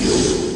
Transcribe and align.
Springfield 0.00 0.49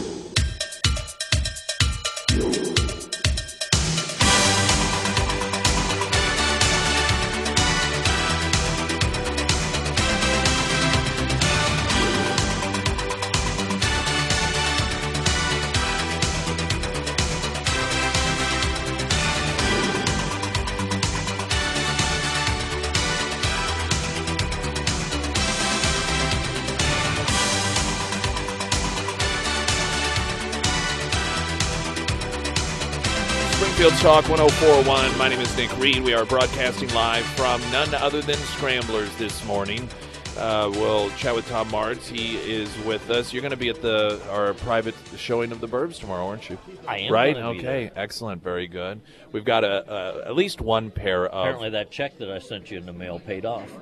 Talk 34.05 34.29
1041. 34.29 35.17
My 35.17 35.31
name 35.31 35.41
is 35.41 35.57
Nick 35.57 35.75
Reed. 35.79 36.03
We 36.03 36.13
are 36.13 36.27
broadcasting 36.27 36.93
live 36.93 37.25
from 37.25 37.59
none 37.73 37.95
other 37.95 38.21
than 38.21 38.37
Scramblers 38.37 39.09
this 39.17 39.43
morning. 39.47 39.89
Uh, 40.37 40.71
we'll 40.75 41.09
chat 41.13 41.35
with 41.35 41.49
Tom 41.49 41.71
Martz. 41.71 42.07
He 42.07 42.37
is 42.37 42.69
with 42.81 43.09
us. 43.09 43.33
You're 43.33 43.41
going 43.41 43.53
to 43.53 43.57
be 43.57 43.71
at 43.71 43.81
the 43.81 44.21
our 44.29 44.53
private 44.53 44.95
showing 45.17 45.53
of 45.53 45.61
the 45.63 45.67
Burbs 45.67 46.01
tomorrow, 46.01 46.27
aren't 46.27 46.51
you? 46.51 46.59
I 46.87 46.99
am 46.99 47.13
Right? 47.15 47.35
Okay. 47.35 47.91
Excellent. 47.97 48.43
Very 48.43 48.67
good. 48.67 49.01
We've 49.33 49.43
got 49.43 49.65
a, 49.65 49.91
a 49.91 50.27
at 50.27 50.37
least 50.37 50.61
one 50.61 50.91
pair 50.91 51.25
of. 51.25 51.41
Apparently, 51.41 51.71
that 51.71 51.91
check 51.91 52.19
that 52.19 52.31
I 52.31 52.41
sent 52.41 52.71
you 52.71 52.77
in 52.77 52.85
the 52.85 52.93
mail 52.93 53.21
paid 53.21 53.47
off. 53.47 53.73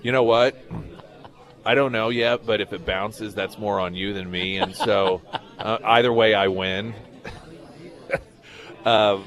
You 0.00 0.12
know 0.12 0.22
what? 0.22 0.64
I 1.64 1.74
don't 1.74 1.90
know 1.90 2.10
yet, 2.10 2.46
but 2.46 2.60
if 2.60 2.72
it 2.72 2.86
bounces, 2.86 3.34
that's 3.34 3.58
more 3.58 3.80
on 3.80 3.96
you 3.96 4.12
than 4.12 4.30
me. 4.30 4.58
And 4.58 4.76
so, 4.76 5.22
uh, 5.58 5.78
either 5.82 6.12
way, 6.12 6.34
I 6.34 6.46
win. 6.46 6.94
Uh, 8.86 9.18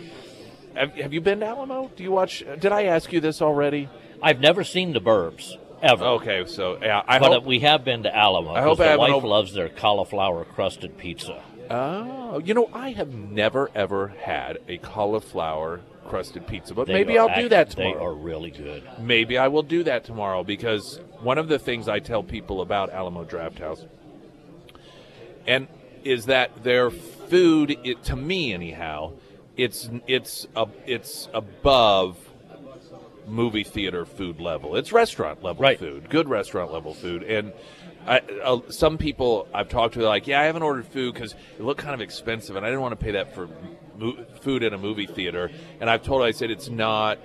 have, 0.74 0.94
have 0.96 1.14
you 1.14 1.20
been 1.20 1.42
to 1.42 1.46
Alamo? 1.46 1.92
Do 1.98 2.02
you 2.04 2.12
watch? 2.12 2.44
Did 2.60 2.72
I 2.72 2.84
ask 2.86 3.12
you 3.12 3.20
this 3.20 3.42
already? 3.42 3.90
I've 4.24 4.40
never 4.40 4.64
seen 4.64 4.94
the 4.94 5.02
Burbs 5.02 5.52
ever. 5.82 6.04
Okay, 6.06 6.46
so 6.46 6.78
yeah, 6.82 7.04
I 7.06 7.20
but 7.20 7.32
hope. 7.34 7.44
uh, 7.44 7.46
we 7.48 7.60
have 7.60 7.84
been 7.84 8.04
to 8.04 8.16
Alamo. 8.16 8.52
I 8.52 8.62
hope 8.62 8.78
'cause 8.78 8.80
I 8.80 8.84
the 8.86 8.90
haven't 8.92 9.08
wife 9.08 9.14
over- 9.16 9.28
loves 9.28 9.54
their 9.54 9.68
cauliflower 9.68 10.46
crusted 10.46 10.98
pizza. 10.98 11.42
oh, 11.70 12.40
you 12.40 12.54
know, 12.54 12.70
I 12.74 12.92
have 12.92 13.14
never 13.14 13.70
ever 13.76 14.08
had 14.22 14.60
a 14.70 14.78
cauliflower 14.78 15.82
crusted 16.08 16.48
pizza, 16.48 16.74
but 16.74 16.88
They 16.88 16.94
maybe 16.94 17.20
I'll 17.20 17.36
do 17.36 17.50
that 17.50 17.72
They 17.72 17.84
tomorrow. 17.92 18.06
are 18.06 18.14
really 18.14 18.52
good. 18.52 18.84
Maybe 18.98 19.38
I 19.38 19.50
will 19.50 19.62
do 19.64 19.84
that 19.84 20.06
tomorrow 20.06 20.44
because 20.46 21.02
one 21.22 21.38
of 21.38 21.50
the 21.50 21.60
things 21.60 21.90
I 21.90 22.00
tell 22.00 22.24
people 22.24 22.62
about 22.62 22.92
Alamo 22.92 23.26
Drafthouse 23.26 23.86
and 25.46 25.68
is 26.06 26.28
that 26.28 26.64
their 26.64 26.90
food 26.90 27.78
it, 27.84 28.04
to 28.06 28.16
me 28.16 28.54
anyhow 28.54 29.12
it's 29.64 29.90
it's 30.08 30.48
a, 30.56 30.68
it's 30.86 31.28
above 31.34 32.18
movie 33.28 33.64
theater 33.64 34.06
food 34.06 34.40
level 34.40 34.76
it's 34.76 34.92
restaurant 34.92 35.44
level 35.44 35.62
Right. 35.62 35.78
food 35.78 36.10
good 36.10 36.28
restaurant 36.28 36.72
level 36.74 36.94
food 36.94 37.24
and 37.24 37.54
I, 38.08 38.20
uh, 38.44 38.60
some 38.70 38.98
people 38.98 39.48
I've 39.54 39.68
talked 39.68 39.94
to, 39.96 40.00
they're 40.00 40.08
like, 40.08 40.26
"Yeah, 40.26 40.40
I 40.40 40.46
haven't 40.46 40.64
ordered 40.64 40.88
food 40.88 41.14
because 41.14 41.34
it 41.34 41.62
looked 41.62 41.82
kind 41.82 41.94
of 41.94 42.00
expensive, 42.02 42.56
and 42.56 42.66
I 42.66 42.70
didn't 42.70 42.82
want 42.82 42.98
to 42.98 43.06
pay 43.06 43.12
that 43.12 43.36
for 43.36 43.50
mo- 43.98 44.16
food 44.40 44.64
in 44.64 44.74
a 44.74 44.78
movie 44.78 45.06
theater." 45.06 45.52
And 45.82 45.90
I've 45.90 46.02
told, 46.02 46.22
her, 46.22 46.28
I 46.28 46.32
said, 46.32 46.50
it's 46.50 46.70
not 46.70 47.20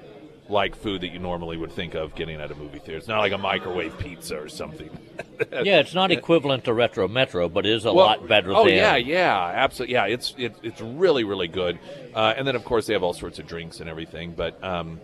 like 0.49 0.77
food 0.77 1.01
that 1.01 1.09
you 1.09 1.19
normally 1.19 1.57
would 1.57 1.73
think 1.73 1.95
of 1.95 2.15
getting 2.15 2.41
at 2.41 2.51
a 2.51 2.55
movie 2.55 2.79
theater. 2.79 2.99
It's 2.99 3.09
not 3.09 3.21
like 3.21 3.33
a 3.33 3.39
microwave 3.39 3.97
pizza 3.99 4.37
or 4.39 4.49
something. 4.49 4.91
yeah, 5.53 5.81
it's 5.81 5.95
not 5.95 6.11
equivalent 6.11 6.65
to 6.65 6.75
Retro 6.75 7.09
Metro, 7.09 7.49
but 7.49 7.65
it 7.65 7.73
is 7.73 7.87
a 7.87 7.93
Well, 7.95 8.07
lot 8.07 8.29
better 8.29 8.53
Oh 8.55 8.65
than. 8.67 8.75
yeah, 8.75 8.97
yeah, 8.97 9.53
absolutely. 9.55 9.95
Yeah, 9.95 10.07
it's 10.07 10.35
it, 10.37 10.55
it's 10.63 10.81
really 10.83 11.25
really 11.25 11.49
good. 11.49 11.79
Uh, 12.15 12.35
and 12.37 12.47
then 12.47 12.57
of 12.57 12.65
course 12.65 12.87
they 12.87 12.93
have 12.93 13.03
all 13.03 13.15
sorts 13.15 13.39
of 13.39 13.47
drinks 13.47 13.81
and 13.81 13.89
everything. 13.89 14.33
But 14.33 14.63
um, 14.63 15.01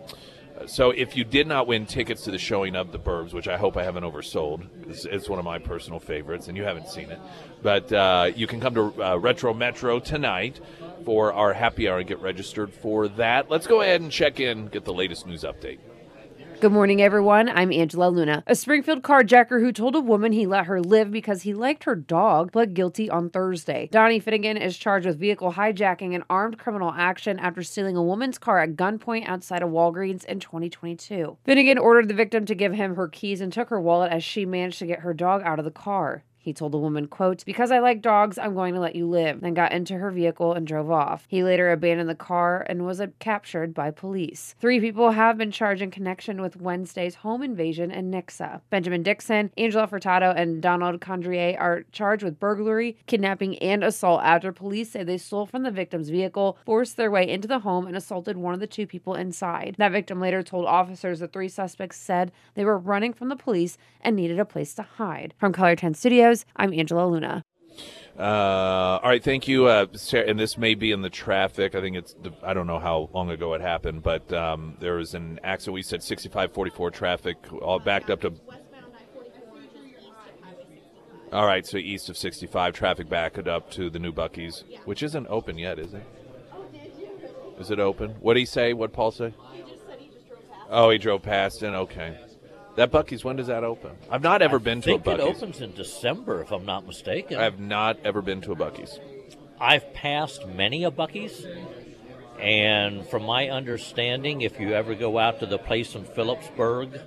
so 0.67 0.91
if 0.91 1.17
you 1.17 1.23
did 1.23 1.47
not 1.47 1.65
win 1.65 1.87
tickets 1.87 2.23
to 2.25 2.31
the 2.31 2.37
showing 2.37 2.75
of 2.75 2.91
the 2.91 2.99
Burbs, 2.99 3.33
which 3.33 3.47
I 3.47 3.57
hope 3.57 3.77
I 3.77 3.83
haven't 3.83 4.03
oversold, 4.03 4.67
it's, 4.87 5.05
it's 5.05 5.27
one 5.27 5.39
of 5.39 5.45
my 5.45 5.57
personal 5.57 5.99
favorites, 5.99 6.49
and 6.49 6.55
you 6.55 6.63
haven't 6.63 6.87
seen 6.87 7.09
it, 7.09 7.19
but 7.63 7.91
uh, 7.91 8.29
you 8.35 8.45
can 8.45 8.59
come 8.59 8.75
to 8.75 9.03
uh, 9.03 9.15
Retro 9.17 9.55
Metro 9.55 9.99
tonight 9.99 10.59
for 11.05 11.33
our 11.33 11.53
happy 11.53 11.89
hour 11.89 11.99
and 11.99 12.07
get 12.07 12.19
registered 12.19 12.73
for 12.73 13.07
that. 13.09 13.49
Let's 13.49 13.67
go 13.67 13.81
ahead 13.81 14.01
and 14.01 14.11
check 14.11 14.39
in, 14.39 14.67
get 14.67 14.85
the 14.85 14.93
latest 14.93 15.27
news 15.27 15.43
update. 15.43 15.79
Good 16.61 16.71
morning, 16.71 17.01
everyone. 17.01 17.49
I'm 17.49 17.71
Angela 17.71 18.09
Luna. 18.09 18.43
A 18.45 18.53
Springfield 18.53 19.01
carjacker 19.01 19.61
who 19.61 19.71
told 19.71 19.95
a 19.95 19.99
woman 19.99 20.31
he 20.31 20.45
let 20.45 20.67
her 20.67 20.79
live 20.79 21.09
because 21.09 21.41
he 21.41 21.55
liked 21.55 21.85
her 21.85 21.95
dog 21.95 22.51
pled 22.51 22.75
guilty 22.75 23.09
on 23.09 23.31
Thursday. 23.31 23.89
Donnie 23.91 24.19
Finnegan 24.19 24.57
is 24.57 24.77
charged 24.77 25.07
with 25.07 25.19
vehicle 25.19 25.53
hijacking 25.53 26.13
and 26.13 26.23
armed 26.29 26.59
criminal 26.59 26.93
action 26.95 27.39
after 27.39 27.63
stealing 27.63 27.97
a 27.97 28.03
woman's 28.03 28.37
car 28.37 28.59
at 28.59 28.75
gunpoint 28.75 29.27
outside 29.27 29.63
of 29.63 29.71
Walgreens 29.71 30.23
in 30.25 30.39
2022. 30.39 31.35
Finnegan 31.43 31.79
ordered 31.79 32.09
the 32.09 32.13
victim 32.13 32.45
to 32.45 32.53
give 32.53 32.73
him 32.73 32.95
her 32.95 33.07
keys 33.07 33.41
and 33.41 33.51
took 33.51 33.69
her 33.69 33.81
wallet 33.81 34.11
as 34.11 34.23
she 34.23 34.45
managed 34.45 34.77
to 34.77 34.85
get 34.85 34.99
her 34.99 35.15
dog 35.15 35.41
out 35.43 35.57
of 35.57 35.65
the 35.65 35.71
car. 35.71 36.23
He 36.41 36.53
told 36.53 36.71
the 36.71 36.77
woman, 36.79 37.07
quote, 37.07 37.45
Because 37.45 37.71
I 37.71 37.79
like 37.79 38.01
dogs, 38.01 38.37
I'm 38.37 38.55
going 38.55 38.73
to 38.73 38.79
let 38.79 38.95
you 38.95 39.07
live, 39.07 39.41
then 39.41 39.53
got 39.53 39.71
into 39.71 39.97
her 39.99 40.09
vehicle 40.09 40.53
and 40.53 40.65
drove 40.65 40.89
off. 40.89 41.25
He 41.27 41.43
later 41.43 41.71
abandoned 41.71 42.09
the 42.09 42.15
car 42.15 42.65
and 42.67 42.85
was 42.85 42.99
uh, 42.99 43.07
captured 43.19 43.73
by 43.75 43.91
police. 43.91 44.55
Three 44.59 44.79
people 44.79 45.11
have 45.11 45.37
been 45.37 45.51
charged 45.51 45.83
in 45.83 45.91
connection 45.91 46.41
with 46.41 46.57
Wednesday's 46.57 47.15
home 47.15 47.43
invasion 47.43 47.91
in 47.91 48.09
Nixa. 48.09 48.61
Benjamin 48.71 49.03
Dixon, 49.03 49.51
Angela 49.55 49.87
Furtado, 49.87 50.33
and 50.35 50.61
Donald 50.61 50.99
Condrier 50.99 51.59
are 51.59 51.83
charged 51.91 52.23
with 52.23 52.39
burglary, 52.39 52.97
kidnapping, 53.05 53.57
and 53.59 53.83
assault 53.83 54.21
after 54.23 54.51
police 54.51 54.91
say 54.91 55.03
they 55.03 55.17
stole 55.17 55.45
from 55.45 55.61
the 55.61 55.71
victim's 55.71 56.09
vehicle, 56.09 56.57
forced 56.65 56.97
their 56.97 57.11
way 57.11 57.29
into 57.29 57.47
the 57.47 57.59
home, 57.59 57.85
and 57.85 57.95
assaulted 57.95 58.37
one 58.37 58.53
of 58.53 58.59
the 58.59 58.67
two 58.67 58.87
people 58.87 59.13
inside. 59.13 59.75
That 59.77 59.91
victim 59.91 60.19
later 60.19 60.41
told 60.41 60.65
officers 60.65 61.19
the 61.19 61.27
three 61.27 61.49
suspects 61.49 61.97
said 61.97 62.31
they 62.55 62.65
were 62.65 62.77
running 62.77 63.13
from 63.13 63.29
the 63.29 63.35
police 63.35 63.77
and 64.01 64.15
needed 64.15 64.39
a 64.39 64.45
place 64.45 64.73
to 64.75 64.83
hide. 64.83 65.33
From 65.37 65.53
KOLR 65.53 65.77
10 65.77 65.93
Studios, 65.93 66.30
I'm 66.55 66.73
Angela 66.73 67.07
Luna. 67.07 67.43
Uh, 68.17 68.99
all 69.01 69.09
right, 69.09 69.23
thank 69.23 69.47
you. 69.47 69.65
Uh, 69.65 69.87
Sarah, 69.93 70.27
and 70.27 70.37
this 70.39 70.57
may 70.57 70.75
be 70.75 70.91
in 70.91 71.01
the 71.01 71.09
traffic. 71.09 71.75
I 71.75 71.81
think 71.81 71.95
it's. 71.95 72.15
I 72.43 72.53
don't 72.53 72.67
know 72.67 72.79
how 72.79 73.09
long 73.13 73.29
ago 73.29 73.53
it 73.53 73.61
happened, 73.61 74.03
but 74.03 74.31
um, 74.33 74.75
there 74.79 74.95
was 74.95 75.13
an 75.13 75.39
accident. 75.43 75.75
We 75.75 75.81
said 75.81 76.03
6544 76.03 76.91
traffic, 76.91 77.37
all 77.61 77.79
backed 77.79 78.09
up 78.09 78.21
to. 78.21 78.33
All 81.31 81.45
right, 81.45 81.65
so 81.65 81.77
east 81.77 82.09
of 82.09 82.17
65, 82.17 82.73
traffic 82.73 83.07
backed 83.07 83.47
up 83.47 83.71
to 83.71 83.89
the 83.89 83.99
new 83.99 84.11
Buc-ee's, 84.11 84.65
which 84.83 85.01
isn't 85.01 85.27
open 85.29 85.57
yet, 85.57 85.79
is 85.79 85.93
it? 85.93 86.03
Is 87.57 87.71
it 87.71 87.79
open? 87.79 88.11
What 88.19 88.33
did 88.33 88.41
he 88.41 88.45
say? 88.45 88.73
What 88.73 88.91
Paul 88.91 89.11
say? 89.11 89.33
Oh, 90.69 90.89
he 90.89 90.97
drove 90.97 91.21
past 91.21 91.63
and 91.63 91.75
okay. 91.75 92.17
That 92.75 92.91
Buc-ee's. 92.91 93.23
When 93.23 93.35
does 93.35 93.47
that 93.47 93.63
open? 93.63 93.91
I've 94.09 94.23
not 94.23 94.41
ever 94.41 94.59
been 94.59 94.81
to 94.81 94.95
a 94.95 94.99
think 94.99 95.07
it 95.07 95.19
opens 95.19 95.61
in 95.61 95.73
December, 95.73 96.41
if 96.41 96.51
I'm 96.51 96.65
not 96.65 96.87
mistaken. 96.87 97.37
I 97.37 97.43
have 97.43 97.59
not 97.59 97.97
ever 98.03 98.21
been 98.21 98.41
to 98.41 98.53
a 98.53 98.55
Buc-ee's. 98.55 98.99
I've 99.59 99.93
passed 99.93 100.47
many 100.47 100.83
a 100.85 100.91
Buc-ee's, 100.91 101.45
and 102.39 103.05
from 103.07 103.23
my 103.23 103.49
understanding, 103.49 104.41
if 104.41 104.59
you 104.59 104.73
ever 104.73 104.95
go 104.95 105.19
out 105.19 105.39
to 105.41 105.45
the 105.45 105.59
place 105.59 105.93
in 105.95 106.05
Phillipsburg, 106.05 106.99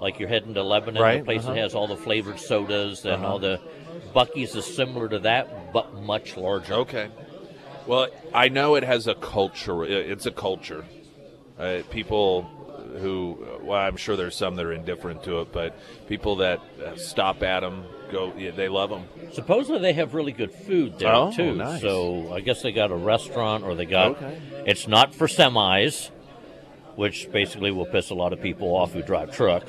like 0.00 0.18
you're 0.18 0.28
heading 0.28 0.54
to 0.54 0.62
Lebanon, 0.62 1.02
Right, 1.02 1.18
the 1.18 1.24
place 1.24 1.42
uh-huh. 1.42 1.54
that 1.54 1.60
has 1.60 1.74
all 1.74 1.86
the 1.86 1.96
flavored 1.96 2.38
sodas 2.38 3.04
and 3.04 3.24
all 3.24 3.38
the 3.38 3.60
Buc-ee's 4.14 4.54
is 4.54 4.64
similar 4.64 5.08
to 5.08 5.18
that, 5.20 5.72
but 5.72 5.94
much 5.94 6.36
larger. 6.36 6.74
Okay. 6.74 7.10
Well, 7.86 8.08
I 8.32 8.48
know 8.48 8.76
it 8.76 8.82
has 8.84 9.06
a 9.06 9.14
culture. 9.14 9.84
It's 9.84 10.24
a 10.24 10.30
culture. 10.30 10.84
Uh, 11.58 11.82
people 11.90 12.63
who, 12.98 13.38
well, 13.62 13.78
I'm 13.80 13.96
sure 13.96 14.16
there's 14.16 14.36
some 14.36 14.54
that 14.56 14.64
are 14.64 14.72
indifferent 14.72 15.24
to 15.24 15.40
it, 15.40 15.52
but 15.52 15.76
people 16.08 16.36
that 16.36 16.60
uh, 16.84 16.96
stop 16.96 17.42
at 17.42 17.60
them 17.60 17.84
go, 18.12 18.32
yeah, 18.36 18.50
they 18.52 18.68
love 18.68 18.90
them. 18.90 19.04
Supposedly 19.32 19.80
they 19.80 19.92
have 19.94 20.14
really 20.14 20.32
good 20.32 20.52
food 20.52 20.98
there 20.98 21.12
Oh, 21.12 21.32
too. 21.32 21.54
nice. 21.54 21.80
So 21.80 22.32
I 22.32 22.40
guess 22.40 22.62
they 22.62 22.72
got 22.72 22.90
a 22.92 22.96
restaurant 22.96 23.64
or 23.64 23.74
they 23.74 23.86
got. 23.86 24.12
Okay. 24.12 24.38
It's 24.66 24.86
not 24.86 25.14
for 25.14 25.26
semis, 25.26 26.10
which 26.96 27.30
basically 27.32 27.70
will 27.72 27.86
piss 27.86 28.10
a 28.10 28.14
lot 28.14 28.32
of 28.32 28.40
people 28.40 28.68
off 28.68 28.92
who 28.92 29.02
drive 29.02 29.34
truck, 29.34 29.64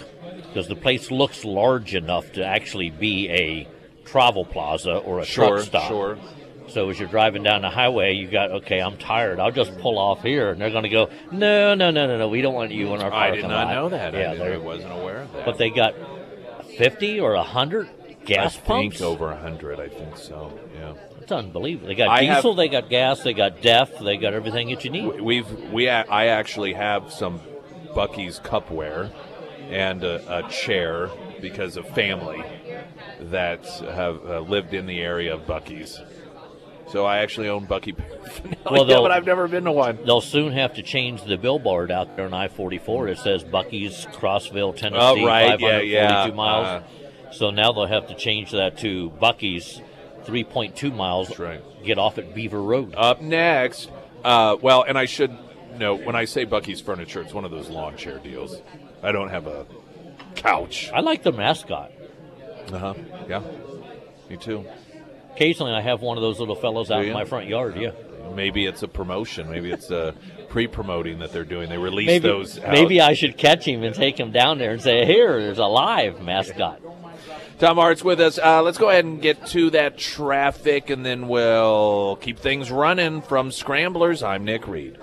because 0.47 0.67
the 0.67 0.75
place 0.75 1.09
looks 1.09 1.43
large 1.43 1.95
enough 1.95 2.31
to 2.33 2.45
actually 2.45 2.91
be 2.91 3.29
a 3.29 3.67
travel 4.05 4.45
plaza 4.45 4.97
or 4.97 5.19
a 5.19 5.25
Sure, 5.25 5.55
truck 5.57 5.65
stop. 5.65 5.87
sure. 5.89 6.17
So 6.67 6.89
as 6.89 6.99
you're 6.99 7.07
driving 7.09 7.43
down 7.43 7.61
the 7.61 7.69
highway, 7.69 8.13
you 8.15 8.27
got 8.27 8.51
okay. 8.51 8.79
I'm 8.79 8.97
tired. 8.97 9.39
I'll 9.39 9.51
just 9.51 9.77
pull 9.79 9.97
off 9.99 10.21
here, 10.23 10.49
and 10.51 10.59
they're 10.59 10.71
going 10.71 10.83
to 10.83 10.89
go, 10.89 11.09
no, 11.31 11.75
no, 11.75 11.91
no, 11.91 12.07
no, 12.07 12.17
no. 12.17 12.27
We 12.27 12.41
don't 12.41 12.53
want 12.55 12.71
you 12.71 12.93
in 12.95 13.01
our 13.01 13.09
property." 13.09 13.39
I 13.39 13.41
did 13.41 13.47
not 13.47 13.67
lot." 13.67 13.73
know 13.73 13.89
that. 13.89 14.13
Yeah, 14.13 14.43
I, 14.43 14.53
I 14.53 14.57
wasn't 14.57 14.91
aware 14.93 15.21
of 15.21 15.33
that. 15.33 15.45
but 15.45 15.57
they 15.57 15.69
got 15.69 15.93
fifty 16.77 17.19
or 17.19 17.35
hundred 17.37 17.89
gas 18.25 18.57
I 18.57 18.61
pumps. 18.61 18.97
think 18.97 19.07
over 19.07 19.31
a 19.31 19.37
hundred. 19.37 19.79
I 19.79 19.89
think 19.89 20.17
so. 20.17 20.57
Yeah. 20.73 20.93
It's 21.21 21.31
unbelievable. 21.31 21.87
They 21.87 21.95
got 21.95 22.09
I 22.09 22.23
have- 22.25 22.37
diesel, 22.37 22.55
they 22.55 22.67
got 22.67 22.89
gas, 22.89 23.21
they 23.21 23.33
got 23.33 23.61
DEF, 23.61 23.97
they 23.99 24.17
got 24.17 24.33
everything 24.33 24.69
that 24.69 24.83
you 24.85 24.91
need. 24.91 25.21
We've 25.21 25.49
we 25.71 25.89
I 25.89 26.27
actually 26.27 26.73
have 26.73 27.11
some 27.11 27.39
Buc-ee's 27.95 28.39
cupware 28.39 29.11
and 29.69 30.03
a, 30.03 30.45
a 30.45 30.49
chair 30.49 31.09
because 31.41 31.77
of 31.77 31.87
family. 31.89 32.43
that 33.19 33.65
have 33.65 34.23
uh, 34.25 34.39
lived 34.41 34.73
in 34.73 34.85
the 34.85 34.99
area 34.99 35.33
of 35.33 35.41
Buc-ee's. 35.47 35.99
So 36.91 37.03
I 37.05 37.17
actually 37.19 37.49
own 37.49 37.65
Buc-ee 37.67 37.93
paraphernalia, 37.93 38.57
Well, 38.71 38.85
but 39.01 39.11
I've 39.11 39.25
never 39.25 39.47
been 39.47 39.63
to 39.65 39.71
one. 39.71 39.97
They'll 40.05 40.21
soon 40.21 40.53
have 40.53 40.75
to 40.75 40.83
change 40.83 41.23
the 41.23 41.35
billboard 41.37 41.91
out 41.91 42.15
there 42.15 42.25
on 42.25 42.33
I 42.33 42.47
44. 42.47 43.07
It 43.07 43.17
says 43.17 43.43
Buc-ee's, 43.43 44.05
Crossville, 44.13 44.75
Tennessee, 44.75 44.99
Oh, 45.01 45.25
right. 45.25 45.59
Yeah, 45.59 45.67
542 45.87 45.87
yeah. 45.89 46.27
miles. 46.35 46.67
Uh, 46.67 47.31
so 47.31 47.49
now 47.49 47.71
they'll 47.71 47.87
have 47.87 48.07
to 48.07 48.15
change 48.15 48.51
that 48.51 48.77
to 48.79 49.09
Buc-ee's, 49.21 49.81
3.2 50.25 50.95
miles. 50.95 51.27
That's 51.29 51.39
right. 51.39 51.61
Get 51.83 51.97
off 51.97 52.17
at 52.17 52.33
Beaver 52.35 52.61
Road. 52.61 52.93
Up 52.95 53.21
next, 53.21 53.89
uh, 54.23 54.55
well, 54.61 54.83
and 54.83 54.97
I 54.97 55.05
should 55.05 55.35
note 55.77 56.03
when 56.05 56.15
I 56.15 56.25
say 56.25 56.45
Buc-ee's 56.45 56.81
Furniture, 56.81 57.21
it's 57.21 57.33
one 57.33 57.45
of 57.45 57.51
those 57.51 57.69
lawn 57.69 57.97
chair 57.97 58.19
deals. 58.19 58.61
I 59.03 59.11
don't 59.11 59.29
have 59.29 59.47
a 59.47 59.65
couch. 60.35 60.91
I 60.93 61.01
like 61.01 61.23
the 61.23 61.31
mascot. 61.31 61.91
Uh 62.71 62.77
huh. 62.77 62.93
Yeah. 63.27 63.41
Me 64.29 64.37
too. 64.37 64.65
Occasionally, 65.35 65.73
I 65.73 65.81
have 65.81 66.01
one 66.01 66.17
of 66.17 66.21
those 66.21 66.39
little 66.39 66.55
fellows 66.55 66.89
out 66.89 67.03
in 67.03 67.11
my 67.11 67.25
front 67.25 67.47
yard. 67.47 67.75
Yeah, 67.75 67.91
Maybe 68.33 68.65
it's 68.65 68.83
a 68.83 68.87
promotion. 68.87 69.49
Maybe 69.49 69.69
it's 69.69 69.91
a 69.91 70.15
pre-promoting 70.47 71.19
that 71.19 71.33
they're 71.33 71.43
doing. 71.43 71.67
They 71.67 71.77
release 71.77 72.07
maybe 72.07 72.27
those. 72.27 72.57
Out. 72.57 72.71
maybe 72.71 73.01
I 73.01 73.13
should 73.13 73.37
catch 73.37 73.67
him 73.67 73.83
and 73.83 73.93
take 73.93 74.17
him 74.17 74.31
down 74.31 74.59
there 74.59 74.71
and 74.71 74.81
say, 74.81 75.05
"Here, 75.05 75.41
there's 75.41 75.57
a 75.57 75.65
live 75.65 76.21
mascot." 76.21 76.79
Tom 77.59 77.77
Martz 77.77 78.01
with 78.01 78.21
us. 78.21 78.39
Uh, 78.41 78.61
let's 78.61 78.77
go 78.77 78.89
ahead 78.89 79.03
and 79.03 79.21
get 79.21 79.45
to 79.47 79.69
that 79.71 79.97
traffic, 79.97 80.89
and 80.89 81.05
then 81.05 81.27
we'll 81.27 82.17
keep 82.21 82.39
things 82.39 82.71
running 82.71 83.21
from 83.21 83.51
Scramblers. 83.51 84.23
I'm 84.23 84.45
Nick 84.45 84.67
Reed. 84.67 84.97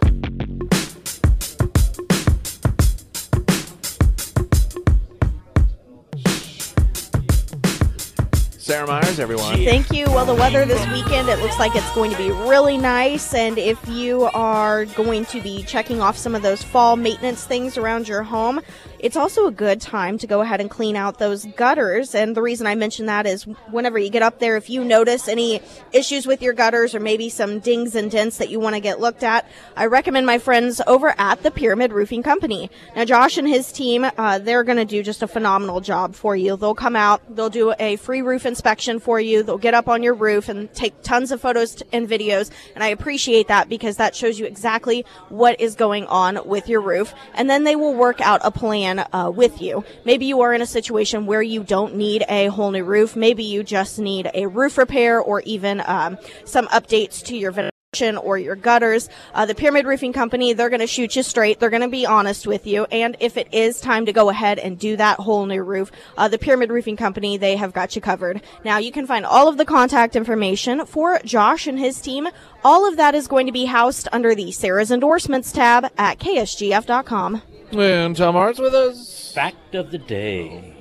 Sarah 8.62 8.86
Myers, 8.86 9.18
everyone. 9.18 9.56
Thank 9.64 9.90
you. 9.90 10.04
Well, 10.06 10.24
the 10.24 10.36
weather 10.36 10.64
this 10.64 10.86
weekend, 10.92 11.28
it 11.28 11.40
looks 11.40 11.58
like 11.58 11.74
it's 11.74 11.81
going 11.94 12.10
to 12.10 12.16
be 12.16 12.30
really 12.30 12.78
nice. 12.78 13.34
And 13.34 13.58
if 13.58 13.78
you 13.86 14.22
are 14.32 14.86
going 14.86 15.26
to 15.26 15.42
be 15.42 15.62
checking 15.62 16.00
off 16.00 16.16
some 16.16 16.34
of 16.34 16.40
those 16.40 16.62
fall 16.62 16.96
maintenance 16.96 17.44
things 17.44 17.76
around 17.76 18.08
your 18.08 18.22
home, 18.22 18.60
it's 18.98 19.16
also 19.16 19.46
a 19.46 19.50
good 19.50 19.80
time 19.80 20.16
to 20.18 20.26
go 20.26 20.40
ahead 20.40 20.60
and 20.60 20.70
clean 20.70 20.96
out 20.96 21.18
those 21.18 21.44
gutters. 21.56 22.14
And 22.14 22.36
the 22.36 22.40
reason 22.40 22.66
I 22.66 22.76
mention 22.76 23.06
that 23.06 23.26
is 23.26 23.42
whenever 23.70 23.98
you 23.98 24.08
get 24.10 24.22
up 24.22 24.38
there, 24.38 24.56
if 24.56 24.70
you 24.70 24.84
notice 24.84 25.28
any 25.28 25.60
issues 25.92 26.24
with 26.24 26.40
your 26.40 26.52
gutters 26.52 26.94
or 26.94 27.00
maybe 27.00 27.28
some 27.28 27.58
dings 27.58 27.94
and 27.94 28.10
dents 28.10 28.38
that 28.38 28.48
you 28.48 28.60
want 28.60 28.76
to 28.76 28.80
get 28.80 29.00
looked 29.00 29.24
at, 29.24 29.50
I 29.76 29.86
recommend 29.86 30.24
my 30.24 30.38
friends 30.38 30.80
over 30.86 31.14
at 31.18 31.42
the 31.42 31.50
Pyramid 31.50 31.92
Roofing 31.92 32.22
Company. 32.22 32.70
Now, 32.94 33.04
Josh 33.04 33.36
and 33.36 33.48
his 33.48 33.72
team, 33.72 34.06
uh, 34.16 34.38
they're 34.38 34.64
going 34.64 34.78
to 34.78 34.84
do 34.84 35.02
just 35.02 35.22
a 35.22 35.28
phenomenal 35.28 35.80
job 35.80 36.14
for 36.14 36.36
you. 36.36 36.56
They'll 36.56 36.74
come 36.74 36.96
out, 36.96 37.22
they'll 37.34 37.50
do 37.50 37.74
a 37.78 37.96
free 37.96 38.22
roof 38.22 38.46
inspection 38.46 39.00
for 39.00 39.20
you, 39.20 39.42
they'll 39.42 39.58
get 39.58 39.74
up 39.74 39.88
on 39.88 40.04
your 40.04 40.14
roof 40.14 40.48
and 40.48 40.72
take 40.72 41.02
tons 41.02 41.32
of 41.32 41.40
photos 41.40 41.81
and 41.92 42.08
videos. 42.08 42.50
And 42.74 42.84
I 42.84 42.88
appreciate 42.88 43.48
that 43.48 43.68
because 43.68 43.96
that 43.96 44.14
shows 44.14 44.38
you 44.38 44.46
exactly 44.46 45.04
what 45.28 45.60
is 45.60 45.74
going 45.74 46.06
on 46.06 46.40
with 46.46 46.68
your 46.68 46.80
roof. 46.80 47.14
And 47.34 47.48
then 47.48 47.64
they 47.64 47.76
will 47.76 47.94
work 47.94 48.20
out 48.20 48.40
a 48.44 48.50
plan 48.50 49.04
uh, 49.12 49.30
with 49.34 49.60
you. 49.60 49.84
Maybe 50.04 50.26
you 50.26 50.40
are 50.42 50.54
in 50.54 50.62
a 50.62 50.66
situation 50.66 51.26
where 51.26 51.42
you 51.42 51.62
don't 51.62 51.96
need 51.96 52.24
a 52.28 52.46
whole 52.46 52.70
new 52.70 52.84
roof. 52.84 53.16
Maybe 53.16 53.44
you 53.44 53.62
just 53.62 53.98
need 53.98 54.30
a 54.34 54.46
roof 54.46 54.78
repair 54.78 55.20
or 55.20 55.40
even 55.42 55.82
um, 55.86 56.18
some 56.44 56.66
updates 56.68 57.24
to 57.24 57.36
your 57.36 57.71
or 58.00 58.38
your 58.38 58.56
gutters. 58.56 59.10
Uh, 59.34 59.44
the 59.44 59.54
Pyramid 59.54 59.84
Roofing 59.84 60.14
Company, 60.14 60.54
they're 60.54 60.70
going 60.70 60.80
to 60.80 60.86
shoot 60.86 61.14
you 61.14 61.22
straight. 61.22 61.60
They're 61.60 61.68
going 61.68 61.82
to 61.82 61.88
be 61.88 62.06
honest 62.06 62.46
with 62.46 62.66
you. 62.66 62.84
And 62.84 63.18
if 63.20 63.36
it 63.36 63.52
is 63.52 63.82
time 63.82 64.06
to 64.06 64.14
go 64.14 64.30
ahead 64.30 64.58
and 64.58 64.78
do 64.78 64.96
that 64.96 65.18
whole 65.18 65.44
new 65.44 65.62
roof, 65.62 65.92
uh, 66.16 66.26
the 66.26 66.38
Pyramid 66.38 66.70
Roofing 66.70 66.96
Company, 66.96 67.36
they 67.36 67.54
have 67.56 67.74
got 67.74 67.94
you 67.94 68.00
covered. 68.00 68.40
Now 68.64 68.78
you 68.78 68.92
can 68.92 69.06
find 69.06 69.26
all 69.26 69.46
of 69.46 69.58
the 69.58 69.66
contact 69.66 70.16
information 70.16 70.86
for 70.86 71.18
Josh 71.18 71.66
and 71.66 71.78
his 71.78 72.00
team. 72.00 72.28
All 72.64 72.88
of 72.88 72.96
that 72.96 73.14
is 73.14 73.28
going 73.28 73.44
to 73.44 73.52
be 73.52 73.66
housed 73.66 74.08
under 74.10 74.34
the 74.34 74.52
Sarah's 74.52 74.90
Endorsements 74.90 75.52
tab 75.52 75.92
at 75.98 76.18
ksgf.com. 76.18 77.42
And 77.72 78.16
Tom 78.16 78.34
Martz 78.36 78.58
with 78.58 78.74
us. 78.74 79.34
Fact 79.34 79.74
of 79.74 79.90
the 79.90 79.98
day. 79.98 80.74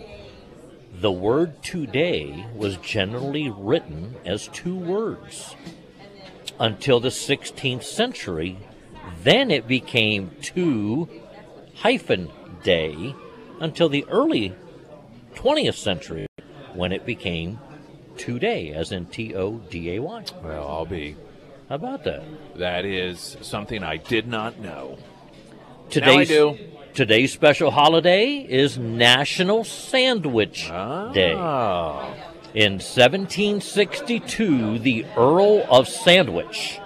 The 0.94 1.12
word 1.12 1.62
today 1.62 2.46
was 2.56 2.78
generally 2.78 3.50
written 3.50 4.16
as 4.26 4.48
two 4.48 4.78
words 4.78 5.58
until 6.62 7.00
the 7.00 7.10
16th 7.10 7.84
century. 7.84 8.58
Then 9.24 9.50
it 9.50 9.68
became 9.68 10.32
two 10.42 11.10
hyphen 11.78 12.30
day 12.64 13.16
until 13.60 13.90
the 13.90 14.06
early 14.08 14.54
20th 15.36 15.76
century 15.76 16.28
when 16.74 16.92
it 16.92 17.04
became 17.06 17.60
today, 18.16 18.72
as 18.72 18.92
in 18.92 19.08
T 19.08 19.36
O 19.36 19.58
D 19.58 19.96
A 19.96 20.00
Y. 20.00 20.24
Well, 20.44 20.68
I'll 20.68 20.86
be. 20.86 21.16
How 21.68 21.76
about 21.76 22.04
that? 22.04 22.24
That 22.58 22.86
is 22.86 23.38
something 23.42 23.84
I 23.84 23.98
did 23.98 24.28
not 24.28 24.60
know. 24.60 25.00
Today's, 25.90 26.28
do. 26.28 26.58
Today's 26.94 27.34
special 27.34 27.72
holiday 27.72 28.36
is 28.38 28.78
National 28.78 29.64
Sandwich 29.64 30.70
ah. 30.70 31.12
Day. 31.12 31.34
In 32.54 32.74
1762, 32.74 34.80
the 34.80 35.06
Earl 35.16 35.66
of 35.70 35.88
Sandwich 35.88 36.82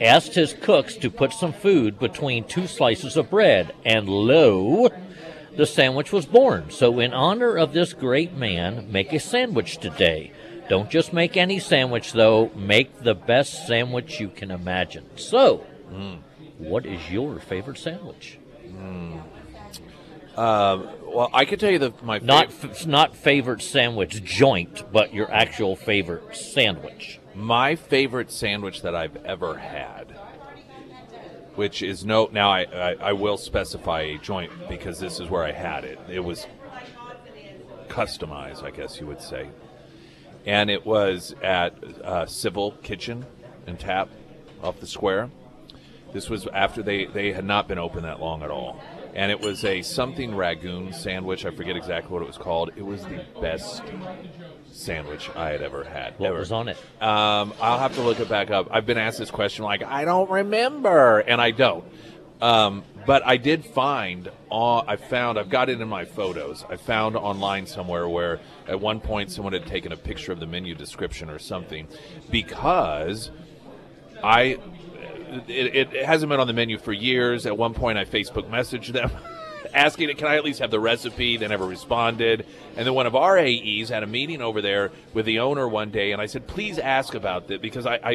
asked 0.00 0.34
his 0.34 0.54
cooks 0.54 0.96
to 0.96 1.10
put 1.10 1.34
some 1.34 1.52
food 1.52 1.98
between 1.98 2.44
two 2.44 2.66
slices 2.66 3.18
of 3.18 3.28
bread, 3.28 3.74
and 3.84 4.08
lo, 4.08 4.88
the 5.54 5.66
sandwich 5.66 6.12
was 6.12 6.24
born. 6.24 6.70
So, 6.70 6.98
in 6.98 7.12
honor 7.12 7.56
of 7.56 7.74
this 7.74 7.92
great 7.92 8.32
man, 8.32 8.90
make 8.90 9.12
a 9.12 9.20
sandwich 9.20 9.76
today. 9.76 10.32
Don't 10.70 10.88
just 10.88 11.12
make 11.12 11.36
any 11.36 11.58
sandwich, 11.58 12.12
though, 12.12 12.50
make 12.56 13.02
the 13.02 13.14
best 13.14 13.66
sandwich 13.66 14.18
you 14.18 14.30
can 14.30 14.50
imagine. 14.50 15.04
So, 15.16 15.58
hmm, 15.90 16.14
what 16.56 16.86
is 16.86 17.10
your 17.10 17.38
favorite 17.38 17.78
sandwich? 17.78 18.38
Hmm. 18.70 19.18
Um, 20.36 20.88
well, 21.06 21.30
I 21.32 21.44
can 21.46 21.58
tell 21.58 21.70
you 21.70 21.78
that 21.78 22.02
my 22.04 22.18
Not 22.18 22.50
fav- 22.50 22.70
f- 22.70 22.86
not 22.86 23.16
favorite 23.16 23.62
sandwich 23.62 24.22
joint, 24.22 24.84
but 24.92 25.14
your 25.14 25.30
actual 25.32 25.76
favorite 25.76 26.36
sandwich. 26.36 27.18
my 27.34 27.74
favorite 27.74 28.30
sandwich 28.30 28.82
that 28.82 28.94
I've 28.94 29.16
ever 29.24 29.56
had, 29.56 30.14
which 31.54 31.82
is 31.82 32.04
no. 32.04 32.28
Now 32.32 32.50
I, 32.50 32.62
I 32.64 32.92
I 33.00 33.12
will 33.14 33.38
specify 33.38 34.02
a 34.02 34.18
joint 34.18 34.52
because 34.68 34.98
this 35.00 35.20
is 35.20 35.30
where 35.30 35.42
I 35.42 35.52
had 35.52 35.84
it. 35.84 35.98
It 36.10 36.20
was 36.20 36.46
customized, 37.88 38.62
I 38.62 38.70
guess 38.70 39.00
you 39.00 39.06
would 39.06 39.22
say, 39.22 39.48
and 40.44 40.68
it 40.70 40.84
was 40.84 41.34
at 41.42 41.74
uh, 42.04 42.26
Civil 42.26 42.72
Kitchen 42.82 43.24
and 43.66 43.78
Tap 43.78 44.08
off 44.62 44.80
the 44.80 44.86
square. 44.86 45.30
This 46.12 46.28
was 46.30 46.46
after 46.48 46.82
they, 46.82 47.06
they 47.06 47.32
had 47.32 47.44
not 47.44 47.68
been 47.68 47.78
open 47.78 48.02
that 48.04 48.20
long 48.20 48.42
at 48.42 48.50
all. 48.50 48.80
And 49.16 49.32
it 49.32 49.40
was 49.40 49.64
a 49.64 49.80
something 49.80 50.36
rangoon 50.36 50.92
sandwich. 50.92 51.46
I 51.46 51.50
forget 51.50 51.74
exactly 51.74 52.12
what 52.12 52.22
it 52.22 52.26
was 52.26 52.36
called. 52.36 52.70
It 52.76 52.84
was 52.84 53.02
the 53.04 53.24
best 53.40 53.82
sandwich 54.70 55.30
I 55.34 55.48
had 55.48 55.62
ever 55.62 55.84
had. 55.84 56.18
What 56.18 56.28
ever. 56.28 56.38
was 56.38 56.52
on 56.52 56.68
it? 56.68 56.76
Um, 57.00 57.54
I'll 57.62 57.78
have 57.78 57.94
to 57.94 58.02
look 58.02 58.20
it 58.20 58.28
back 58.28 58.50
up. 58.50 58.68
I've 58.70 58.84
been 58.84 58.98
asked 58.98 59.18
this 59.18 59.30
question 59.30 59.64
like 59.64 59.82
I 59.82 60.04
don't 60.04 60.30
remember, 60.30 61.20
and 61.20 61.40
I 61.40 61.50
don't. 61.50 61.84
Um, 62.42 62.84
but 63.06 63.26
I 63.26 63.38
did 63.38 63.64
find. 63.64 64.30
Uh, 64.52 64.80
I 64.80 64.96
found. 64.96 65.38
I've 65.38 65.48
got 65.48 65.70
it 65.70 65.80
in 65.80 65.88
my 65.88 66.04
photos. 66.04 66.64
I 66.68 66.76
found 66.76 67.16
online 67.16 67.66
somewhere 67.66 68.06
where 68.06 68.40
at 68.68 68.78
one 68.78 69.00
point 69.00 69.30
someone 69.30 69.54
had 69.54 69.66
taken 69.66 69.92
a 69.92 69.96
picture 69.96 70.32
of 70.32 70.40
the 70.40 70.46
menu 70.46 70.74
description 70.74 71.30
or 71.30 71.38
something, 71.38 71.88
because 72.30 73.30
I. 74.22 74.58
It, 75.48 75.94
it 75.94 76.04
hasn't 76.04 76.30
been 76.30 76.40
on 76.40 76.46
the 76.46 76.52
menu 76.52 76.78
for 76.78 76.92
years. 76.92 77.46
At 77.46 77.56
one 77.56 77.74
point, 77.74 77.98
I 77.98 78.04
Facebook 78.04 78.48
messaged 78.48 78.92
them. 78.92 79.10
asking, 79.74 80.14
can 80.16 80.26
I 80.26 80.36
at 80.36 80.44
least 80.44 80.60
have 80.60 80.70
the 80.70 80.80
recipe? 80.80 81.36
They 81.36 81.46
never 81.48 81.66
responded. 81.66 82.46
And 82.76 82.86
then 82.86 82.94
one 82.94 83.06
of 83.06 83.14
our 83.14 83.38
AEs 83.38 83.88
had 83.88 84.02
a 84.02 84.06
meeting 84.06 84.40
over 84.40 84.62
there 84.62 84.90
with 85.12 85.26
the 85.26 85.40
owner 85.40 85.68
one 85.68 85.90
day, 85.90 86.12
and 86.12 86.20
I 86.20 86.26
said, 86.26 86.46
please 86.46 86.78
ask 86.78 87.14
about 87.14 87.48
that 87.48 87.62
because 87.62 87.86
I, 87.86 87.94
I 88.02 88.10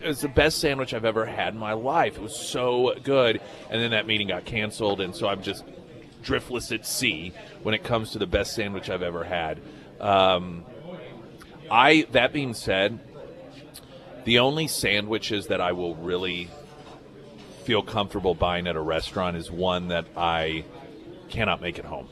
it 0.00 0.06
was 0.06 0.20
the 0.20 0.28
best 0.28 0.58
sandwich 0.58 0.94
I've 0.94 1.04
ever 1.04 1.26
had 1.26 1.54
in 1.54 1.58
my 1.58 1.72
life. 1.72 2.16
It 2.16 2.22
was 2.22 2.36
so 2.36 2.94
good. 3.02 3.40
And 3.70 3.82
then 3.82 3.90
that 3.90 4.06
meeting 4.06 4.28
got 4.28 4.44
canceled, 4.44 5.00
and 5.00 5.14
so 5.14 5.28
I'm 5.28 5.42
just 5.42 5.64
driftless 6.22 6.72
at 6.72 6.86
sea 6.86 7.32
when 7.62 7.74
it 7.74 7.82
comes 7.82 8.12
to 8.12 8.18
the 8.18 8.26
best 8.26 8.54
sandwich 8.54 8.90
I've 8.90 9.02
ever 9.02 9.24
had. 9.24 9.60
Um, 10.00 10.64
I 11.70 12.06
that 12.12 12.32
being 12.32 12.54
said, 12.54 12.98
the 14.28 14.40
only 14.40 14.68
sandwiches 14.68 15.46
that 15.46 15.58
I 15.58 15.72
will 15.72 15.94
really 15.94 16.50
feel 17.64 17.82
comfortable 17.82 18.34
buying 18.34 18.66
at 18.66 18.76
a 18.76 18.80
restaurant 18.80 19.38
is 19.38 19.50
one 19.50 19.88
that 19.88 20.04
I 20.18 20.66
cannot 21.30 21.62
make 21.62 21.78
at 21.78 21.86
home. 21.86 22.08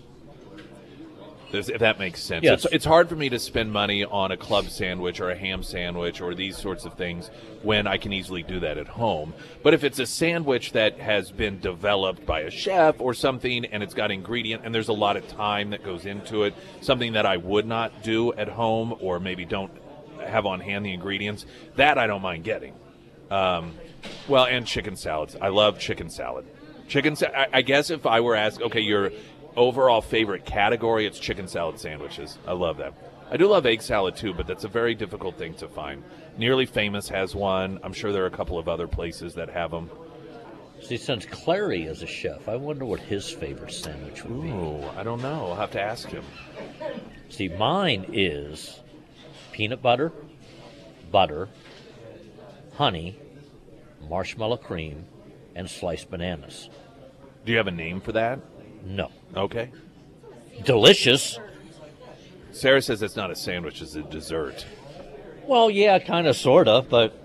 If 1.53 1.67
that 1.81 1.99
makes 1.99 2.23
sense. 2.23 2.43
Yes. 2.43 2.65
It's, 2.65 2.75
it's 2.75 2.85
hard 2.87 3.11
for 3.11 3.17
me 3.17 3.29
to 3.29 3.39
spend 3.39 3.71
money 3.71 4.03
on 4.03 4.33
a 4.33 4.37
club 4.39 4.71
sandwich 4.71 5.21
or 5.21 5.29
a 5.29 5.37
ham 5.37 5.63
sandwich 5.63 6.23
or 6.23 6.35
these 6.35 6.57
sorts 6.57 6.87
of 6.87 6.95
things 6.95 7.29
when 7.63 7.87
I 7.87 7.99
can 7.99 8.15
easily 8.15 8.43
do 8.43 8.61
that 8.61 8.79
at 8.79 8.89
home. 8.89 9.35
But 9.63 9.75
if 9.75 9.85
it's 9.85 9.99
a 9.99 10.07
sandwich 10.07 10.73
that 10.73 10.99
has 10.99 11.31
been 11.31 11.61
developed 11.61 12.25
by 12.25 12.41
a 12.41 12.51
chef 12.51 12.99
or 12.99 13.13
something 13.13 13.67
and 13.67 13.83
it's 13.83 13.95
got 13.95 14.11
ingredient 14.11 14.63
and 14.65 14.75
there's 14.75 14.89
a 14.89 14.95
lot 14.95 15.19
of 15.19 15.29
time 15.29 15.69
that 15.71 15.85
goes 15.85 16.07
into 16.07 16.45
it, 16.45 16.55
something 16.81 17.13
that 17.13 17.27
I 17.27 17.37
would 17.37 17.67
not 17.67 18.03
do 18.03 18.33
at 18.33 18.49
home 18.49 18.95
or 19.01 19.21
maybe 19.21 19.45
don't 19.45 19.71
have 20.29 20.47
on 20.47 20.61
hand 20.61 20.85
the 20.85 20.93
ingredients, 20.93 21.47
that 21.77 21.99
I 21.99 22.07
don't 22.07 22.23
mind 22.23 22.45
getting. 22.45 22.75
Um, 23.31 23.75
well, 24.29 24.45
and 24.47 24.67
chicken 24.67 24.97
salads. 24.97 25.37
I 25.41 25.49
love 25.49 25.79
chicken 25.79 26.11
salad. 26.11 26.47
Chicken. 26.89 27.17
Sa- 27.17 27.27
I, 27.35 27.49
I 27.55 27.63
guess 27.63 27.91
if 27.91 28.07
I 28.07 28.21
were 28.21 28.37
asked, 28.37 28.63
okay, 28.63 28.81
your 28.81 29.11
overall 29.57 30.01
favorite 30.01 30.45
category, 30.45 31.07
it's 31.07 31.19
chicken 31.19 31.49
salad 31.49 31.81
sandwiches. 31.81 32.39
I 32.47 32.53
love 32.53 32.77
that. 32.79 32.95
I 33.29 33.37
do 33.37 33.49
love 33.49 33.67
egg 33.67 33.83
salad 33.83 34.17
too, 34.17 34.33
but 34.33 34.47
that's 34.47 34.63
a 34.63 34.69
very 34.69 34.95
difficult 34.95 35.37
thing 35.37 35.55
to 35.55 35.67
find. 35.67 36.05
Nearly 36.39 36.67
Famous 36.67 37.09
has 37.09 37.35
one. 37.35 37.81
I'm 37.83 37.93
sure 37.93 38.13
there 38.13 38.23
are 38.23 38.29
a 38.29 38.31
couple 38.31 38.59
of 38.59 38.69
other 38.69 38.87
places 38.87 39.35
that 39.35 39.49
have 39.49 39.73
them. 39.73 39.91
See, 40.83 40.99
since 40.99 41.25
Clary 41.25 41.85
is 41.85 42.03
a 42.03 42.07
chef, 42.07 42.49
I 42.49 42.55
wonder 42.55 42.85
what 42.85 43.01
his 43.01 43.29
favorite 43.29 43.73
sandwich 43.73 44.23
would 44.25 44.43
be. 44.43 44.51
Ooh, 44.51 44.85
I 44.97 45.03
don't 45.03 45.23
know. 45.23 45.47
I'll 45.47 45.57
have 45.57 45.73
to 45.73 45.81
ask 45.81 46.09
him. 46.09 46.23
See, 47.31 47.49
mine 47.49 48.07
is 48.13 48.79
peanut 49.57 49.81
butter, 49.81 50.13
butter, 51.11 51.49
honey, 52.75 53.19
marshmallow 54.07 54.59
cream, 54.59 55.07
and 55.55 55.71
sliced 55.71 56.11
bananas. 56.11 56.69
Do 57.47 57.53
you 57.53 57.57
have 57.57 57.67
a 57.67 57.71
name 57.71 58.03
for 58.03 58.13
that? 58.13 58.39
No. 58.85 59.11
Okay. 59.35 59.71
Delicious. 60.65 61.39
Sarah 62.53 62.83
says 62.83 63.01
it's 63.01 63.17
not 63.17 63.31
a 63.31 63.35
sandwich; 63.35 63.81
it's 63.81 63.95
a 63.95 64.03
dessert. 64.03 64.67
Well, 65.47 65.71
yeah, 65.71 65.99
kind 66.01 66.27
of, 66.27 66.37
sort 66.37 66.69
of, 66.69 66.91
but. 66.91 67.19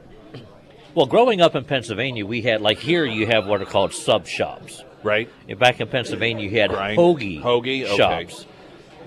Well, 0.95 1.07
growing 1.07 1.41
up 1.41 1.55
in 1.55 1.65
Pennsylvania, 1.65 2.25
we 2.25 2.41
had, 2.41 2.61
like 2.61 2.77
here, 2.77 3.05
you 3.05 3.27
have 3.27 3.45
what 3.45 3.61
are 3.61 3.65
called 3.65 3.93
sub 3.93 4.25
shops. 4.25 4.83
Right? 5.03 5.29
Back 5.59 5.81
in 5.81 5.87
Pennsylvania, 5.89 6.49
you 6.49 6.59
had 6.59 6.69
Grind- 6.69 6.97
hoagie, 6.97 7.41
hoagie, 7.41 7.85
okay. 7.85 8.27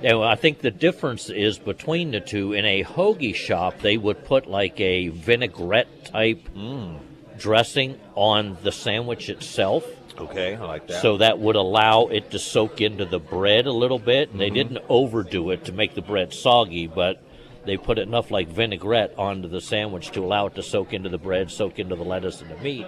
And 0.03 0.23
I 0.23 0.35
think 0.35 0.59
the 0.61 0.71
difference 0.71 1.31
is 1.31 1.59
between 1.59 2.11
the 2.11 2.21
two. 2.21 2.53
In 2.53 2.65
a 2.65 2.85
hoagie 2.85 3.35
shop, 3.35 3.81
they 3.81 3.97
would 3.97 4.25
put 4.25 4.47
like 4.47 4.79
a 4.81 5.09
vinaigrette 5.09 6.05
type 6.07 6.49
Mm. 6.55 6.99
dressing 7.39 7.99
on 8.15 8.57
the 8.63 8.71
sandwich 8.73 9.29
itself. 9.29 9.87
Okay, 10.19 10.55
I 10.55 10.65
like 10.65 10.87
that. 10.89 11.03
So 11.03 11.17
that 11.17 11.39
would 11.41 11.57
allow 11.57 12.07
it 12.07 12.31
to 12.31 12.39
soak 12.39 12.81
into 12.81 13.05
the 13.05 13.19
bread 13.19 13.67
a 13.67 13.73
little 13.73 13.99
bit. 13.99 14.31
And 14.31 14.41
they 14.41 14.47
Mm-hmm. 14.47 14.55
didn't 14.55 14.85
overdo 14.89 15.51
it 15.51 15.65
to 15.65 15.73
make 15.73 15.95
the 15.95 16.03
bread 16.03 16.33
soggy, 16.33 16.87
but 16.87 17.21
they 17.65 17.77
put 17.77 17.99
enough 17.99 18.31
like 18.31 18.49
vinaigrette 18.49 19.15
onto 19.19 19.49
the 19.49 19.61
sandwich 19.61 20.11
to 20.13 20.21
allow 20.23 20.47
it 20.47 20.55
to 20.57 20.63
soak 20.63 20.93
into 20.93 21.09
the 21.09 21.19
bread, 21.19 21.51
soak 21.51 21.79
into 21.79 21.97
the 21.97 22.05
lettuce 22.05 22.41
and 22.43 22.51
the 22.51 22.57
meat. 22.59 22.87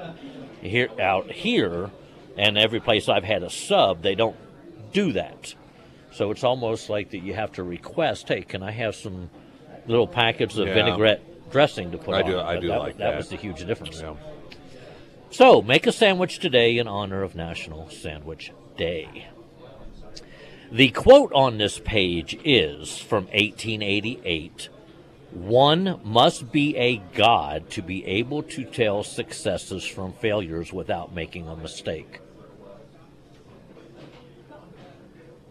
Here 0.60 0.88
out 1.00 1.30
here, 1.32 1.90
and 2.36 2.58
every 2.58 2.80
place 2.80 3.08
I've 3.08 3.24
had 3.24 3.42
a 3.42 3.50
sub, 3.50 4.02
they 4.02 4.14
don't 4.14 4.36
do 4.92 5.12
that. 5.12 5.54
So 6.16 6.30
it's 6.30 6.44
almost 6.44 6.88
like 6.88 7.10
that 7.10 7.18
you 7.18 7.34
have 7.34 7.52
to 7.52 7.62
request, 7.62 8.28
hey, 8.28 8.40
can 8.40 8.62
I 8.62 8.70
have 8.70 8.94
some 8.94 9.28
little 9.86 10.06
packets 10.06 10.56
of 10.56 10.66
Yeah. 10.66 10.72
vinaigrette 10.72 11.50
dressing 11.50 11.90
to 11.90 11.98
put 11.98 12.14
I 12.14 12.22
on? 12.22 12.30
do-? 12.30 12.40
I 12.40 12.58
do 12.58 12.68
that, 12.68 12.78
like 12.78 12.96
that. 12.96 13.10
that. 13.10 13.16
was 13.18 13.28
the 13.28 13.36
huge 13.36 13.66
difference. 13.66 14.00
Yeah. 14.00 14.14
So, 15.30 15.60
make 15.60 15.86
a 15.86 15.92
sandwich 15.92 16.38
today 16.38 16.78
in 16.78 16.88
honor 16.88 17.22
of 17.22 17.34
National 17.34 17.90
Sandwich 17.90 18.50
Day. 18.78 19.26
The 20.72 20.88
quote 20.88 21.32
on 21.34 21.58
this 21.58 21.78
page 21.78 22.38
is 22.44 22.96
from 22.96 23.26
1888 23.26 24.70
One 25.32 26.00
must 26.02 26.50
be 26.50 26.74
a 26.78 26.96
god 27.14 27.68
to 27.72 27.82
be 27.82 28.06
able 28.06 28.42
to 28.44 28.64
tell 28.64 29.02
successes 29.04 29.84
from 29.84 30.14
failures 30.14 30.72
without 30.72 31.14
making 31.14 31.46
a 31.46 31.56
mistake. 31.56 32.20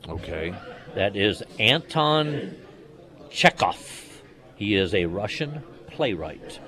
Okay. 0.07 0.53
That 0.93 1.15
is 1.15 1.43
Anton 1.59 2.55
Chekhov. 3.29 4.21
He 4.55 4.75
is 4.75 4.93
a 4.93 5.05
Russian 5.05 5.63
playwright. 5.87 6.59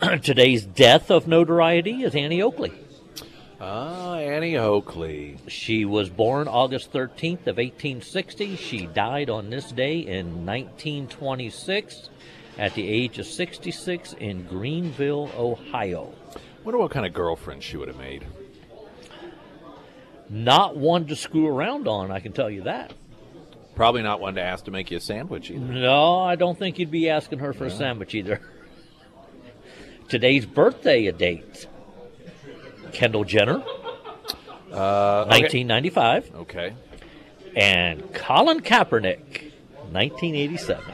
Today's 0.22 0.64
death 0.64 1.10
of 1.10 1.26
notoriety 1.28 2.02
is 2.02 2.14
Annie 2.14 2.42
Oakley. 2.42 2.72
Ah, 3.60 4.14
Annie 4.14 4.56
Oakley. 4.56 5.36
She 5.46 5.84
was 5.84 6.08
born 6.08 6.48
August 6.48 6.92
13th 6.92 7.46
of 7.46 7.58
1860. 7.58 8.56
She 8.56 8.86
died 8.86 9.28
on 9.30 9.50
this 9.50 9.70
day 9.70 9.98
in 9.98 10.46
1926 10.46 12.08
at 12.58 12.74
the 12.74 12.88
age 12.88 13.18
of 13.18 13.26
66 13.26 14.14
in 14.14 14.44
Greenville, 14.44 15.30
Ohio. 15.36 16.12
Wonder 16.64 16.78
what 16.78 16.90
kind 16.90 17.06
of 17.06 17.12
girlfriend 17.12 17.62
she 17.62 17.76
would 17.76 17.88
have 17.88 17.98
made. 17.98 18.26
Not 20.30 20.76
one 20.76 21.06
to 21.08 21.16
screw 21.16 21.48
around 21.48 21.88
on, 21.88 22.10
I 22.12 22.20
can 22.20 22.32
tell 22.32 22.48
you 22.48 22.62
that. 22.62 22.92
Probably 23.74 24.02
not 24.02 24.20
one 24.20 24.34
to 24.36 24.42
ask 24.42 24.64
to 24.66 24.70
make 24.70 24.90
you 24.90 24.98
a 24.98 25.00
sandwich 25.00 25.50
either. 25.50 25.64
No, 25.64 26.20
I 26.20 26.36
don't 26.36 26.56
think 26.58 26.78
you'd 26.78 26.90
be 26.90 27.08
asking 27.10 27.40
her 27.40 27.52
for 27.52 27.64
a 27.66 27.70
sandwich 27.70 28.14
either. 28.14 28.40
Today's 30.08 30.46
birthday 30.46 31.06
a 31.06 31.12
date. 31.12 31.66
Kendall 32.92 33.24
Jenner, 33.24 33.62
Uh, 34.72 35.24
1995, 35.28 36.30
Okay. 36.36 36.74
and 37.56 38.12
Colin 38.14 38.60
Kaepernick, 38.60 39.50
1987. 39.90 40.84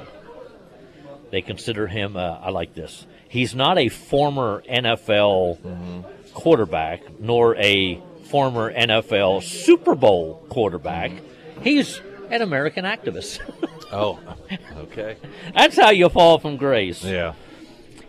They 1.30 1.42
consider 1.42 1.86
him, 1.86 2.16
uh, 2.16 2.38
I 2.42 2.50
like 2.50 2.74
this. 2.74 3.06
He's 3.28 3.54
not 3.54 3.76
a 3.78 3.88
former 3.88 4.62
NFL 4.70 5.58
quarterback, 6.32 7.20
nor 7.20 7.56
a 7.56 8.00
former 8.26 8.72
NFL 8.72 9.42
Super 9.42 9.94
Bowl 9.94 10.44
quarterback. 10.48 11.12
He's 11.62 12.00
an 12.30 12.42
American 12.42 12.84
activist. 12.84 13.40
Oh, 13.92 14.18
okay. 14.76 15.16
That's 15.54 15.76
how 15.76 15.90
you 15.90 16.08
fall 16.08 16.40
from 16.40 16.56
grace. 16.56 17.04
Yeah. 17.04 17.34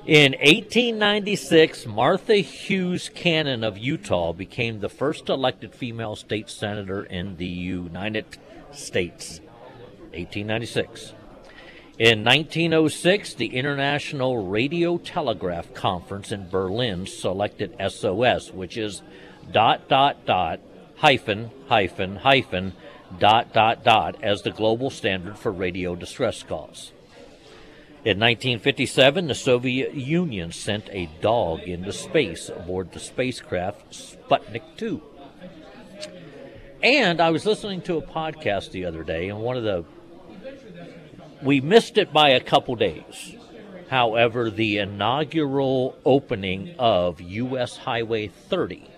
In 0.07 0.31
1896, 0.31 1.86
Martha 1.86 2.38
Hughes 2.38 3.09
Cannon 3.13 3.63
of 3.63 3.77
Utah 3.77 4.33
became 4.33 4.79
the 4.79 4.89
first 4.89 5.29
elected 5.29 5.75
female 5.75 6.15
state 6.15 6.50
senator 6.50 7.03
in 7.03 7.38
the 7.38 7.45
United 7.45 8.25
States. 8.71 9.39
1896. 10.15 11.13
In 12.00 12.24
1906, 12.24 13.33
the 13.33 13.55
International 13.55 14.47
Radio 14.47 14.97
Telegraph 14.97 15.74
Conference 15.74 16.31
in 16.31 16.47
Berlin 16.50 17.05
selected 17.05 17.75
SOS, 17.79 18.51
which 18.51 18.77
is 18.77 19.01
dot 19.51 19.87
dot 19.87 20.25
dot 20.25 20.59
hyphen 20.97 21.51
hyphen 21.67 22.17
hyphen 22.17 22.73
dot 23.19 23.53
dot 23.53 23.83
dot 23.83 24.15
as 24.21 24.41
the 24.41 24.51
global 24.51 24.89
standard 24.89 25.37
for 25.37 25.51
radio 25.51 25.95
distress 25.95 26.43
calls. 26.43 26.91
In 28.05 28.19
1957, 28.19 29.27
the 29.27 29.35
Soviet 29.35 29.93
Union 29.93 30.51
sent 30.51 30.87
a 30.91 31.09
dog 31.19 31.61
into 31.61 31.91
space 31.91 32.47
aboard 32.47 32.91
the 32.91 32.99
spacecraft 32.99 33.91
Sputnik 33.91 34.63
2. 34.77 35.01
And 36.81 37.19
I 37.19 37.31
was 37.31 37.45
listening 37.45 37.81
to 37.81 37.97
a 37.97 38.01
podcast 38.01 38.71
the 38.71 38.85
other 38.85 39.03
day, 39.03 39.29
and 39.29 39.39
one 39.39 39.57
of 39.57 39.63
the. 39.63 39.83
We 41.41 41.59
missed 41.59 41.97
it 41.97 42.13
by 42.13 42.29
a 42.29 42.39
couple 42.39 42.75
days. 42.75 43.35
However, 43.89 44.49
the 44.49 44.77
inaugural 44.77 45.97
opening 46.05 46.75
of 46.77 47.19
U.S. 47.19 47.77
Highway 47.77 48.27
30 48.27 48.89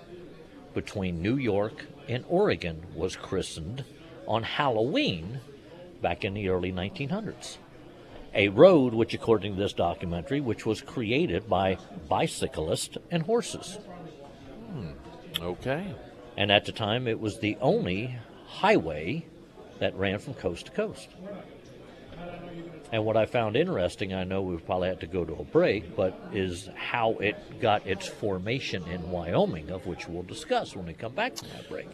between 0.73 1.21
New 1.21 1.35
York 1.35 1.85
and 2.07 2.23
Oregon 2.27 2.85
was 2.95 3.15
christened 3.15 3.83
on 4.27 4.43
Halloween 4.43 5.39
back 6.01 6.23
in 6.23 6.33
the 6.33 6.49
early 6.49 6.71
1900s 6.71 7.57
a 8.33 8.47
road 8.49 8.93
which 8.93 9.13
according 9.13 9.55
to 9.55 9.61
this 9.61 9.73
documentary 9.73 10.41
which 10.41 10.65
was 10.65 10.81
created 10.81 11.49
by 11.49 11.77
bicyclists 12.07 12.97
and 13.11 13.23
horses. 13.23 13.79
Hmm, 14.71 14.91
okay. 15.41 15.95
and 16.37 16.51
at 16.51 16.65
the 16.65 16.71
time 16.71 17.07
it 17.07 17.19
was 17.19 17.39
the 17.39 17.57
only 17.59 18.15
highway 18.47 19.25
that 19.79 19.95
ran 19.95 20.19
from 20.19 20.33
coast 20.35 20.67
to 20.67 20.71
coast 20.71 21.09
and 22.91 23.03
what 23.05 23.15
i 23.17 23.25
found 23.25 23.55
interesting 23.55 24.13
i 24.13 24.23
know 24.23 24.41
we've 24.41 24.65
probably 24.65 24.87
had 24.87 24.99
to 24.99 25.07
go 25.07 25.23
to 25.25 25.33
a 25.33 25.43
break 25.43 25.95
but 25.95 26.19
is 26.33 26.69
how 26.75 27.11
it 27.13 27.35
got 27.59 27.85
its 27.85 28.07
formation 28.07 28.83
in 28.87 29.09
wyoming 29.11 29.69
of 29.69 29.85
which 29.85 30.07
we'll 30.07 30.23
discuss 30.23 30.75
when 30.75 30.85
we 30.85 30.93
come 30.93 31.13
back 31.13 31.35
from 31.37 31.49
that 31.49 31.67
break 31.69 31.87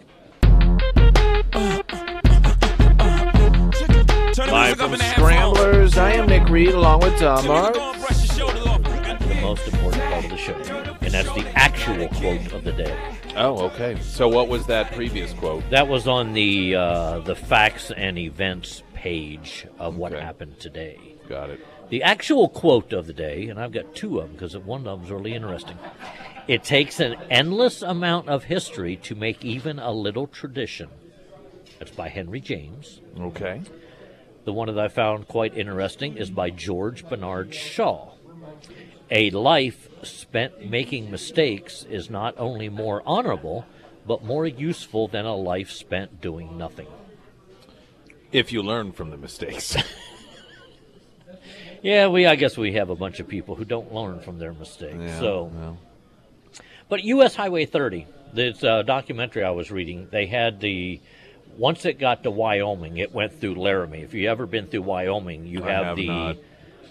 Live 4.38 4.78
from 4.78 4.94
in 4.94 5.00
the 5.00 5.04
headphones. 5.06 5.14
Scramblers, 5.14 5.98
I 5.98 6.12
am 6.14 6.28
Nick 6.28 6.50
Reed 6.50 6.70
along 6.70 7.02
with 7.02 7.18
Tom 7.20 7.44
Here 7.44 7.52
we 7.54 7.58
Martz. 7.58 7.74
go 7.74 7.92
and 7.92 8.02
brush 8.02 8.38
your 8.38 8.50
shoulders 8.50 8.66
off. 8.68 9.42
most 9.42 9.68
important 9.68 10.04
part 10.04 10.26
of 10.26 10.32
the 10.32 10.38
show. 10.38 10.54
And 11.02 11.12
that's 11.14 11.34
the 11.34 11.48
actual 11.58 12.08
quote 12.10 12.52
of 12.52 12.64
the 12.64 12.74
day. 12.74 12.98
Oh, 13.38 13.60
okay. 13.68 13.98
So 14.02 14.28
what 14.28 14.48
was 14.50 14.66
that 14.68 14.92
previous 14.92 15.32
quote? 15.34 15.70
That 15.70 15.88
was 15.88 16.08
on 16.08 16.34
the 16.34 16.76
uh, 16.76 17.20
the 17.20 17.36
facts 17.36 17.92
and 17.92 18.18
events 18.18 18.84
page 19.06 19.68
of 19.78 19.96
what 19.98 20.14
Okay. 20.14 20.24
happened 20.24 20.60
today. 20.60 20.98
Got 21.30 21.52
it. 21.52 21.60
The 21.90 22.02
actual 22.02 22.50
quote 22.50 22.92
of 22.92 23.06
the 23.06 23.14
day, 23.14 23.48
and 23.50 23.60
I've 23.60 23.72
got 23.72 23.94
two 23.94 24.18
of 24.18 24.24
them 24.24 24.32
because 24.34 24.58
one 24.58 24.88
of 24.88 25.00
them's 25.00 25.12
really 25.12 25.36
interesting. 25.36 25.78
It 26.48 26.64
takes 26.64 27.00
an 27.00 27.16
endless 27.30 27.84
amount 27.84 28.30
of 28.30 28.46
history 28.46 28.96
to 29.04 29.14
make 29.14 29.46
even 29.46 29.78
a 29.78 29.92
little 29.92 30.26
tradition. 30.26 30.90
That's 31.78 31.92
by 31.92 32.10
Henry 32.10 32.42
James. 32.42 33.00
Okay. 33.20 33.62
The 34.44 34.54
one 34.54 34.74
that 34.74 34.84
I 34.84 34.88
found 34.88 35.28
quite 35.28 35.56
interesting 35.56 36.18
is 36.18 36.32
by 36.32 36.50
George 36.50 37.08
Bernard 37.08 37.54
Shaw. 37.54 38.10
A 39.12 39.30
life 39.30 39.88
spent 40.02 40.68
making 40.68 41.12
mistakes 41.12 41.84
is 41.88 42.10
not 42.10 42.34
only 42.40 42.70
more 42.70 43.04
honorable, 43.06 43.66
but 44.08 44.24
more 44.24 44.48
useful 44.48 45.08
than 45.08 45.26
a 45.26 45.36
life 45.36 45.70
spent 45.70 46.22
doing 46.22 46.58
nothing. 46.58 46.88
If 48.36 48.52
you 48.52 48.62
learn 48.62 48.92
from 48.92 49.12
the 49.12 49.18
mistakes. 49.18 49.76
Yeah, 51.82 52.08
we 52.08 52.26
I 52.26 52.36
guess 52.36 52.58
we 52.58 52.74
have 52.74 52.90
a 52.90 52.96
bunch 52.96 53.20
of 53.20 53.28
people 53.28 53.54
who 53.54 53.64
don't 53.64 53.94
learn 53.94 54.20
from 54.20 54.40
their 54.40 54.54
mistakes. 54.54 54.96
Yeah, 54.98 55.20
so 55.20 55.52
well. 55.54 55.78
But 56.90 57.04
U.S. 57.04 57.36
Highway 57.36 57.68
30, 57.68 58.08
this 58.34 58.64
uh, 58.64 58.82
documentary 58.82 59.44
I 59.44 59.52
was 59.52 59.70
reading, 59.70 60.08
they 60.10 60.26
had 60.26 60.60
the. 60.60 61.00
Once 61.58 61.86
it 61.86 62.00
got 62.00 62.24
to 62.24 62.32
Wyoming, 62.32 62.98
it 62.98 63.14
went 63.14 63.40
through 63.40 63.54
Laramie. 63.56 64.02
If 64.02 64.16
you 64.16 64.28
ever 64.32 64.48
been 64.48 64.66
through 64.66 64.82
Wyoming, 64.82 65.46
you 65.46 65.62
have, 65.62 65.86
have 65.86 65.96
the. 65.96 66.38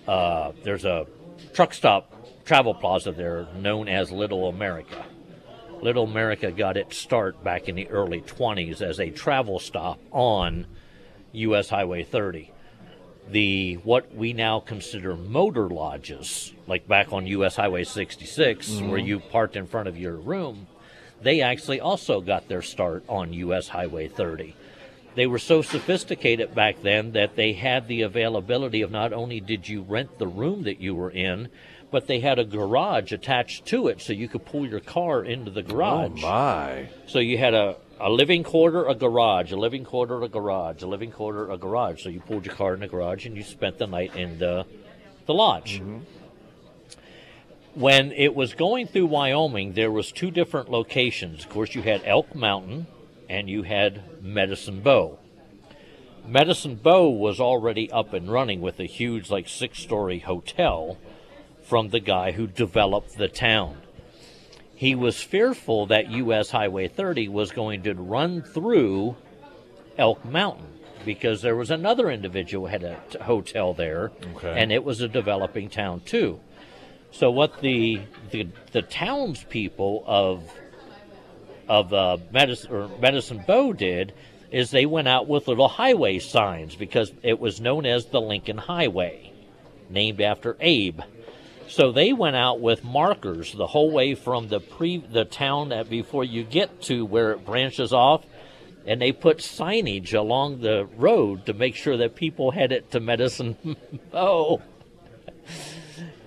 Uh, 0.07 0.53
there's 0.63 0.85
a 0.85 1.09
truck 1.53 1.75
stop 1.75 2.13
travel 2.45 2.73
plaza 2.73 3.11
there 3.11 3.49
known 3.57 3.89
as 3.89 4.13
Little 4.13 4.49
America. 4.49 5.05
Little 5.83 6.05
America 6.05 6.53
got 6.53 6.77
its 6.77 6.97
start 6.97 7.43
back 7.43 7.69
in 7.69 7.75
the 7.75 7.89
early 7.89 8.21
20s 8.21 8.81
as 8.81 9.01
a 9.01 9.11
travel 9.11 9.59
stop 9.59 9.99
on 10.13 10.67
U.S. 11.35 11.69
Highway 11.69 12.03
30 12.03 12.51
the 13.31 13.75
what 13.85 14.15
we 14.15 14.33
now 14.33 14.61
consider 14.61 15.17
motor 15.17 15.69
lodges, 15.69 16.53
like 16.67 16.87
back 16.87 17.13
on 17.13 17.27
U.S. 17.27 17.57
Highway 17.57 17.85
66, 17.85 18.69
mm-hmm. 18.69 18.89
where 18.89 18.99
you 18.99 19.21
parked 19.21 19.57
in 19.57 19.67
front 19.67 19.89
of 19.89 19.99
your 19.99 20.17
room, 20.17 20.67
they 21.23 21.41
actually 21.41 21.81
also 21.81 22.21
got 22.21 22.49
their 22.49 22.63
start 22.63 23.05
on 23.09 23.33
U.S. 23.33 23.69
Highway 23.69 24.09
30. 24.09 24.55
They 25.15 25.27
were 25.27 25.39
so 25.39 25.63
sophisticated 25.63 26.55
back 26.55 26.83
then 26.83 27.13
that 27.13 27.37
they 27.37 27.53
had 27.53 27.87
the 27.87 28.03
availability 28.03 28.83
of 28.83 28.91
not 28.91 29.13
only 29.13 29.41
did 29.41 29.69
you 29.69 29.83
rent 29.83 30.19
the 30.19 30.27
room 30.27 30.65
that 30.65 30.81
you 30.81 30.95
were 30.95 31.11
in, 31.11 31.49
but 31.93 32.09
they 32.09 32.19
had 32.19 32.41
a 32.41 32.45
garage 32.45 33.13
attached 33.13 33.65
to 33.67 33.87
it 33.87 34.01
so 34.01 34.13
you 34.13 34.29
could 34.29 34.45
pull 34.45 34.67
your 34.67 34.81
car 34.81 35.23
into 35.25 35.53
the 35.53 35.63
garage. 35.63 36.11
Oh 36.11 36.21
garage. 36.21 36.23
my. 36.23 36.89
So 37.07 37.21
you 37.21 37.39
had 37.39 37.55
a, 37.55 37.77
a 38.01 38.11
living 38.11 38.43
quarter, 38.43 38.87
a 38.87 38.95
garage, 38.95 39.53
a 39.53 39.57
living 39.57 39.85
quarter, 39.85 40.23
a 40.23 40.29
garage, 40.29 40.83
a 40.83 40.87
living 40.87 41.11
quarter, 41.11 41.51
a 41.51 41.57
garage. 41.57 42.03
So 42.03 42.09
you 42.09 42.21
pulled 42.21 42.47
your 42.47 42.55
car 42.55 42.75
in 42.75 42.81
the 42.81 42.89
garage 42.89 43.27
and 43.27 43.37
you 43.37 43.43
spent 43.43 43.79
the 43.79 43.87
night 43.87 44.17
in 44.17 44.39
the, 44.39 44.67
the 45.27 45.35
lodge. 45.35 45.81
Mm-hmm. 45.81 45.99
When 47.75 48.13
it 48.13 48.35
was 48.35 48.55
going 48.55 48.87
through 48.87 49.07
Wyoming, 49.07 49.73
there 49.73 49.91
was 49.91 50.13
two 50.13 50.31
different 50.31 50.71
locations. 50.71 51.45
Of 51.45 51.51
course, 51.51 51.75
you 51.75 51.83
had 51.83 52.03
Elk 52.05 52.35
Mountain 52.35 52.87
and 53.29 53.49
you 53.49 53.63
had 53.63 54.23
Medicine 54.23 54.81
Bow. 54.81 55.19
Medicine 56.27 56.77
Bow 56.77 57.09
was 57.11 57.41
already 57.41 57.91
up 57.91 58.13
and 58.13 58.31
running 58.31 58.61
with 58.61 58.79
a 58.81 58.85
huge, 58.85 59.31
like 59.31 59.49
six 59.49 59.79
story 59.79 60.21
hotel 60.21 60.99
from 61.63 61.89
the 61.89 62.01
guy 62.01 62.33
who 62.33 62.47
developed 62.47 63.19
the 63.19 63.29
town 63.29 63.77
he 64.75 64.95
was 64.95 65.21
fearful 65.23 65.87
that 65.87 66.11
U.S. 66.11 66.51
Highway 66.51 66.89
30 66.89 67.29
was 67.29 67.53
going 67.53 67.83
to 67.85 67.95
run 67.95 68.43
through 68.43 69.17
Elk 69.97 70.25
Mountain 70.25 70.67
because 71.05 71.43
there 71.43 71.55
was 71.57 71.71
another 71.71 72.11
individual 72.11 72.67
had 72.67 72.83
a 72.83 72.99
t- 73.11 73.19
hotel 73.19 73.75
there, 73.75 74.11
Okay. 74.37 74.55
and 74.57 74.73
it 74.73 74.83
was 74.83 75.01
a 75.01 75.09
developing 75.09 75.69
town 75.69 76.01
too. 76.01 76.41
So 77.13 77.31
what 77.31 77.61
the 77.61 78.01
the, 78.31 78.49
the 78.73 78.83
townspeople 78.83 80.03
of 80.07 80.51
of 81.69 81.93
uh, 81.95 82.17
Medicine 82.33 82.73
or 82.73 82.89
Medicine 82.99 83.45
Bow 83.47 83.73
did 83.73 84.13
is 84.51 84.71
they 84.71 84.87
went 84.87 85.09
out 85.09 85.29
with 85.29 85.49
little 85.49 85.69
highway 85.69 86.19
signs 86.19 86.77
because 86.77 87.13
it 87.23 87.39
was 87.41 87.61
known 87.61 87.87
as 87.87 88.07
the 88.07 88.21
Lincoln 88.21 88.59
Highway, 88.59 89.33
named 89.89 90.21
after 90.21 90.57
Abe. 90.61 91.01
So 91.69 91.93
they 91.93 92.13
went 92.13 92.37
out 92.37 92.61
with 92.61 92.85
markers 92.85 93.53
the 93.53 93.67
whole 93.67 93.91
way 93.91 94.15
from 94.15 94.49
the 94.49 94.61
pre 94.61 94.99
the 94.99 95.25
town 95.25 95.71
that 95.71 95.89
before 95.89 96.25
you 96.25 96.45
get 96.45 96.83
to 96.83 97.05
where 97.05 97.33
it 97.33 97.45
branches 97.45 97.93
off, 97.93 98.25
and 98.87 99.01
they 99.01 99.13
put 99.13 99.39
signage 99.39 100.15
along 100.15 100.61
the 100.61 100.87
road 100.97 101.47
to 101.47 101.55
make 101.55 101.75
sure 101.75 101.97
that 101.97 102.15
people 102.15 102.51
headed 102.51 102.91
to 102.91 103.01
Medicine 103.01 103.57
Bow. 104.13 104.63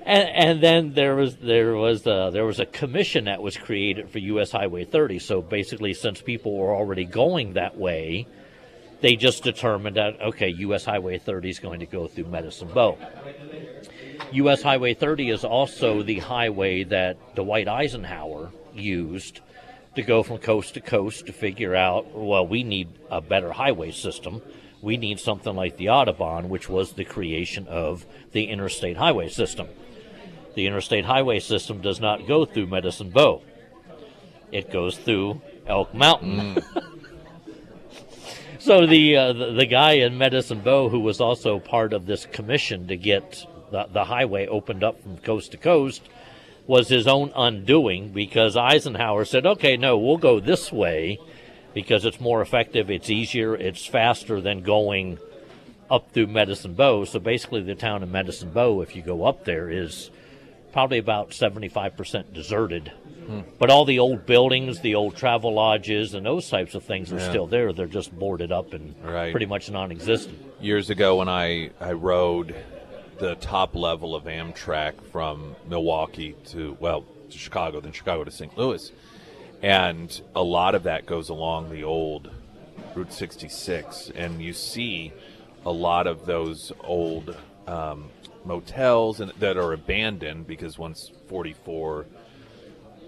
And, 0.07 0.29
and 0.29 0.63
then 0.63 0.93
there 0.93 1.15
was 1.15 1.35
there 1.35 1.75
was 1.75 2.07
uh, 2.07 2.29
there 2.31 2.45
was 2.45 2.59
a 2.59 2.65
commission 2.65 3.25
that 3.25 3.41
was 3.41 3.57
created 3.57 4.09
for 4.09 4.19
U.S. 4.19 4.51
Highway 4.51 4.85
30. 4.85 5.19
So 5.19 5.41
basically, 5.41 5.93
since 5.93 6.21
people 6.21 6.57
were 6.57 6.73
already 6.73 7.03
going 7.03 7.53
that 7.53 7.77
way, 7.77 8.25
they 9.01 9.17
just 9.17 9.43
determined 9.43 9.97
that 9.97 10.21
okay, 10.21 10.47
U.S. 10.47 10.85
Highway 10.85 11.17
30 11.17 11.49
is 11.49 11.59
going 11.59 11.81
to 11.81 11.85
go 11.85 12.07
through 12.07 12.25
Medicine 12.25 12.69
Bow. 12.69 12.97
U.S. 14.33 14.61
Highway 14.61 14.93
30 14.93 15.29
is 15.29 15.43
also 15.43 16.03
the 16.03 16.19
highway 16.19 16.83
that 16.83 17.35
Dwight 17.35 17.67
Eisenhower 17.67 18.51
used 18.73 19.39
to 19.95 20.03
go 20.03 20.21
from 20.21 20.37
coast 20.37 20.75
to 20.75 20.81
coast 20.81 21.25
to 21.25 21.33
figure 21.33 21.75
out, 21.75 22.13
well, 22.13 22.45
we 22.45 22.63
need 22.63 22.87
a 23.09 23.19
better 23.21 23.51
highway 23.51 23.91
system. 23.91 24.41
We 24.81 24.97
need 24.97 25.19
something 25.19 25.55
like 25.55 25.77
the 25.77 25.87
Autobahn, 25.87 26.49
which 26.49 26.69
was 26.69 26.93
the 26.93 27.03
creation 27.03 27.67
of 27.67 28.05
the 28.31 28.45
interstate 28.45 28.97
highway 28.97 29.29
system. 29.29 29.67
The 30.53 30.67
interstate 30.67 31.05
highway 31.05 31.39
system 31.39 31.81
does 31.81 31.99
not 31.99 32.27
go 32.27 32.45
through 32.45 32.67
Medicine 32.67 33.09
Bow. 33.09 33.41
It 34.51 34.71
goes 34.71 34.97
through 34.97 35.41
Elk 35.65 35.93
Mountain. 35.93 36.63
so 38.59 38.85
the, 38.85 39.17
uh, 39.17 39.33
the 39.33 39.51
the 39.53 39.65
guy 39.65 39.93
in 39.93 40.17
Medicine 40.17 40.61
Bow, 40.61 40.89
who 40.89 40.99
was 40.99 41.19
also 41.19 41.59
part 41.59 41.91
of 41.93 42.05
this 42.05 42.25
commission 42.25 42.87
to 42.87 42.97
get 42.97 43.45
the, 43.71 43.87
the 43.91 44.05
highway 44.05 44.47
opened 44.47 44.83
up 44.83 45.01
from 45.01 45.17
coast 45.17 45.51
to 45.51 45.57
coast, 45.57 46.01
was 46.65 46.89
his 46.89 47.07
own 47.07 47.31
undoing 47.35 48.09
because 48.09 48.57
Eisenhower 48.57 49.25
said, 49.25 49.45
"Okay, 49.45 49.77
no, 49.77 49.97
we'll 49.97 50.17
go 50.17 50.39
this 50.39 50.71
way 50.71 51.19
because 51.73 52.05
it's 52.05 52.19
more 52.19 52.41
effective, 52.41 52.89
it's 52.91 53.09
easier, 53.09 53.55
it's 53.55 53.85
faster 53.85 54.41
than 54.41 54.61
going 54.63 55.17
up 55.89 56.11
through 56.11 56.27
Medicine 56.27 56.73
Bow." 56.73 57.05
So 57.05 57.19
basically, 57.19 57.61
the 57.61 57.75
town 57.75 58.03
of 58.03 58.09
Medicine 58.09 58.51
Bow, 58.51 58.81
if 58.81 58.95
you 58.95 59.01
go 59.01 59.23
up 59.25 59.45
there, 59.45 59.69
is 59.69 60.09
probably 60.73 60.97
about 60.97 61.33
seventy-five 61.33 61.95
percent 61.95 62.33
deserted. 62.33 62.91
Hmm. 63.27 63.41
But 63.59 63.69
all 63.69 63.83
the 63.83 63.99
old 63.99 64.25
buildings, 64.25 64.79
the 64.81 64.95
old 64.95 65.15
travel 65.15 65.53
lodges, 65.53 66.13
and 66.13 66.25
those 66.25 66.49
types 66.49 66.75
of 66.75 66.83
things 66.83 67.11
are 67.11 67.17
Yeah. 67.17 67.29
still 67.29 67.47
there. 67.47 67.73
They're 67.73 67.85
just 67.87 68.17
boarded 68.17 68.51
up 68.51 68.73
and 68.73 68.95
Right. 69.03 69.31
pretty 69.31 69.45
much 69.47 69.69
non-existent. 69.69 70.37
Years 70.61 70.89
ago, 70.89 71.17
when 71.17 71.27
I, 71.27 71.71
I 71.81 71.91
rode 71.91 72.55
the 73.19 73.35
top 73.35 73.75
level 73.75 74.15
of 74.15 74.25
Amtrak 74.25 75.01
from 75.11 75.55
Milwaukee 75.67 76.35
to, 76.47 76.77
well, 76.79 77.05
to 77.29 77.37
Chicago, 77.37 77.79
then 77.79 77.91
Chicago 77.91 78.23
to 78.23 78.31
St. 78.31 78.57
Louis. 78.57 78.91
And 79.61 80.21
a 80.35 80.43
lot 80.43 80.75
of 80.75 80.83
that 80.83 81.05
goes 81.05 81.29
along 81.29 81.69
the 81.69 81.83
old 81.83 82.29
Route 82.95 83.11
66. 83.11 84.11
And 84.15 84.41
you 84.41 84.53
see 84.53 85.13
a 85.65 85.71
lot 85.71 86.07
of 86.07 86.25
those 86.25 86.71
old 86.83 87.35
um, 87.65 88.09
motels 88.45 89.19
and, 89.19 89.31
that 89.39 89.57
are 89.57 89.73
abandoned 89.73 90.47
because 90.47 90.77
once 90.77 91.11
44 91.27 92.05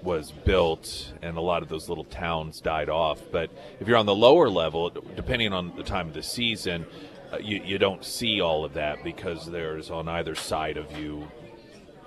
was 0.04 0.32
built 0.32 1.14
and 1.22 1.38
a 1.38 1.42
lot 1.42 1.62
of 1.62 1.70
those 1.70 1.90
little 1.90 2.06
towns 2.06 2.62
died 2.62 2.90
off. 2.90 3.22
But 3.32 3.52
if 3.80 3.88
you're 3.88 3.98
on 3.98 4.06
the 4.06 4.16
lower 4.16 4.50
level, 4.50 4.90
depending 4.90 5.54
on 5.54 5.76
the 5.76 5.84
time 5.84 6.08
of 6.08 6.14
the 6.14 6.24
season, 6.24 6.86
you, 7.42 7.62
you 7.64 7.78
don't 7.78 8.04
see 8.04 8.42
all 8.42 8.66
of 8.66 8.74
that 8.74 9.04
because 9.04 9.46
there's 9.46 9.92
on 9.92 10.08
either 10.08 10.36
side 10.36 10.78
of 10.78 10.98
you 10.98 11.28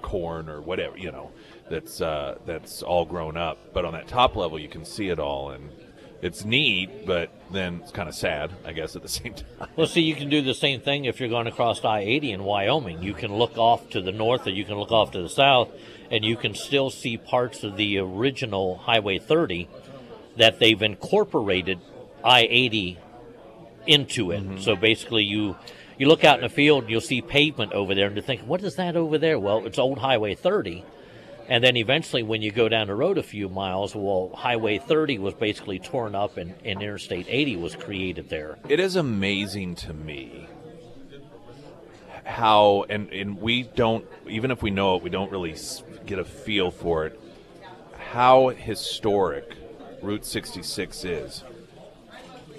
corn 0.02 0.48
or 0.48 0.60
whatever, 0.60 0.98
you 0.98 1.12
know, 1.12 1.30
that's 1.70 2.00
uh, 2.00 2.36
that's 2.44 2.82
all 2.82 3.04
grown 3.04 3.36
up. 3.36 3.72
But 3.72 3.84
on 3.84 3.92
that 3.92 4.08
top 4.08 4.36
level, 4.36 4.58
you 4.58 4.68
can 4.68 4.84
see 4.84 5.08
it 5.08 5.18
all, 5.18 5.50
and 5.50 5.70
it's 6.20 6.44
neat, 6.44 7.06
but 7.06 7.30
then 7.50 7.80
it's 7.82 7.92
kind 7.92 8.08
of 8.08 8.14
sad, 8.14 8.52
I 8.64 8.72
guess, 8.72 8.94
at 8.94 9.02
the 9.02 9.08
same 9.20 9.34
time. 9.34 9.68
Well, 9.76 9.86
see, 9.86 10.02
you 10.02 10.14
can 10.14 10.28
do 10.28 10.42
the 10.42 10.54
same 10.54 10.80
thing 10.80 11.04
if 11.04 11.18
you're 11.20 11.28
going 11.28 11.46
across 11.46 11.84
I 11.84 12.00
80 12.00 12.32
in 12.32 12.44
Wyoming. 12.44 13.02
You 13.02 13.14
can 13.14 13.34
look 13.34 13.56
off 13.56 13.90
to 13.90 14.00
the 14.00 14.12
north 14.12 14.46
or 14.46 14.50
you 14.50 14.64
can 14.64 14.76
look 14.76 14.92
off 14.92 15.12
to 15.12 15.22
the 15.22 15.28
south, 15.28 15.70
and 16.10 16.24
you 16.24 16.36
can 16.36 16.54
still 16.54 16.90
see 16.90 17.16
parts 17.16 17.64
of 17.64 17.76
the 17.76 17.98
original 17.98 18.76
Highway 18.76 19.18
30 19.18 19.68
that 20.36 20.58
they've 20.58 20.80
incorporated 20.80 21.78
I 22.24 22.46
80 22.48 22.98
into 23.86 24.30
it. 24.30 24.42
Mm-hmm. 24.42 24.58
So 24.58 24.76
basically, 24.76 25.24
you. 25.24 25.56
you 25.98 26.08
look 26.08 26.24
out 26.24 26.38
in 26.38 26.42
the 26.42 26.48
field 26.48 26.84
and 26.84 26.90
you'll 26.90 27.00
see 27.00 27.20
pavement 27.20 27.72
over 27.72 27.94
there, 27.94 28.06
and 28.06 28.16
you 28.16 28.22
think, 28.22 28.42
what 28.42 28.62
is 28.62 28.76
that 28.76 28.96
over 28.96 29.18
there? 29.18 29.38
Well, 29.38 29.66
it's 29.66 29.78
old 29.78 29.98
Highway 29.98 30.34
30. 30.34 30.84
And 31.48 31.62
then 31.62 31.76
eventually, 31.76 32.22
when 32.22 32.40
you 32.40 32.50
go 32.50 32.68
down 32.68 32.86
the 32.86 32.94
road 32.94 33.18
a 33.18 33.22
few 33.22 33.48
miles, 33.48 33.94
well, 33.94 34.30
Highway 34.34 34.78
30 34.78 35.18
was 35.18 35.34
basically 35.34 35.78
torn 35.78 36.14
up, 36.14 36.36
and, 36.36 36.54
and 36.64 36.82
Interstate 36.82 37.26
80 37.28 37.56
was 37.56 37.76
created 37.76 38.28
there. 38.28 38.58
It 38.68 38.80
is 38.80 38.96
amazing 38.96 39.74
to 39.76 39.92
me 39.92 40.48
how, 42.24 42.84
and, 42.88 43.10
and 43.10 43.40
we 43.40 43.64
don't, 43.64 44.06
even 44.28 44.50
if 44.50 44.62
we 44.62 44.70
know 44.70 44.96
it, 44.96 45.02
we 45.02 45.10
don't 45.10 45.30
really 45.30 45.54
get 46.06 46.18
a 46.18 46.24
feel 46.24 46.70
for 46.70 47.06
it, 47.06 47.20
how 48.12 48.48
historic 48.48 49.56
Route 50.00 50.24
66 50.24 51.04
is. 51.04 51.44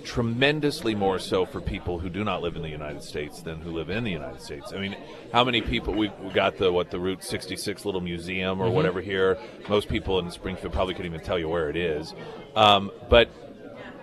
Tremendously 0.03 0.95
more 0.95 1.17
so 1.17 1.45
for 1.45 1.61
people 1.61 1.99
who 1.99 2.09
do 2.09 2.23
not 2.23 2.41
live 2.41 2.55
in 2.55 2.61
the 2.61 2.69
United 2.69 3.03
States 3.03 3.41
than 3.41 3.61
who 3.61 3.71
live 3.71 3.89
in 3.89 4.03
the 4.03 4.11
United 4.11 4.41
States. 4.41 4.73
I 4.73 4.79
mean, 4.79 4.95
how 5.31 5.43
many 5.43 5.61
people 5.61 5.93
we, 5.93 6.11
we 6.21 6.33
got 6.33 6.57
the 6.57 6.71
what 6.71 6.91
the 6.91 6.99
Route 6.99 7.23
66 7.23 7.85
little 7.85 8.01
museum 8.01 8.61
or 8.61 8.69
whatever 8.69 9.01
here? 9.01 9.37
Most 9.69 9.87
people 9.87 10.19
in 10.19 10.29
Springfield 10.29 10.73
probably 10.73 10.93
couldn't 10.93 11.13
even 11.13 11.25
tell 11.25 11.39
you 11.39 11.47
where 11.47 11.69
it 11.69 11.77
is. 11.77 12.13
Um, 12.55 12.91
but 13.09 13.29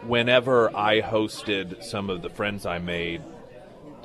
whenever 0.06 0.74
I 0.74 1.02
hosted 1.02 1.84
some 1.84 2.10
of 2.10 2.22
the 2.22 2.30
friends 2.30 2.66
I 2.66 2.78
made 2.78 3.22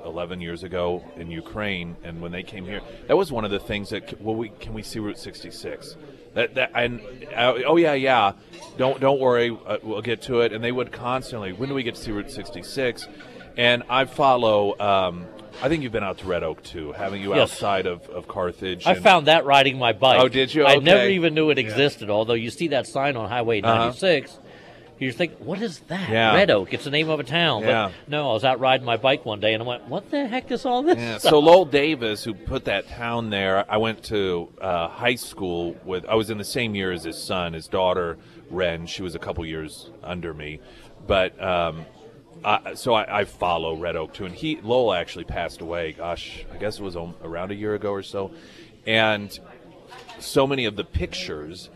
11 0.04 0.42
years 0.42 0.64
ago 0.64 1.04
in 1.16 1.32
Ukraine, 1.32 1.96
and 2.04 2.22
when 2.22 2.32
they 2.32 2.44
came 2.44 2.66
here, 2.66 2.82
that 3.08 3.18
was 3.18 3.32
one 3.32 3.46
of 3.46 3.52
the 3.52 3.60
things 3.60 3.90
that 3.90 4.22
well, 4.22 4.36
we 4.36 4.50
can 4.50 4.74
we 4.74 4.84
see 4.84 5.00
Route 5.00 5.18
66. 5.18 5.96
That 6.36 6.56
that 6.56 6.72
and 6.76 7.02
uh, 7.36 7.54
oh 7.66 7.78
yeah 7.78 7.94
yeah, 7.94 8.34
don't 8.78 9.00
don't 9.00 9.20
worry, 9.20 9.58
uh, 9.66 9.78
we'll 9.82 10.02
get 10.02 10.22
to 10.24 10.42
it. 10.42 10.54
And 10.54 10.64
they 10.64 10.72
would 10.72 10.92
constantly, 10.92 11.54
when 11.54 11.70
do 11.70 11.76
we 11.76 11.84
get 11.84 11.96
to 11.96 12.02
see 12.02 12.12
Route 12.12 12.30
66? 12.30 13.08
And 13.58 13.84
I 13.90 14.06
follow. 14.06 14.78
Um, 14.80 15.26
I 15.64 15.70
think 15.70 15.84
you've 15.84 15.94
been 15.94 16.04
out 16.04 16.18
to 16.18 16.26
Red 16.28 16.44
Oak 16.44 16.62
too, 16.62 16.92
haven't 16.92 17.22
you? 17.22 17.34
Yes. 17.34 17.54
Outside 17.54 17.86
of, 17.86 18.08
of 18.10 18.28
Carthage. 18.28 18.86
I 18.86 18.96
found 18.96 19.28
that 19.28 19.46
riding 19.46 19.80
my 19.80 19.94
bike. 19.94 20.20
Oh, 20.22 20.28
did 20.28 20.54
you? 20.54 20.66
I 20.66 20.76
never 20.76 21.08
even 21.08 21.34
knew 21.34 21.50
it 21.50 21.58
existed, 21.58 22.10
although 22.10 22.34
you 22.34 22.50
see 22.50 22.68
that 22.70 22.86
sign 22.86 23.16
on 23.16 23.30
Highway 23.30 23.62
Uh-huh. 23.62 23.92
96. 25.00 25.02
You 25.02 25.12
think, 25.12 25.40
what 25.40 25.62
is 25.62 25.80
that? 25.80 26.10
Yeah. 26.10 26.34
Red 26.34 26.50
Oak. 26.52 26.74
It's 26.74 26.86
the 26.86 26.90
name 26.90 27.10
of 27.10 27.20
a 27.20 27.24
town. 27.24 27.64
Yeah. 27.64 27.88
But 27.88 28.10
no, 28.10 28.30
I 28.30 28.34
was 28.34 28.44
out 28.44 28.60
riding 28.60 28.86
my 28.86 28.98
bike 28.98 29.26
one 29.26 29.40
day 29.40 29.54
and 29.54 29.62
I 29.62 29.66
went, 29.66 29.88
what 29.88 30.10
the 30.10 30.28
heck 30.28 30.52
is 30.52 30.66
all 30.66 30.84
this? 30.84 30.98
Yeah. 30.98 31.18
So 31.18 31.40
Lowell 31.40 31.66
Davis, 31.66 32.24
who 32.24 32.34
put 32.34 32.66
that 32.66 32.88
town 32.88 33.30
there, 33.30 33.70
I 33.70 33.78
went 33.78 34.04
to 34.06 34.50
uh, 34.62 34.88
high 34.88 35.16
school 35.16 35.76
with. 35.84 36.06
I 36.06 36.16
was 36.16 36.30
in 36.30 36.38
the 36.38 36.44
same 36.44 36.76
year 36.76 36.92
as 36.92 37.04
his 37.04 37.22
son. 37.22 37.54
His 37.54 37.68
daughter 37.68 38.18
Ren, 38.50 38.86
she 38.86 39.02
was 39.02 39.16
a 39.16 39.20
couple 39.20 39.46
years 39.46 39.90
under 40.04 40.34
me, 40.34 40.60
but 41.08 41.42
um, 41.42 41.86
I, 42.44 42.76
so 42.76 42.94
I, 42.94 43.22
I 43.22 43.26
follow 43.26 43.76
Red 43.76 43.96
Oak 43.96 44.14
too. 44.14 44.26
And 44.26 44.36
he 44.36 44.60
Lowell 44.62 44.94
actually 44.94 45.26
passed 45.26 45.62
away. 45.62 45.94
Gosh, 45.94 46.46
I 46.54 46.58
guess 46.58 46.80
it 46.80 46.84
was 46.84 46.96
around 46.96 47.52
a 47.52 47.56
year 47.56 47.76
ago 47.76 47.92
or 47.92 48.04
so, 48.04 48.32
and 48.86 49.38
so 50.20 50.48
many 50.48 50.66
of 50.66 50.76
the 50.76 50.84
pictures 50.84 51.70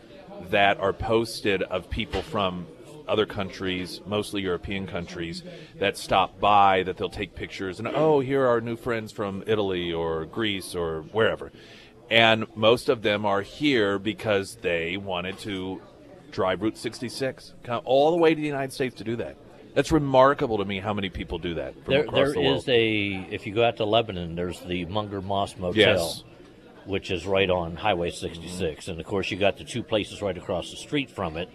that 0.50 0.80
are 0.80 0.92
posted 0.92 1.62
of 1.62 1.90
people 1.90 2.22
from 2.22 2.66
other 3.10 3.26
countries, 3.26 4.00
mostly 4.06 4.42
European 4.42 4.86
countries, 4.86 5.42
that 5.78 5.96
stop 5.96 6.38
by, 6.38 6.82
that 6.84 6.96
they'll 6.96 7.10
take 7.10 7.34
pictures 7.34 7.78
and, 7.78 7.88
oh, 7.88 8.20
here 8.20 8.46
are 8.46 8.60
new 8.60 8.76
friends 8.76 9.12
from 9.12 9.42
Italy 9.46 9.92
or 9.92 10.24
Greece 10.26 10.74
or 10.74 11.02
wherever. 11.12 11.50
And 12.10 12.46
most 12.56 12.88
of 12.88 13.02
them 13.02 13.26
are 13.26 13.42
here 13.42 13.98
because 13.98 14.56
they 14.56 14.96
wanted 14.96 15.38
to 15.40 15.80
drive 16.30 16.62
Route 16.62 16.78
66, 16.78 17.54
come 17.64 17.82
all 17.84 18.10
the 18.10 18.16
way 18.16 18.34
to 18.34 18.40
the 18.40 18.46
United 18.46 18.72
States 18.72 18.94
to 18.96 19.04
do 19.04 19.16
that. 19.16 19.36
That's 19.74 19.92
remarkable 19.92 20.58
to 20.58 20.64
me 20.64 20.80
how 20.80 20.92
many 20.92 21.10
people 21.10 21.38
do 21.38 21.54
that 21.54 21.74
There, 21.86 22.04
there 22.12 22.32
the 22.32 22.40
is 22.40 22.68
a, 22.68 23.26
if 23.30 23.46
you 23.46 23.54
go 23.54 23.64
out 23.64 23.76
to 23.76 23.84
Lebanon, 23.84 24.34
there's 24.34 24.60
the 24.60 24.84
Munger 24.86 25.20
Moss 25.20 25.56
Motel, 25.56 25.74
Yes. 25.76 26.24
which 26.86 27.10
is 27.10 27.26
right 27.26 27.48
on 27.48 27.76
Highway 27.76 28.10
mm-hmm. 28.10 28.26
66. 28.26 28.88
And 28.88 28.98
of 28.98 29.06
course, 29.06 29.30
you 29.30 29.36
got 29.36 29.58
the 29.58 29.64
two 29.64 29.82
places 29.82 30.22
right 30.22 30.36
across 30.36 30.70
the 30.70 30.76
street 30.76 31.10
from 31.10 31.36
it 31.36 31.48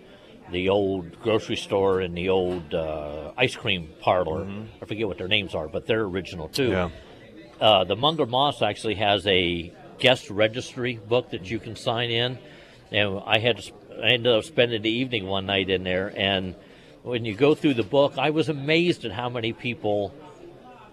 the 0.52 0.70
old 0.70 1.20
grocery 1.22 1.56
store 1.56 2.02
and 2.02 2.16
the 2.16 2.30
old 2.30 2.74
uh, 2.74 3.32
ice 3.38 3.56
cream 3.56 3.90
parlor. 4.02 4.48
I 4.82 4.86
forget 4.86 5.08
what 5.08 5.18
their 5.18 5.28
names 5.28 5.56
are, 5.56 5.68
but 5.68 5.86
they're 5.88 6.04
original 6.04 6.48
too. 6.50 6.70
yeah. 6.70 6.90
uh, 7.60 7.84
the 7.84 7.96
Munger 7.96 8.26
Moss 8.26 8.62
actually 8.62 8.96
has 8.96 9.26
a 9.28 9.74
guest 9.98 10.30
registry 10.30 11.00
book 11.08 11.32
that 11.32 11.50
you 11.50 11.60
can 11.60 11.76
sign 11.76 12.10
in, 12.12 12.38
and 12.92 13.22
I 13.26 13.40
had 13.40 13.58
to, 13.58 13.74
I 14.04 14.10
ended 14.10 14.34
up 14.34 14.44
spending 14.44 14.82
the 14.82 14.90
evening 14.92 15.26
one 15.26 15.46
night 15.46 15.70
in 15.70 15.84
there, 15.84 16.14
and 16.16 16.56
when 17.04 17.26
you 17.26 17.34
go 17.36 17.56
through 17.56 17.76
the 17.76 17.84
book, 17.84 18.18
I 18.18 18.30
was 18.32 18.50
amazed 18.50 19.06
at 19.06 19.12
how 19.12 19.30
many 19.30 19.54
people 19.54 20.14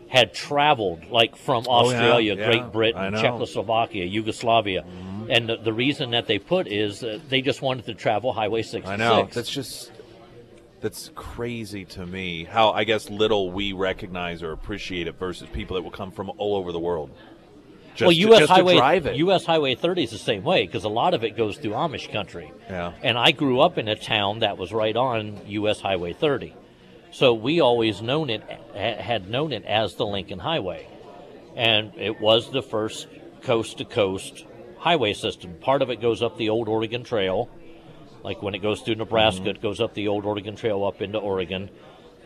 had 0.09 0.35
traveled, 0.35 1.07
like 1.11 1.37
from 1.37 1.65
Oh, 1.67 1.91
yeah, 1.91 1.97
Australia, 1.97 2.37
yeah, 2.37 2.47
Great 2.47 2.73
Britain. 2.73 3.01
Mm-hmm. 3.15 3.23
Czechoslovakia, 3.23 4.05
Yugoslavia, 4.05 4.85
and 5.33 5.49
the, 5.49 5.57
the 5.57 5.73
reason 5.73 6.11
that 6.11 6.27
they 6.27 6.39
put 6.39 6.67
is 6.69 7.03
uh, 7.03 7.19
they 7.31 7.41
just 7.41 7.63
wanted 7.63 7.87
to 7.87 7.95
travel 7.95 8.35
Highway 8.35 8.61
66. 8.63 8.87
I 8.87 8.97
know. 8.97 9.29
That's 9.33 9.51
just 9.51 9.91
that's 10.83 11.11
crazy 11.15 11.87
to 11.87 12.05
me. 12.05 12.45
How 12.45 12.73
I 12.73 12.85
guess 12.85 13.09
little 13.09 13.51
we 13.51 13.73
recognize 13.73 14.43
or 14.43 14.53
appreciate 14.53 15.07
it 15.07 15.19
versus 15.19 15.49
people 15.51 15.77
that 15.77 15.83
will 15.83 15.91
come 15.91 16.13
from 16.13 16.31
all 16.37 16.55
over 16.55 16.71
the 16.71 16.79
world. 16.79 17.11
Just 17.95 18.03
well, 18.03 18.11
to, 18.11 18.17
U.S. 18.17 18.41
to 18.41 18.47
Highway. 18.47 19.17
U.S. 19.17 19.47
Highway 19.47 19.75
30 19.75 20.05
is 20.05 20.11
the 20.11 20.19
same 20.19 20.45
way 20.45 20.67
because 20.67 20.85
a 20.85 20.91
lot 20.91 21.15
of 21.15 21.25
it 21.25 21.37
goes 21.37 21.57
through 21.57 21.73
Amish 21.73 22.13
country. 22.13 22.53
Yeah. 22.69 22.93
And 23.03 23.17
I 23.17 23.33
grew 23.33 23.61
up 23.61 23.79
in 23.79 23.89
a 23.89 23.97
town 23.97 24.41
that 24.41 24.59
was 24.59 24.71
right 24.71 24.97
on 24.97 25.41
U.S. 25.47 25.81
Highway 25.81 26.13
30, 26.13 26.55
so 27.11 27.33
we 27.33 27.61
always 27.61 28.03
known 28.03 28.29
it 28.29 28.43
had 28.75 29.31
known 29.31 29.53
it 29.53 29.65
as 29.65 29.95
the 29.95 30.05
Lincoln 30.07 30.39
Highway, 30.39 30.89
and 31.57 31.93
it 31.97 32.21
was 32.21 32.51
the 32.51 32.63
first 32.63 33.07
coast 33.43 33.79
to 33.79 33.85
coast 33.85 34.45
highway 34.83 35.15
system. 35.15 35.55
Part 35.61 35.83
of 35.83 35.91
it 35.91 36.01
goes 36.01 36.23
up 36.23 36.37
the 36.37 36.51
old 36.51 36.69
Oregon 36.69 37.05
Trail, 37.05 37.49
like 38.23 38.43
when 38.43 38.55
it 38.55 38.61
goes 38.61 38.81
through 38.83 38.97
Nebraska, 38.97 39.41
mm-hmm. 39.41 39.51
it 39.51 39.63
goes 39.63 39.81
up 39.81 39.95
the 39.95 40.09
old 40.09 40.25
Oregon 40.25 40.57
Trail 40.57 40.85
up 40.85 41.01
into 41.01 41.19
Oregon. 41.19 41.71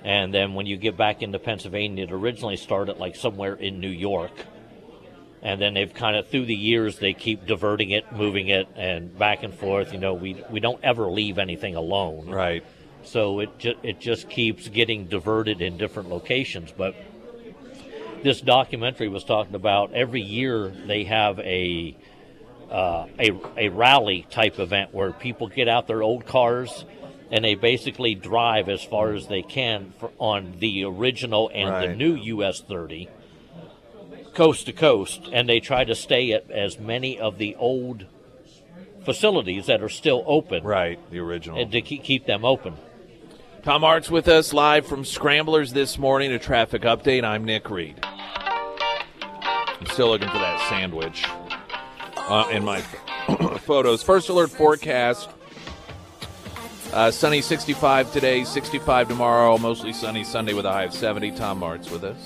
And 0.05 0.33
then 0.33 0.55
when 0.55 0.67
you 0.67 0.77
get 0.77 0.97
back 0.97 1.23
into 1.23 1.39
Pennsylvania, 1.39 2.05
it 2.05 2.13
originally 2.13 2.57
started 2.57 2.99
like 2.99 3.17
somewhere 3.17 3.55
in 3.55 3.81
New 3.81 3.89
York 3.89 4.33
and 5.47 5.61
then 5.61 5.75
they've 5.75 5.95
kind 5.95 6.17
of 6.17 6.27
through 6.29 6.47
the 6.47 6.55
years 6.55 6.99
they 6.99 7.13
keep 7.13 7.47
diverting 7.47 7.91
it, 7.91 8.11
moving 8.13 8.49
it, 8.49 8.67
and 8.75 9.17
back 9.17 9.45
and 9.45 9.55
forth. 9.55 9.93
You 9.93 10.01
know, 10.01 10.13
we 10.13 10.43
we 10.51 10.59
don't 10.59 10.83
ever 10.83 11.07
leave 11.07 11.39
anything 11.39 11.77
alone, 11.77 12.29
right. 12.29 12.65
so 13.05 13.39
it 13.39 13.57
ju- 13.59 13.79
it 13.85 14.01
just 14.01 14.29
keeps 14.29 14.67
getting 14.69 15.07
diverted 15.07 15.63
in 15.63 15.77
different 15.77 16.09
locations. 16.09 16.73
But 16.73 16.97
this 18.25 18.41
documentary 18.41 19.07
was 19.07 19.23
talking 19.23 19.55
about 19.55 19.93
every 19.93 20.21
year 20.21 20.69
they 20.69 21.05
have 21.05 21.39
a 21.39 21.97
uh, 22.71 23.07
a 23.19 23.33
a 23.57 23.69
rally 23.69 24.27
type 24.31 24.59
event 24.59 24.93
where 24.95 25.13
people 25.13 25.49
get 25.49 25.69
out 25.69 25.87
their 25.87 26.03
old 26.03 26.27
cars. 26.27 26.85
And 27.29 27.45
they 27.45 27.57
basically 27.57 28.15
drive 28.15 28.69
as 28.69 28.85
far 28.85 29.13
as 29.13 29.27
they 29.27 29.43
can 29.43 29.93
for, 29.99 30.13
on 30.21 30.55
the 30.61 30.85
original 30.85 31.51
and 31.53 31.83
the 31.83 31.93
new 31.97 32.15
US 32.15 32.61
30 32.61 33.09
coast 34.33 34.67
to 34.67 34.73
coast, 34.73 35.29
and 35.33 35.49
they 35.49 35.59
try 35.59 35.83
to 35.83 35.95
stay 35.97 36.31
at 36.33 36.49
as 36.51 36.79
many 36.79 37.19
of 37.19 37.39
the 37.39 37.57
old 37.57 38.07
facilities 39.05 39.67
that 39.67 39.83
are 39.83 39.89
still 39.89 40.23
open, 40.27 40.63
Right. 40.63 40.99
The 41.11 41.19
original. 41.19 41.59
and 41.59 41.73
to 41.73 41.81
keep, 41.81 42.05
keep 42.05 42.27
them 42.27 42.45
open. 42.45 42.75
Tom 43.63 43.83
Martz 43.83 44.11
with 44.11 44.29
us 44.29 44.53
live 44.53 44.87
from 44.87 45.05
Scramblers 45.05 45.73
this 45.73 45.99
morning. 45.99 46.31
A 46.33 46.39
traffic 46.39 46.83
update. 46.83 47.25
I'm 47.25 47.45
Nick 47.45 47.69
Reed. 47.71 47.99
I'm 48.05 49.87
still 49.87 50.09
looking 50.11 50.29
for 50.29 50.39
that 50.39 50.69
sandwich 50.69 51.25
uh, 52.29 52.49
in 52.51 52.65
my 52.65 52.81
photos. 53.61 54.03
First 54.03 54.29
alert 54.29 54.51
forecast. 54.51 55.31
Uh, 56.93 57.11
sunny 57.11 57.43
65 57.43 58.13
today, 58.13 58.45
65 58.45 59.09
tomorrow, 59.09 59.59
mostly 59.59 59.93
sunny 59.93 60.25
Sunday 60.25 60.55
with 60.55 60.65
a 60.65 60.73
high 60.73 60.85
of 60.85 60.95
70. 60.95 61.33
Tom 61.33 61.61
Martz 61.61 61.91
with 61.91 62.05
us. 62.05 62.17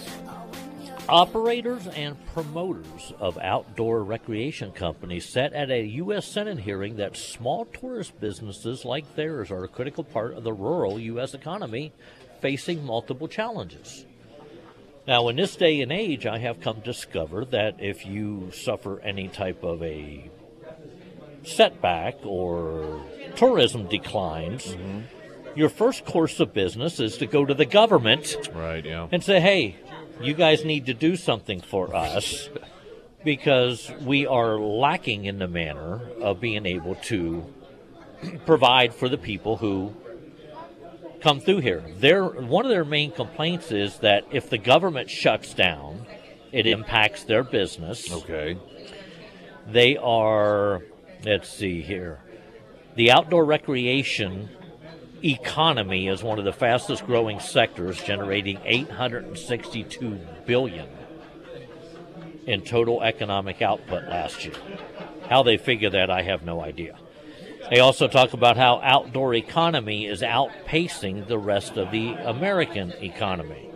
Operators 1.09 1.89
and 1.89 2.15
promoters 2.27 3.13
of 3.19 3.37
outdoor 3.39 4.05
recreation 4.05 4.71
companies 4.71 5.29
said 5.29 5.53
at 5.55 5.69
a 5.69 5.83
U.S. 5.83 6.25
Senate 6.25 6.61
hearing 6.61 6.97
that 6.97 7.17
small 7.17 7.65
tourist 7.65 8.21
businesses 8.21 8.85
like 8.85 9.17
theirs 9.17 9.51
are 9.51 9.65
a 9.65 9.69
critical 9.69 10.05
part 10.05 10.35
of 10.35 10.45
the 10.45 10.53
rural 10.53 11.01
U.S. 11.01 11.35
economy 11.35 11.93
facing 12.41 12.85
multiple 12.85 13.27
challenges. 13.27 14.07
Now, 15.11 15.27
in 15.27 15.35
this 15.35 15.57
day 15.57 15.81
and 15.81 15.91
age, 15.91 16.25
I 16.25 16.39
have 16.39 16.61
come 16.61 16.77
to 16.77 16.83
discover 16.83 17.45
that 17.47 17.81
if 17.81 18.07
you 18.07 18.53
suffer 18.53 19.01
any 19.01 19.27
type 19.27 19.65
of 19.65 19.83
a 19.83 20.31
setback 21.43 22.15
or 22.23 23.03
tourism 23.35 23.89
declines, 23.89 24.67
mm-hmm. 24.67 25.01
your 25.59 25.69
first 25.69 26.05
course 26.05 26.39
of 26.39 26.55
business 26.55 27.01
is 27.01 27.19
to 27.19 27.27
go 27.27 27.45
to 27.45 27.55
the 27.55 27.65
government 27.65 28.37
Right, 28.55 28.85
yeah. 28.85 29.09
and 29.11 29.21
say, 29.21 29.41
hey, 29.41 29.75
you 30.23 30.33
guys 30.33 30.65
need 30.65 30.87
to 30.87 30.95
do 30.95 31.17
something 31.17 31.61
for 31.61 31.93
us 31.93 32.49
because 33.25 33.91
we 34.03 34.29
are 34.29 34.61
lacking 34.61 35.25
in 35.25 35.41
the 35.41 35.49
manner 35.49 36.03
of 36.21 36.41
being 36.41 36.67
able 36.67 36.95
to 36.95 37.53
provide 38.47 38.95
for 38.95 39.09
the 39.09 39.19
people 39.19 39.57
who 39.57 39.93
come 41.21 41.41
through 41.41 41.61
here. 41.61 41.85
Their 41.97 42.25
one 42.25 42.65
of 42.65 42.71
their 42.71 42.85
main 42.85 43.13
complaints 43.13 43.71
is 43.73 43.99
that 43.99 44.25
if 44.31 44.49
the 44.51 44.59
government 44.59 45.11
shuts 45.11 45.55
down, 45.55 46.07
It 46.53 46.67
impacts 46.67 47.25
their 47.25 47.45
business. 47.45 48.11
Okay. 48.11 48.59
They 49.67 49.97
are, 49.97 50.83
let's 51.25 51.49
see 51.49 51.81
here, 51.83 52.19
the 52.97 53.13
outdoor 53.13 53.45
recreation 53.45 54.49
economy 55.23 56.09
is 56.09 56.23
one 56.23 56.39
of 56.39 56.45
the 56.45 56.53
fastest 56.53 57.07
growing 57.07 57.39
sectors, 57.41 58.03
generating 58.03 58.59
862 58.65 60.19
billion 60.47 60.89
in 62.47 62.63
total 62.63 63.03
economic 63.03 63.63
output 63.63 64.09
last 64.09 64.45
year. 64.45 64.55
How 65.29 65.43
they 65.45 65.57
figure 65.57 65.91
that, 65.91 66.11
I 66.11 66.23
have 66.23 66.43
no 66.43 66.63
idea. 66.63 66.99
They 67.71 67.79
also 67.79 68.09
talk 68.09 68.33
about 68.33 68.57
how 68.57 68.81
outdoor 68.83 69.33
economy 69.35 70.07
is 70.07 70.23
outpacing 70.23 71.29
the 71.29 71.39
rest 71.39 71.77
of 71.77 71.93
the 71.93 72.15
American 72.15 72.93
economy. 73.01 73.71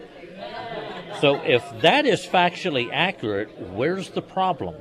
So, 1.21 1.37
if 1.37 1.63
that 1.81 2.05
is 2.05 2.27
factually 2.27 2.91
accurate, 2.93 3.57
where's 3.71 4.11
the 4.11 4.21
problem? 4.21 4.75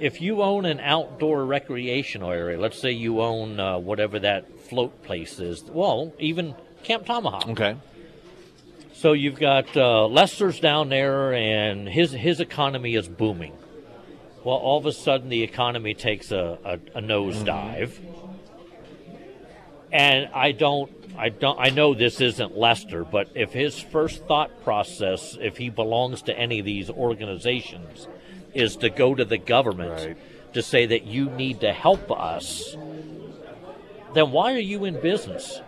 If 0.00 0.20
you 0.20 0.42
own 0.42 0.64
an 0.64 0.80
outdoor 0.80 1.44
recreational 1.44 2.30
area, 2.30 2.58
let's 2.58 2.80
say 2.80 2.90
you 2.90 3.20
own 3.20 3.60
uh, 3.60 3.78
whatever 3.78 4.18
that 4.18 4.60
float 4.68 5.04
place 5.04 5.38
is, 5.38 5.62
well, 5.62 6.12
even 6.18 6.56
Camp 6.82 7.06
Tomahawk. 7.06 7.48
Okay. 7.50 7.76
So 8.92 9.12
you've 9.12 9.38
got 9.38 9.74
uh, 9.76 10.06
Lester's 10.08 10.58
down 10.58 10.88
there, 10.88 11.32
and 11.32 11.88
his 11.88 12.12
his 12.12 12.40
economy 12.40 12.96
is 12.96 13.08
booming. 13.08 13.52
Well, 14.42 14.56
all 14.56 14.78
of 14.78 14.86
a 14.86 14.92
sudden, 14.92 15.28
the 15.28 15.42
economy 15.42 15.92
takes 15.94 16.32
a, 16.32 16.58
a, 16.64 16.98
a 16.98 17.02
nosedive, 17.02 17.92
and 19.92 20.28
I 20.32 20.52
don't, 20.52 20.90
I 21.18 21.28
don't, 21.28 21.58
I 21.60 21.68
know 21.68 21.94
this 21.94 22.20
isn't 22.22 22.56
Lester, 22.56 23.04
but 23.04 23.28
if 23.34 23.52
his 23.52 23.78
first 23.78 24.24
thought 24.26 24.62
process, 24.62 25.36
if 25.40 25.58
he 25.58 25.68
belongs 25.68 26.22
to 26.22 26.38
any 26.38 26.60
of 26.60 26.64
these 26.64 26.88
organizations, 26.88 28.08
is 28.54 28.76
to 28.76 28.88
go 28.88 29.14
to 29.14 29.24
the 29.24 29.38
government 29.38 29.90
Right. 29.90 30.16
to 30.54 30.62
say 30.62 30.86
that 30.86 31.04
you 31.04 31.26
need 31.30 31.60
to 31.60 31.72
help 31.72 32.10
us, 32.10 32.76
then 34.14 34.32
why 34.32 34.54
are 34.54 34.58
you 34.58 34.86
in 34.86 35.00
business? 35.00 35.60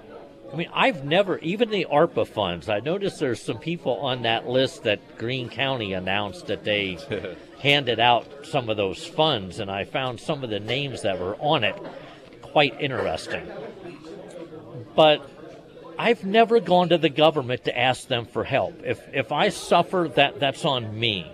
I 0.52 0.56
mean, 0.56 0.68
I've 0.74 1.04
never, 1.04 1.38
even 1.38 1.70
the 1.70 1.86
ARPA 1.90 2.26
funds, 2.26 2.68
I 2.68 2.80
noticed 2.80 3.18
there's 3.18 3.40
some 3.40 3.58
people 3.58 3.94
on 4.00 4.22
that 4.22 4.46
list 4.46 4.82
that 4.82 5.16
Greene 5.16 5.48
County 5.48 5.94
announced 5.94 6.48
that 6.48 6.62
they 6.62 6.98
handed 7.60 7.98
out 7.98 8.26
some 8.44 8.68
of 8.68 8.76
those 8.76 9.06
funds, 9.06 9.60
and 9.60 9.70
I 9.70 9.84
found 9.84 10.20
some 10.20 10.44
of 10.44 10.50
the 10.50 10.60
names 10.60 11.02
that 11.02 11.18
were 11.18 11.36
on 11.36 11.64
it 11.64 11.76
quite 12.42 12.78
interesting. 12.80 13.50
But 14.94 15.26
I've 15.98 16.24
never 16.24 16.60
gone 16.60 16.90
to 16.90 16.98
the 16.98 17.08
government 17.08 17.64
to 17.64 17.78
ask 17.78 18.08
them 18.08 18.26
for 18.26 18.44
help. 18.44 18.82
If 18.84 19.00
if 19.12 19.32
I 19.32 19.48
suffer, 19.48 20.10
that 20.16 20.38
that's 20.38 20.64
on 20.64 20.98
me. 20.98 21.30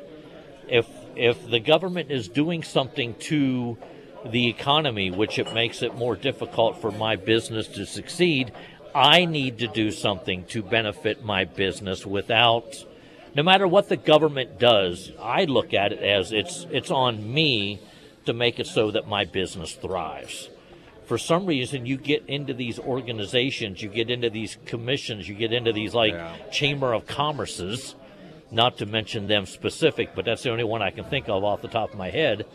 If 0.68 0.86
if 1.16 1.48
the 1.48 1.58
government 1.58 2.10
is 2.10 2.28
doing 2.28 2.62
something 2.62 3.14
to 3.14 3.76
the 4.24 4.48
economy, 4.48 5.10
which 5.10 5.38
it 5.38 5.52
makes 5.54 5.82
it 5.82 5.94
more 5.94 6.16
difficult 6.16 6.80
for 6.80 6.90
my 6.90 7.16
business 7.16 7.66
to 7.68 7.86
succeed, 7.86 8.52
I 8.98 9.26
need 9.26 9.58
to 9.58 9.68
do 9.68 9.92
something 9.92 10.44
to 10.46 10.62
benefit 10.62 11.24
my 11.24 11.44
business 11.44 12.04
without 12.04 12.84
no 13.34 13.44
matter 13.44 13.68
what 13.68 13.88
the 13.88 13.96
government 13.96 14.58
does, 14.58 15.12
I 15.22 15.44
look 15.44 15.72
at 15.72 15.92
it 15.92 16.00
as 16.00 16.32
it's 16.32 16.66
it's 16.70 16.90
on 16.90 17.32
me 17.32 17.80
to 18.26 18.32
make 18.32 18.58
it 18.58 18.66
so 18.66 18.90
that 18.90 19.06
my 19.06 19.24
business 19.24 19.72
thrives. 19.74 20.50
For 21.06 21.16
some 21.16 21.46
reason 21.46 21.86
you 21.86 21.96
get 21.96 22.24
into 22.26 22.52
these 22.52 22.78
organizations, 22.80 23.80
you 23.82 23.88
get 23.88 24.10
into 24.10 24.30
these 24.30 24.58
commissions, 24.66 25.28
you 25.28 25.34
get 25.36 25.52
into 25.52 25.72
these 25.72 25.94
like 25.94 26.12
Yeah. 26.14 26.34
chamber 26.50 26.92
of 26.92 27.06
commerces, 27.06 27.94
not 28.50 28.78
to 28.78 28.86
mention 28.86 29.28
them 29.28 29.46
specific, 29.46 30.10
but 30.16 30.24
that's 30.24 30.42
the 30.42 30.50
only 30.50 30.64
one 30.64 30.82
I 30.82 30.90
can 30.90 31.04
think 31.04 31.28
of 31.28 31.44
off 31.44 31.62
the 31.62 31.68
top 31.68 31.92
of 31.92 31.98
my 31.98 32.10
head. 32.10 32.46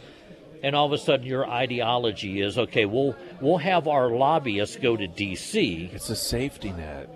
And 0.64 0.76
all 0.78 0.86
of 0.86 0.94
a 0.94 0.98
sudden 0.98 1.26
your 1.26 1.46
ideology 1.46 2.40
is 2.42 2.58
okay, 2.58 2.86
we'll 2.86 3.16
we'll 3.42 3.58
have 3.58 3.88
our 3.88 4.10
lobbyists 4.10 4.78
go 4.78 4.96
to 4.96 5.08
DC 5.08 5.94
It's 5.94 6.10
a 6.10 6.16
safety 6.16 6.72
net. 6.72 7.10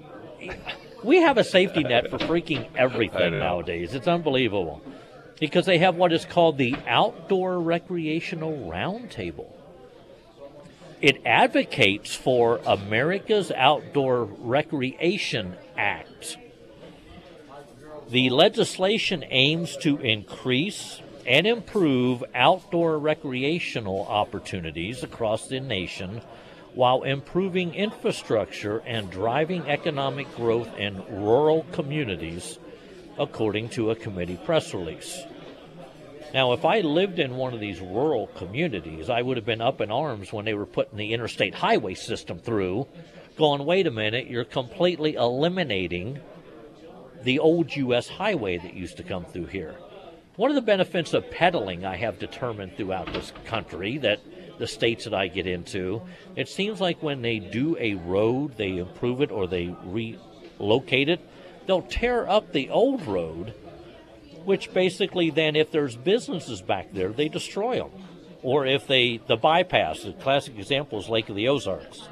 we 1.03 1.21
have 1.21 1.37
a 1.37 1.43
safety 1.45 1.83
net 1.83 2.09
for 2.09 2.17
freaking 2.17 2.67
everything 2.75 3.39
nowadays. 3.39 3.93
It's 3.93 4.07
unbelievable. 4.07 4.81
Because 5.39 5.65
they 5.65 5.77
have 5.77 5.95
what 5.95 6.11
is 6.11 6.25
called 6.25 6.57
the 6.57 6.75
Outdoor 6.87 7.59
Recreational 7.59 8.69
Roundtable. 8.69 9.53
It 10.99 11.21
advocates 11.25 12.15
for 12.15 12.59
America's 12.65 13.51
Outdoor 13.51 14.23
Recreation 14.25 15.55
Act. 15.77 16.37
The 18.09 18.31
legislation 18.31 19.23
aims 19.29 19.77
to 19.77 19.97
increase 19.97 21.01
and 21.27 21.45
improve 21.45 22.23
outdoor 22.33 22.97
recreational 22.97 24.07
opportunities 24.07 25.03
across 25.03 25.47
the 25.47 25.59
nation 25.59 26.21
while 26.73 27.03
improving 27.03 27.73
infrastructure 27.75 28.79
and 28.85 29.11
driving 29.11 29.61
economic 29.67 30.33
growth 30.35 30.69
in 30.77 31.03
rural 31.09 31.65
communities, 31.73 32.59
according 33.19 33.67
to 33.67 33.91
a 33.91 33.95
committee 33.95 34.39
press 34.45 34.73
release. 34.73 35.21
Now, 36.33 36.53
if 36.53 36.65
I 36.65 36.81
lived 36.81 37.19
in 37.19 37.35
one 37.35 37.53
of 37.53 37.59
these 37.59 37.81
rural 37.81 38.27
communities, 38.27 39.09
I 39.09 39.21
would 39.21 39.37
have 39.37 39.45
been 39.45 39.61
up 39.61 39.81
in 39.81 39.91
arms 39.91 40.31
when 40.31 40.45
they 40.45 40.53
were 40.53 40.65
putting 40.65 40.97
the 40.97 41.13
interstate 41.13 41.55
highway 41.55 41.95
system 41.95 42.39
through, 42.39 42.87
going, 43.37 43.65
wait 43.65 43.87
a 43.87 43.91
minute, 43.91 44.27
you're 44.27 44.45
completely 44.45 45.15
eliminating 45.15 46.19
the 47.23 47.39
old 47.39 47.75
U.S. 47.75 48.07
highway 48.07 48.57
that 48.57 48.73
used 48.73 48.97
to 48.97 49.03
come 49.03 49.25
through 49.25 49.47
here. 49.47 49.75
One 50.37 50.51
of 50.51 50.55
the 50.55 50.61
benefits 50.61 51.15
of 51.15 51.31
pedaling, 51.31 51.83
I 51.83 51.95
have 51.95 52.19
determined 52.19 52.77
throughout 52.77 53.11
this 53.11 53.33
country, 53.45 53.97
that 53.97 54.19
the 54.59 54.67
states 54.67 55.05
that 55.05 55.13
I 55.15 55.29
get 55.29 55.47
into, 55.47 56.03
it 56.35 56.47
seems 56.47 56.79
like 56.79 57.01
when 57.01 57.23
they 57.23 57.39
do 57.39 57.75
a 57.79 57.95
road, 57.95 58.55
they 58.55 58.77
improve 58.77 59.21
it 59.21 59.31
or 59.31 59.47
they 59.47 59.75
relocate 59.83 61.09
it, 61.09 61.27
they'll 61.65 61.81
tear 61.81 62.29
up 62.29 62.53
the 62.53 62.69
old 62.69 63.07
road, 63.07 63.55
which 64.45 64.71
basically 64.75 65.31
then, 65.31 65.55
if 65.55 65.71
there's 65.71 65.95
businesses 65.95 66.61
back 66.61 66.93
there, 66.93 67.11
they 67.11 67.29
destroy 67.29 67.79
them. 67.79 67.91
Or 68.43 68.67
if 68.67 68.85
they, 68.85 69.19
the 69.25 69.37
bypass, 69.37 70.03
the 70.03 70.13
classic 70.13 70.59
example 70.59 70.99
is 70.99 71.09
Lake 71.09 71.29
of 71.29 71.35
the 71.35 71.47
Ozarks. 71.47 72.07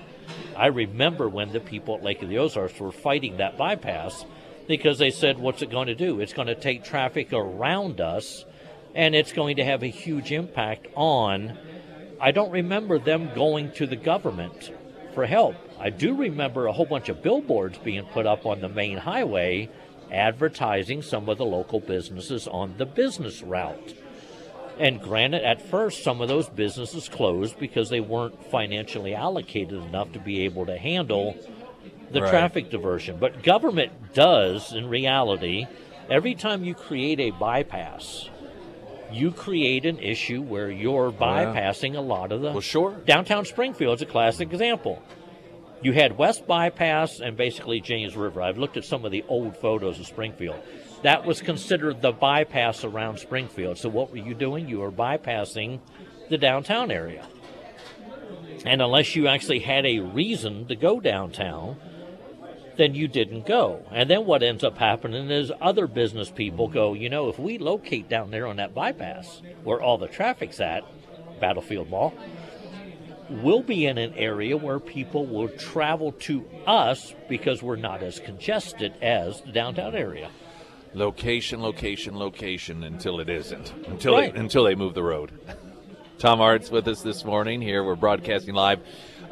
I 0.57 0.67
remember 0.67 1.29
when 1.29 1.53
the 1.53 1.59
people 1.59 1.93
at 1.93 2.03
Lake 2.03 2.23
of 2.23 2.29
the 2.29 2.39
Ozarks 2.39 2.79
were 2.79 2.91
fighting 2.91 3.37
that 3.37 3.55
bypass 3.55 4.25
because 4.67 4.97
they 4.97 5.11
said, 5.11 5.39
What's 5.39 5.61
it 5.61 5.69
going 5.69 5.87
to 5.87 5.95
do? 5.95 6.19
It's 6.19 6.33
going 6.33 6.47
to 6.47 6.55
take 6.55 6.83
traffic 6.83 7.33
around 7.33 8.01
us 8.01 8.45
and 8.93 9.13
it's 9.13 9.33
going 9.33 9.57
to 9.57 9.63
have 9.65 9.83
a 9.83 9.87
huge 9.87 10.31
impact 10.31 10.87
on. 10.95 11.57
I 12.19 12.31
don't 12.31 12.51
remember 12.51 12.97
them 12.97 13.29
going 13.35 13.73
to 13.73 13.85
the 13.85 13.97
government 13.97 14.71
for 15.13 15.25
help. 15.25 15.55
I 15.79 15.89
do 15.89 16.15
remember 16.15 16.67
a 16.67 16.71
whole 16.71 16.85
bunch 16.85 17.09
of 17.09 17.21
billboards 17.21 17.77
being 17.79 18.05
put 18.05 18.25
up 18.25 18.45
on 18.45 18.61
the 18.61 18.69
main 18.69 18.97
highway 18.97 19.69
advertising 20.11 21.01
some 21.01 21.27
of 21.27 21.37
the 21.37 21.45
local 21.45 21.79
businesses 21.79 22.47
on 22.47 22.75
the 22.77 22.85
business 22.85 23.41
route. 23.41 23.93
And 24.77 25.01
granted, 25.01 25.43
at 25.43 25.61
first, 25.61 26.03
some 26.03 26.21
of 26.21 26.27
those 26.27 26.49
businesses 26.49 27.07
closed 27.07 27.57
because 27.59 27.89
they 27.89 28.01
weren't 28.01 28.51
financially 28.51 29.15
allocated 29.15 29.73
enough 29.73 30.11
to 30.13 30.19
be 30.19 30.41
able 30.41 30.65
to 30.65 30.77
handle 30.77 31.35
the 32.11 32.21
Right. 32.21 32.29
traffic 32.29 32.69
diversion. 32.69 33.17
But 33.19 33.43
government 33.43 33.91
does, 34.13 34.73
in 34.73 34.87
reality, 34.87 35.67
every 36.09 36.35
time 36.35 36.63
you 36.63 36.73
create 36.73 37.19
a 37.19 37.31
bypass, 37.31 38.29
you 39.11 39.31
create 39.31 39.85
an 39.85 39.99
issue 39.99 40.41
where 40.41 40.69
you're 40.69 41.11
yeah. 41.11 41.17
bypassing 41.17 41.95
a 41.95 42.01
lot 42.01 42.31
of 42.31 42.41
the. 42.41 42.51
Well, 42.51 42.61
sure. 42.61 42.91
Downtown 43.05 43.45
Springfield 43.45 43.97
is 43.97 44.01
a 44.01 44.05
classic 44.05 44.51
example. 44.51 45.01
You 45.81 45.91
had 45.93 46.17
West 46.17 46.47
Bypass 46.47 47.19
and 47.19 47.37
basically 47.37 47.79
James 47.79 48.15
River. 48.15 48.41
I've 48.41 48.57
looked 48.57 48.77
at 48.77 48.85
some 48.85 49.05
of 49.05 49.11
the 49.11 49.23
old 49.27 49.55
photos 49.57 49.99
of 49.99 50.07
Springfield. 50.07 50.55
That 51.03 51.25
was 51.25 51.41
considered 51.41 52.01
the 52.01 52.11
bypass 52.11 52.83
around 52.83 53.19
Springfield. 53.19 53.77
So 53.77 53.89
what 53.89 54.09
were 54.09 54.17
you 54.17 54.33
doing? 54.33 54.67
You 54.67 54.79
were 54.79 54.91
bypassing 54.91 55.79
the 56.29 56.37
downtown 56.39 56.89
area. 56.89 57.27
And 58.65 58.81
unless 58.81 59.15
you 59.15 59.27
actually 59.27 59.59
had 59.59 59.85
a 59.85 59.99
reason 59.99 60.67
to 60.67 60.75
go 60.75 60.99
downtown, 60.99 61.75
then 62.77 62.95
you 62.95 63.07
didn't 63.07 63.45
go. 63.45 63.85
And 63.91 64.09
then 64.09 64.25
what 64.25 64.43
ends 64.43 64.63
up 64.63 64.77
happening 64.77 65.29
is 65.29 65.51
other 65.61 65.87
business 65.87 66.29
people 66.29 66.67
go, 66.67 66.93
you 66.93 67.09
know, 67.09 67.29
if 67.29 67.39
we 67.39 67.57
locate 67.57 68.09
down 68.09 68.31
there 68.31 68.47
on 68.47 68.57
that 68.57 68.73
bypass 68.73 69.41
where 69.63 69.81
all 69.81 69.97
the 69.97 70.07
traffic's 70.07 70.59
at, 70.59 70.83
Battlefield 71.39 71.89
Mall, 71.89 72.13
we'll 73.29 73.63
be 73.63 73.85
in 73.85 73.97
an 73.97 74.13
area 74.13 74.57
where 74.57 74.79
people 74.79 75.25
will 75.25 75.49
travel 75.49 76.11
to 76.11 76.45
us 76.67 77.13
because 77.27 77.61
we're 77.63 77.75
not 77.75 78.03
as 78.03 78.19
congested 78.19 78.93
as 79.01 79.41
the 79.41 79.51
downtown 79.51 79.95
area. 79.95 80.29
Location, 80.93 81.61
location, 81.61 82.17
location 82.17 82.83
until 82.83 83.19
it 83.19 83.29
isn't. 83.29 83.73
Until 83.87 84.13
Right. 84.13 84.33
they, 84.33 84.39
until 84.39 84.63
they 84.63 84.75
move 84.75 84.93
the 84.93 85.03
road. 85.03 85.31
Tom 86.19 86.39
Martz 86.39 86.71
with 86.71 86.87
us 86.87 87.01
this 87.01 87.25
morning. 87.25 87.61
Here 87.61 87.83
we're 87.83 87.95
broadcasting 87.95 88.55
live 88.55 88.79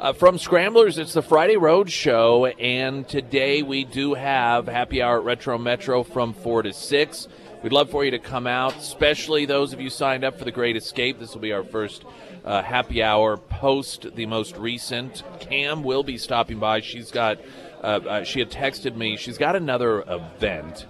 uh, 0.04 0.12
from 0.12 0.36
Scramblers. 0.36 0.98
It's 0.98 1.14
the 1.14 1.22
Friday 1.22 1.56
Road 1.56 1.90
Show, 1.90 2.44
and 2.44 3.08
today 3.08 3.62
we 3.62 3.84
do 3.84 4.12
have 4.12 4.66
happy 4.66 5.00
hour 5.00 5.16
at 5.16 5.24
Retro 5.24 5.56
Metro 5.56 6.02
from 6.02 6.34
four 6.34 6.62
to 6.62 6.74
six. 6.74 7.26
We'd 7.62 7.72
love 7.72 7.88
for 7.88 8.04
you 8.04 8.10
to 8.10 8.18
come 8.18 8.46
out, 8.46 8.76
especially 8.76 9.46
those 9.46 9.72
of 9.72 9.80
you 9.80 9.88
signed 9.88 10.22
up 10.22 10.38
for 10.38 10.44
the 10.44 10.52
Great 10.52 10.76
Escape. 10.76 11.18
This 11.18 11.32
will 11.32 11.40
be 11.40 11.54
our 11.54 11.64
first 11.64 12.04
uh, 12.44 12.62
happy 12.62 13.02
hour 13.02 13.38
post 13.38 14.14
the 14.14 14.26
most 14.26 14.58
recent. 14.58 15.22
Cam 15.40 15.82
will 15.82 16.02
be 16.02 16.18
stopping 16.18 16.58
by. 16.58 16.82
She's 16.82 17.10
got, 17.10 17.40
uh, 17.82 18.00
uh, 18.06 18.24
she 18.24 18.40
had 18.40 18.50
texted 18.50 18.94
me. 18.94 19.16
She's 19.16 19.38
got 19.38 19.56
another 19.56 20.02
event 20.06 20.84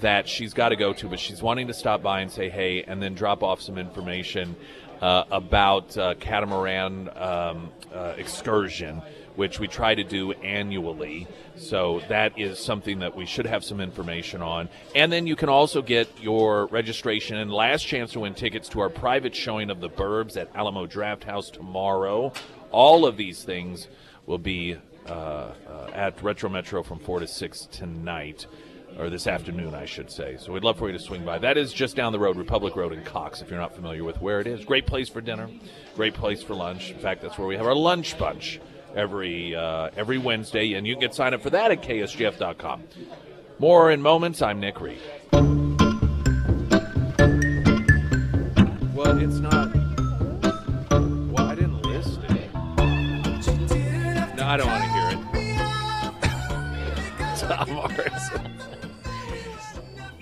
that 0.00 0.28
she's 0.28 0.52
got 0.52 0.70
to 0.70 0.76
go 0.76 0.92
to, 0.94 1.08
but 1.08 1.20
she's 1.20 1.40
wanting 1.40 1.68
to 1.68 1.74
stop 1.74 2.02
by 2.02 2.22
and 2.22 2.30
say 2.30 2.50
hey, 2.50 2.82
and 2.82 3.00
then 3.00 3.14
drop 3.14 3.44
off 3.44 3.60
some 3.60 3.78
information 3.78 4.56
uh, 5.00 5.24
about 5.30 5.96
uh, 5.96 6.14
catamaran 6.14 7.10
um, 7.16 7.70
uh, 7.94 8.14
excursion, 8.16 9.02
which 9.36 9.60
we 9.60 9.68
try 9.68 9.94
to 9.94 10.04
do 10.04 10.32
annually. 10.32 11.26
So 11.56 12.02
that 12.08 12.38
is 12.38 12.58
something 12.58 13.00
that 13.00 13.16
we 13.16 13.26
should 13.26 13.46
have 13.46 13.64
some 13.64 13.80
information 13.80 14.42
on. 14.42 14.68
And 14.94 15.12
then 15.12 15.26
you 15.26 15.36
can 15.36 15.48
also 15.48 15.82
get 15.82 16.08
your 16.20 16.66
registration 16.66 17.36
and 17.36 17.52
last 17.52 17.86
chance 17.86 18.12
to 18.12 18.20
win 18.20 18.34
tickets 18.34 18.68
to 18.70 18.80
our 18.80 18.90
private 18.90 19.34
showing 19.34 19.70
of 19.70 19.80
the 19.80 19.88
Burbs 19.88 20.36
at 20.36 20.54
Alamo 20.54 20.86
Drafthouse 20.86 21.50
tomorrow. 21.52 22.32
All 22.70 23.06
of 23.06 23.16
these 23.16 23.44
things 23.44 23.88
will 24.26 24.38
be 24.38 24.76
uh, 25.08 25.12
uh, 25.12 25.90
at 25.94 26.22
Retro 26.22 26.50
Metro 26.50 26.82
from 26.82 26.98
4 26.98 27.20
to 27.20 27.26
6 27.26 27.66
tonight 27.70 28.46
or 28.98 29.08
this 29.08 29.26
afternoon, 29.26 29.74
I 29.74 29.84
should 29.84 30.10
say. 30.10 30.36
So 30.38 30.52
we'd 30.52 30.64
love 30.64 30.76
for 30.76 30.88
you 30.88 30.92
to 30.92 31.02
swing 31.02 31.24
by. 31.24 31.38
That 31.38 31.56
is 31.56 31.72
just 31.72 31.96
down 31.96 32.12
the 32.12 32.18
road, 32.18 32.36
Republic 32.36 32.74
Road 32.76 32.92
in 32.92 33.02
Cox, 33.04 33.40
if 33.40 33.50
you're 33.50 33.60
not 33.60 33.74
familiar 33.74 34.04
with 34.04 34.20
where 34.20 34.40
it 34.40 34.46
is. 34.46 34.64
Great 34.64 34.86
place 34.86 35.08
for 35.08 35.20
dinner, 35.20 35.48
great 35.94 36.14
place 36.14 36.42
for 36.42 36.54
lunch. 36.54 36.90
In 36.90 36.98
fact, 36.98 37.22
that's 37.22 37.38
where 37.38 37.46
we 37.46 37.56
have 37.56 37.66
our 37.66 37.74
lunch 37.74 38.18
bunch 38.18 38.60
every 38.94 39.54
uh, 39.54 39.90
every 39.96 40.18
Wednesday, 40.18 40.74
and 40.74 40.86
you 40.86 40.94
can 40.94 41.00
get 41.00 41.14
signed 41.14 41.34
up 41.34 41.42
for 41.42 41.50
that 41.50 41.70
at 41.70 41.82
ksgf.com. 41.82 42.82
More 43.58 43.90
in 43.90 44.02
moments. 44.02 44.42
I'm 44.42 44.60
Nick 44.60 44.80
Reed. 44.80 45.00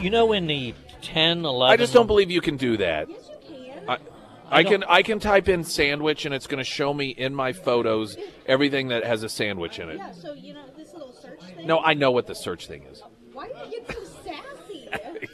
You 0.06 0.10
know, 0.10 0.32
in 0.32 0.46
the 0.46 0.72
10, 1.02 1.44
11. 1.44 1.62
I 1.72 1.76
just 1.76 1.92
don't 1.92 2.06
believe 2.06 2.30
you 2.30 2.40
can 2.40 2.56
do 2.56 2.76
that. 2.76 3.10
Yes, 3.10 3.28
you 3.50 3.56
can. 3.56 3.90
I, 3.90 3.98
I 4.48 4.62
can 4.62 4.84
I 4.84 5.02
can 5.02 5.18
type 5.18 5.48
in 5.48 5.64
sandwich 5.64 6.24
and 6.24 6.32
it's 6.32 6.46
going 6.46 6.58
to 6.58 6.64
show 6.64 6.94
me 6.94 7.08
in 7.08 7.34
my 7.34 7.52
photos 7.52 8.16
everything 8.46 8.86
that 8.90 9.02
has 9.02 9.24
a 9.24 9.28
sandwich 9.28 9.80
in 9.80 9.88
it. 9.88 9.96
Yeah, 9.96 10.12
so 10.12 10.32
you 10.32 10.54
know 10.54 10.62
this 10.76 10.92
little 10.92 11.12
search 11.12 11.40
thing. 11.40 11.66
No, 11.66 11.80
I 11.80 11.94
know 11.94 12.12
what 12.12 12.28
the 12.28 12.36
search 12.36 12.68
thing 12.68 12.84
is. 12.84 13.02
Why 13.32 13.48
do 13.48 13.54
you 13.68 13.82
get 13.82 13.96
so 13.96 14.04
sassy? 14.24 14.88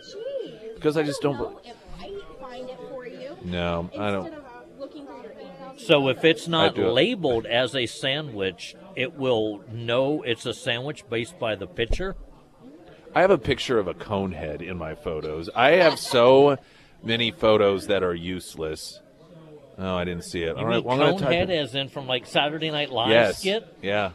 Jeez. 0.00 0.74
Because 0.76 0.96
I 0.96 1.02
just 1.02 1.20
don't 1.20 1.36
know 1.36 1.60
if 1.62 1.76
I 2.00 2.18
find 2.40 2.70
it 2.70 2.78
for 2.88 3.06
you. 3.06 3.36
No, 3.44 3.90
I 3.98 4.10
don't. 4.12 4.28
Instead 4.28 4.38
of 4.38 4.44
uh, 4.46 4.48
looking 4.78 5.04
through 5.04 5.24
your 5.24 5.32
emails. 5.32 5.80
So 5.80 6.08
if 6.08 6.24
it's 6.24 6.48
not 6.48 6.78
labeled 6.78 7.44
as 7.44 7.76
a 7.76 7.84
sandwich, 7.84 8.76
it 8.94 9.18
will 9.18 9.62
know 9.70 10.22
it's 10.22 10.46
a 10.46 10.54
sandwich 10.54 11.04
based 11.10 11.38
by 11.38 11.54
the 11.54 11.66
picture. 11.66 12.16
I 13.16 13.22
have 13.22 13.30
a 13.30 13.38
picture 13.38 13.78
of 13.78 13.88
a 13.88 13.94
cone 13.94 14.32
head 14.32 14.60
in 14.60 14.76
my 14.76 14.94
photos. 14.94 15.48
I 15.56 15.76
have 15.76 15.98
so 15.98 16.58
many 17.02 17.30
photos 17.30 17.86
that 17.86 18.02
are 18.02 18.14
useless. 18.14 19.00
Oh, 19.78 19.94
I 19.96 20.04
didn't 20.04 20.24
see 20.24 20.42
it. 20.42 20.48
You 20.48 20.56
All 20.56 20.66
right, 20.66 20.84
well, 20.84 21.00
I'm 21.00 21.00
going 21.00 21.16
to 21.16 21.24
type 21.24 21.32
Conehead, 21.32 21.48
it. 21.48 21.58
as 21.60 21.74
in 21.74 21.88
from 21.88 22.06
like 22.06 22.26
Saturday 22.26 22.70
Night 22.70 22.90
Live 22.90 23.08
Yes. 23.08 23.38
skit? 23.38 23.74
Yeah. 23.80 24.10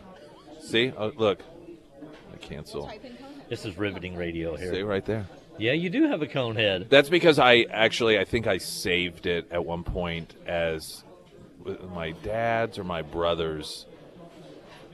See? 0.59 0.93
Oh, 0.95 1.11
look. 1.17 1.41
I 2.31 2.37
cancel. 2.37 2.85
Type 2.85 3.03
in 3.03 3.13
Conehead. 3.13 3.49
This 3.49 3.65
is 3.65 3.75
riveting 3.75 4.15
radio 4.17 4.55
here. 4.55 4.71
See 4.71 4.83
right 4.83 5.03
there. 5.03 5.25
Yeah, 5.57 5.71
you 5.71 5.89
do 5.89 6.07
have 6.07 6.21
a 6.21 6.27
cone 6.27 6.55
head. 6.55 6.85
That's 6.91 7.09
because 7.09 7.39
I 7.39 7.65
actually 7.71 8.19
I 8.19 8.23
think 8.23 8.45
I 8.45 8.59
saved 8.59 9.25
it 9.25 9.47
at 9.49 9.65
one 9.65 9.83
point 9.83 10.35
as 10.45 11.03
my 11.95 12.11
dad's 12.11 12.77
or 12.77 12.83
my 12.83 13.01
brother's 13.01 13.87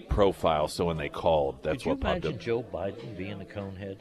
profile. 0.10 0.68
So 0.68 0.86
when 0.86 0.98
they 0.98 1.10
called, 1.10 1.64
that's 1.64 1.84
Could 1.84 1.86
you 1.86 1.92
what 1.92 2.00
popped 2.02 2.26
imagine 2.26 2.34
up. 2.36 2.40
Joe 2.42 2.64
Biden 2.64 3.18
being 3.18 3.42
a 3.42 3.46
cone 3.46 3.76
head? 3.76 3.98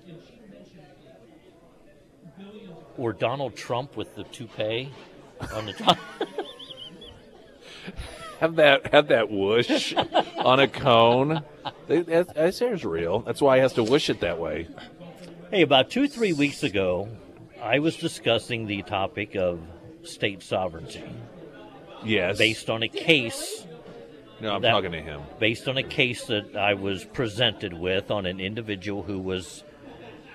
Or 2.97 3.13
Donald 3.13 3.57
Trump 3.57 3.97
with 3.97 4.15
the 4.15 4.25
toupee 4.25 4.91
on 5.55 5.67
the 5.67 5.73
top? 5.73 5.99
Have 8.41 8.57
that 8.57 8.93
have 8.93 9.09
that 9.09 9.31
whoosh 9.31 9.95
on 9.95 10.61
a 10.61 10.69
cone. 10.69 11.43
That, 11.89 12.07
that 12.35 12.59
hair's 12.59 12.85
real. 12.85 13.21
That's 13.21 13.41
why 13.41 13.57
he 13.57 13.63
has 13.63 13.73
to 13.75 13.83
whoosh 13.83 14.11
it 14.11 14.21
that 14.21 14.39
way. 14.39 14.69
hey, 15.51 15.63
about 15.63 15.89
two, 15.91 16.07
three 16.07 16.35
weeks 16.35 16.63
ago, 16.63 17.09
I 17.63 17.79
was 17.79 17.97
discussing 17.97 18.67
the 18.67 18.83
topic 18.83 19.37
of 19.37 19.61
state 20.03 20.43
sovereignty 20.43 21.03
Yes. 22.05 22.37
based 22.37 22.69
on 22.69 22.83
a 22.83 22.89
case 22.89 23.67
no, 24.41 24.55
I'm 24.55 24.63
that- 24.63 24.71
talking 24.71 24.93
to 24.93 25.01
him. 25.01 25.21
based 25.39 25.69
on 25.69 25.77
a 25.77 25.83
case 25.83 26.27
that 26.27 26.57
I 26.57 26.75
was 26.75 27.05
presented 27.05 27.73
with 27.73 28.11
on 28.11 28.27
an 28.27 28.41
individual 28.41 29.03
who 29.03 29.19
was 29.19 29.65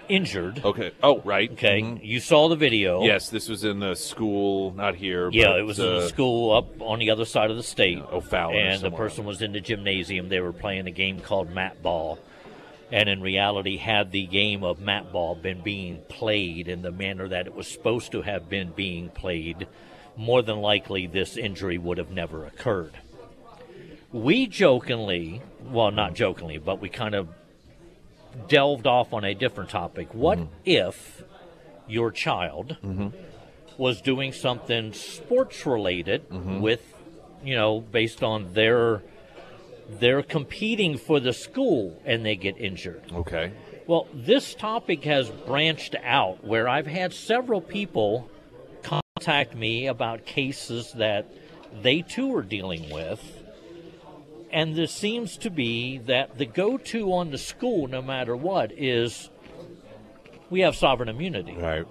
injured. 0.09 0.61
Okay. 0.65 0.91
Oh, 1.01 1.19
right. 1.21 1.49
Okay, 1.51 1.81
Mhm. 1.81 1.99
you 2.03 2.19
saw 2.19 2.49
the 2.49 2.55
video. 2.55 3.03
Yes, 3.03 3.29
this 3.29 3.47
was 3.47 3.63
in 3.63 3.79
the 3.79 3.95
school, 3.95 4.71
not 4.73 4.95
here. 4.95 5.29
Yeah, 5.31 5.47
but, 5.47 5.59
it 5.59 5.63
was 5.63 5.79
uh, 5.79 5.83
in 5.83 5.95
the 6.01 6.07
school 6.09 6.53
up 6.53 6.81
on 6.81 6.99
the 6.99 7.11
other 7.11 7.23
side 7.25 7.49
of 7.49 7.55
the 7.57 7.63
state. 7.63 7.99
O'Fallon 8.11 8.57
or 8.57 8.59
And 8.59 8.81
the 8.81 8.91
person 8.91 9.23
was 9.25 9.41
in 9.41 9.53
the 9.53 9.61
gymnasium. 9.61 10.27
They 10.29 10.41
were 10.41 10.51
playing 10.51 10.87
a 10.87 10.91
game 10.91 11.19
called 11.19 11.51
mat 11.51 11.81
ball. 11.81 12.19
And 12.91 13.07
in 13.07 13.21
reality, 13.21 13.77
had 13.77 14.11
the 14.11 14.25
game 14.25 14.65
of 14.65 14.81
mat 14.81 15.13
ball 15.13 15.33
been 15.33 15.61
being 15.61 15.99
played 16.09 16.67
in 16.67 16.81
the 16.81 16.91
manner 16.91 17.29
that 17.29 17.47
it 17.47 17.55
was 17.55 17.67
supposed 17.69 18.11
to 18.11 18.21
have 18.23 18.49
been 18.49 18.71
being 18.71 19.07
played, 19.07 19.65
more 20.17 20.41
than 20.41 20.57
likely 20.57 21.07
this 21.07 21.37
injury 21.37 21.77
would 21.77 21.97
have 21.97 22.11
never 22.11 22.45
occurred. 22.45 22.91
We 24.13 24.47
jokingly, 24.47 25.41
well, 25.63 25.91
not 25.91 26.13
jokingly, 26.13 26.57
but 26.57 26.81
we 26.81 26.89
kind 26.89 27.15
of 27.15 27.29
delved 28.47 28.87
off 28.87 29.13
on 29.13 29.23
a 29.23 29.33
different 29.33 29.69
topic. 29.69 30.13
What 30.13 30.37
Mm-hmm. 30.39 30.53
if 30.65 31.23
your 31.87 32.11
child 32.11 32.77
was 33.77 34.01
doing 34.01 34.31
something 34.33 34.93
sports 34.93 35.65
related 35.65 36.29
Mm-hmm. 36.29 36.59
with, 36.61 36.81
you 37.43 37.55
know, 37.55 37.79
based 37.81 38.23
on 38.23 38.53
their 38.53 39.01
they're 39.99 40.23
competing 40.23 40.97
for 40.97 41.19
the 41.19 41.33
school 41.33 42.01
and 42.05 42.25
they 42.25 42.35
get 42.37 42.57
injured. 42.57 43.03
Okay. 43.13 43.51
Well, 43.87 44.07
this 44.13 44.55
topic 44.55 45.03
has 45.03 45.29
branched 45.29 45.95
out 46.01 46.45
where 46.45 46.69
I've 46.69 46.87
had 46.87 47.11
several 47.13 47.59
people 47.59 48.29
contact 48.83 49.53
me 49.53 49.87
about 49.87 50.25
cases 50.25 50.93
that 50.93 51.29
they 51.81 52.01
too 52.03 52.33
are 52.35 52.41
dealing 52.41 52.89
with. 52.89 53.19
And 54.51 54.75
there 54.75 54.87
seems 54.87 55.37
to 55.37 55.49
be 55.49 55.99
that 55.99 56.37
the 56.37 56.45
go 56.45 56.77
to 56.77 57.13
on 57.13 57.31
the 57.31 57.37
school, 57.37 57.87
no 57.87 58.01
matter 58.01 58.35
what, 58.35 58.71
is 58.73 59.29
we 60.49 60.61
have 60.61 60.75
sovereign 60.75 61.09
immunity. 61.09 61.55
Right. 61.55 61.87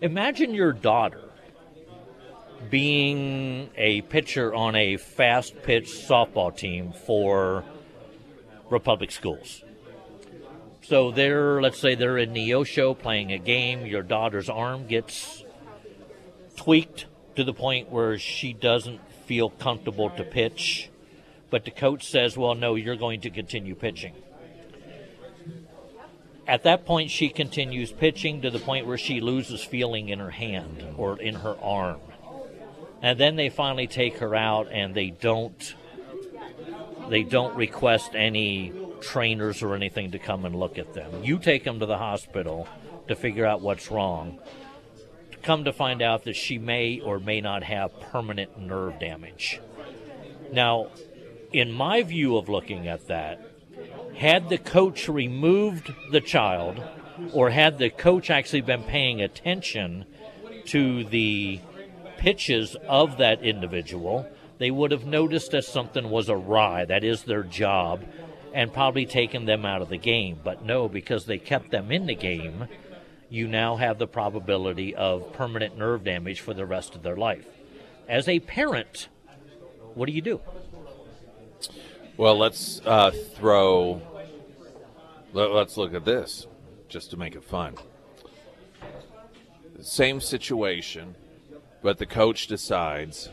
Imagine 0.00 0.54
your 0.54 0.72
daughter 0.72 1.22
being 2.70 3.70
a 3.76 4.02
pitcher 4.02 4.54
on 4.54 4.76
a 4.76 4.96
fast 4.96 5.62
pitch 5.62 5.86
softball 5.86 6.56
team 6.56 6.92
for 6.92 7.64
Republic 8.70 9.10
schools. 9.10 9.62
So 10.82 11.10
they're, 11.10 11.60
let's 11.60 11.78
say 11.78 11.96
they're 11.96 12.18
in 12.18 12.32
Neosho 12.32 12.96
playing 12.96 13.32
a 13.32 13.38
game, 13.38 13.86
your 13.86 14.02
daughter's 14.02 14.48
arm 14.48 14.86
gets 14.86 15.44
tweaked 16.56 17.06
to 17.34 17.42
the 17.42 17.52
point 17.52 17.90
where 17.90 18.18
she 18.18 18.52
doesn't 18.52 19.00
feel 19.26 19.50
comfortable 19.50 20.10
to 20.10 20.22
pitch, 20.22 20.88
but 21.50 21.64
the 21.64 21.70
coach 21.70 22.08
says, 22.08 22.36
well, 22.36 22.54
no, 22.54 22.74
you're 22.74 22.96
going 22.96 23.20
to 23.22 23.30
continue 23.30 23.74
pitching. 23.74 24.14
At 26.46 26.62
that 26.62 26.84
point, 26.86 27.10
she 27.10 27.28
continues 27.28 27.90
pitching 27.90 28.42
to 28.42 28.50
the 28.50 28.60
point 28.60 28.86
where 28.86 28.98
she 28.98 29.20
loses 29.20 29.64
feeling 29.64 30.08
in 30.08 30.20
her 30.20 30.30
hand 30.30 30.84
or 30.96 31.20
in 31.20 31.34
her 31.36 31.56
arm. 31.60 32.00
And 33.02 33.18
then 33.18 33.36
they 33.36 33.48
finally 33.48 33.86
take 33.86 34.18
her 34.18 34.34
out 34.34 34.68
and 34.70 34.94
they 34.94 35.10
don't 35.10 35.74
they 37.08 37.22
don't 37.22 37.54
request 37.56 38.14
any 38.14 38.72
trainers 39.00 39.62
or 39.62 39.74
anything 39.74 40.10
to 40.12 40.18
come 40.18 40.44
and 40.44 40.56
look 40.56 40.78
at 40.78 40.94
them. 40.94 41.22
You 41.22 41.38
take 41.38 41.64
them 41.64 41.78
to 41.80 41.86
the 41.86 41.98
hospital 41.98 42.66
to 43.08 43.14
figure 43.14 43.46
out 43.46 43.60
what's 43.60 43.90
wrong. 43.90 44.40
Come 45.42 45.64
to 45.64 45.72
find 45.72 46.02
out 46.02 46.24
that 46.24 46.34
she 46.34 46.58
may 46.58 47.00
or 47.00 47.20
may 47.20 47.40
not 47.40 47.62
have 47.62 48.00
permanent 48.00 48.58
nerve 48.58 48.98
damage. 48.98 49.60
Now, 50.52 50.88
in 51.52 51.72
my 51.72 52.02
view 52.02 52.36
of 52.36 52.48
looking 52.48 52.88
at 52.88 53.06
that, 53.08 53.40
had 54.16 54.48
the 54.48 54.58
coach 54.58 55.08
removed 55.08 55.92
the 56.10 56.20
child 56.20 56.82
or 57.32 57.50
had 57.50 57.78
the 57.78 57.90
coach 57.90 58.30
actually 58.30 58.60
been 58.60 58.82
paying 58.82 59.20
attention 59.20 60.04
to 60.66 61.04
the 61.04 61.60
pitches 62.16 62.76
of 62.88 63.18
that 63.18 63.42
individual, 63.42 64.26
they 64.58 64.70
would 64.70 64.90
have 64.90 65.04
noticed 65.04 65.50
that 65.50 65.64
something 65.64 66.10
was 66.10 66.30
awry. 66.30 66.84
That 66.84 67.04
is 67.04 67.22
their 67.24 67.42
job, 67.42 68.04
and 68.54 68.72
probably 68.72 69.06
taken 69.06 69.44
them 69.44 69.66
out 69.66 69.82
of 69.82 69.88
the 69.88 69.98
game. 69.98 70.40
But 70.42 70.64
no, 70.64 70.88
because 70.88 71.26
they 71.26 71.38
kept 71.38 71.70
them 71.70 71.92
in 71.92 72.06
the 72.06 72.14
game, 72.14 72.66
you 73.28 73.48
now 73.48 73.76
have 73.76 73.98
the 73.98 74.06
probability 74.06 74.94
of 74.94 75.32
permanent 75.32 75.76
nerve 75.76 76.04
damage 76.04 76.40
for 76.40 76.54
the 76.54 76.66
rest 76.66 76.94
of 76.94 77.02
their 77.02 77.16
life. 77.16 77.46
As 78.08 78.28
a 78.28 78.40
parent, 78.40 79.08
what 79.94 80.06
do 80.06 80.12
you 80.12 80.22
do? 80.22 80.40
Well, 82.16 82.38
let's 82.38 82.80
uh, 82.84 83.10
throw. 83.10 84.00
Let, 85.32 85.50
us 85.50 85.76
look 85.76 85.92
at 85.92 86.04
this, 86.04 86.46
just 86.88 87.10
to 87.10 87.16
make 87.16 87.34
it 87.34 87.44
fun. 87.44 87.74
Same 89.80 90.20
situation, 90.20 91.14
but 91.82 91.98
the 91.98 92.06
coach 92.06 92.46
decides, 92.46 93.28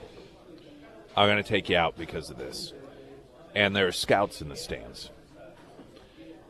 "I'm 1.16 1.30
going 1.30 1.42
to 1.42 1.48
take 1.48 1.70
you 1.70 1.78
out 1.78 1.98
because 1.98 2.30
of 2.30 2.38
this," 2.38 2.74
and 3.56 3.74
there 3.74 3.88
are 3.88 3.94
scouts 3.94 4.42
in 4.42 4.50
the 4.50 4.58
stands, 4.58 5.12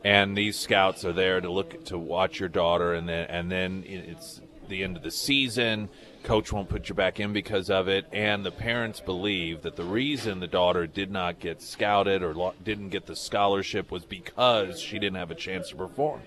and 0.02 0.36
these 0.36 0.58
scouts 0.58 1.04
are 1.04 1.12
there 1.12 1.40
to 1.40 1.50
look 1.50 1.84
to 1.84 1.96
watch 1.96 2.40
your 2.40 2.48
daughter, 2.48 2.94
and 2.94 3.08
then 3.08 3.26
and 3.30 3.52
then 3.52 3.84
it's 3.86 4.40
the 4.68 4.82
end 4.82 4.96
of 4.96 5.02
the 5.02 5.10
season 5.10 5.88
coach 6.22 6.52
won't 6.52 6.68
put 6.68 6.88
you 6.88 6.94
back 6.94 7.20
in 7.20 7.32
because 7.32 7.70
of 7.70 7.88
it 7.88 8.06
and 8.12 8.44
the 8.44 8.50
parents 8.50 9.00
believe 9.00 9.62
that 9.62 9.76
the 9.76 9.84
reason 9.84 10.40
the 10.40 10.46
daughter 10.46 10.86
did 10.86 11.10
not 11.10 11.38
get 11.38 11.60
scouted 11.60 12.22
or 12.22 12.34
lo- 12.34 12.54
didn't 12.62 12.88
get 12.88 13.06
the 13.06 13.16
scholarship 13.16 13.90
was 13.90 14.04
because 14.04 14.80
she 14.80 14.98
didn't 14.98 15.16
have 15.16 15.30
a 15.30 15.34
chance 15.34 15.68
to 15.68 15.76
perform 15.76 16.20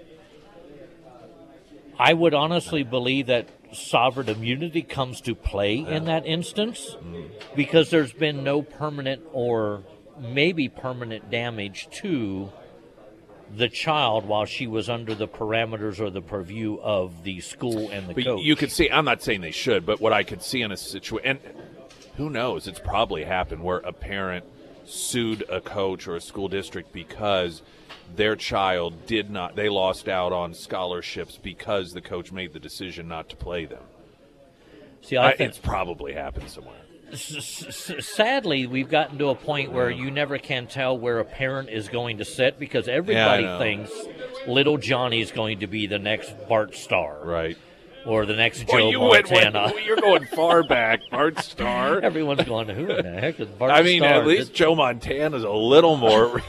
i 1.99 2.13
would 2.13 2.33
honestly 2.33 2.83
believe 2.83 3.27
that 3.27 3.47
sovereign 3.73 4.29
immunity 4.29 4.81
comes 4.81 5.19
to 5.21 5.35
play 5.35 5.77
in 5.77 6.05
that 6.05 6.25
instance 6.25 6.95
mm. 7.03 7.29
because 7.55 7.89
there's 7.89 8.13
been 8.13 8.43
no 8.43 8.61
permanent 8.61 9.21
or 9.33 9.83
maybe 10.19 10.69
permanent 10.69 11.29
damage 11.29 11.87
to 11.91 12.49
the 13.55 13.69
child 13.69 14.25
while 14.25 14.45
she 14.45 14.67
was 14.67 14.89
under 14.89 15.15
the 15.15 15.27
parameters 15.27 15.99
or 15.99 16.09
the 16.09 16.21
purview 16.21 16.77
of 16.79 17.23
the 17.23 17.39
school 17.41 17.89
and 17.89 18.07
the 18.07 18.13
but 18.13 18.23
coach. 18.23 18.43
You 18.43 18.55
could 18.55 18.71
see. 18.71 18.89
I'm 18.89 19.05
not 19.05 19.21
saying 19.21 19.41
they 19.41 19.51
should, 19.51 19.85
but 19.85 20.01
what 20.01 20.13
I 20.13 20.23
could 20.23 20.41
see 20.41 20.61
in 20.61 20.71
a 20.71 20.77
situation, 20.77 21.27
and 21.27 21.39
who 22.15 22.29
knows, 22.29 22.67
it's 22.67 22.79
probably 22.79 23.23
happened 23.23 23.63
where 23.63 23.77
a 23.77 23.93
parent 23.93 24.45
sued 24.85 25.43
a 25.49 25.61
coach 25.61 26.07
or 26.07 26.15
a 26.15 26.21
school 26.21 26.47
district 26.47 26.91
because 26.91 27.61
their 28.15 28.35
child 28.35 29.05
did 29.05 29.29
not. 29.29 29.55
They 29.55 29.69
lost 29.69 30.07
out 30.07 30.33
on 30.33 30.53
scholarships 30.53 31.37
because 31.37 31.93
the 31.93 32.01
coach 32.01 32.31
made 32.31 32.53
the 32.53 32.59
decision 32.59 33.07
not 33.07 33.29
to 33.29 33.35
play 33.35 33.65
them. 33.65 33.83
See, 35.01 35.17
I, 35.17 35.29
I 35.29 35.35
think 35.35 35.49
it's 35.49 35.59
probably 35.59 36.13
happened 36.13 36.49
somewhere 36.49 36.75
sadly, 37.13 38.67
we've 38.67 38.89
gotten 38.89 39.17
to 39.19 39.29
a 39.29 39.35
point 39.35 39.71
where 39.71 39.89
you 39.89 40.11
never 40.11 40.37
can 40.37 40.67
tell 40.67 40.97
where 40.97 41.19
a 41.19 41.25
parent 41.25 41.69
is 41.69 41.87
going 41.87 42.17
to 42.17 42.25
sit 42.25 42.59
because 42.59 42.87
everybody 42.87 43.43
yeah, 43.43 43.57
thinks 43.57 43.91
little 44.47 44.77
Johnny 44.77 45.21
is 45.21 45.31
going 45.31 45.59
to 45.59 45.67
be 45.67 45.87
the 45.87 45.99
next 45.99 46.33
Bart 46.47 46.75
Starr, 46.75 47.19
Right. 47.23 47.57
Or 48.05 48.25
the 48.25 48.35
next 48.35 48.63
Boy, 48.63 48.79
Joe 48.79 48.89
you 48.89 48.99
Montana. 48.99 49.71
Went, 49.73 49.85
you're 49.85 49.97
going 49.97 50.25
far 50.27 50.63
back, 50.63 51.01
Bart 51.11 51.39
Starr. 51.39 51.99
Everyone's 52.03 52.45
going, 52.45 52.69
who 52.69 52.89
in 52.89 53.05
the 53.05 53.19
heck 53.19 53.37
is 53.37 53.49
Bart 53.49 53.69
Starr. 53.69 53.71
I 53.71 53.81
mean, 53.81 53.99
Starr? 53.99 54.13
at 54.13 54.25
least 54.25 54.53
Joe 54.53 54.75
Montana's 54.75 55.43
a 55.43 55.49
little 55.49 55.97
more 55.97 56.41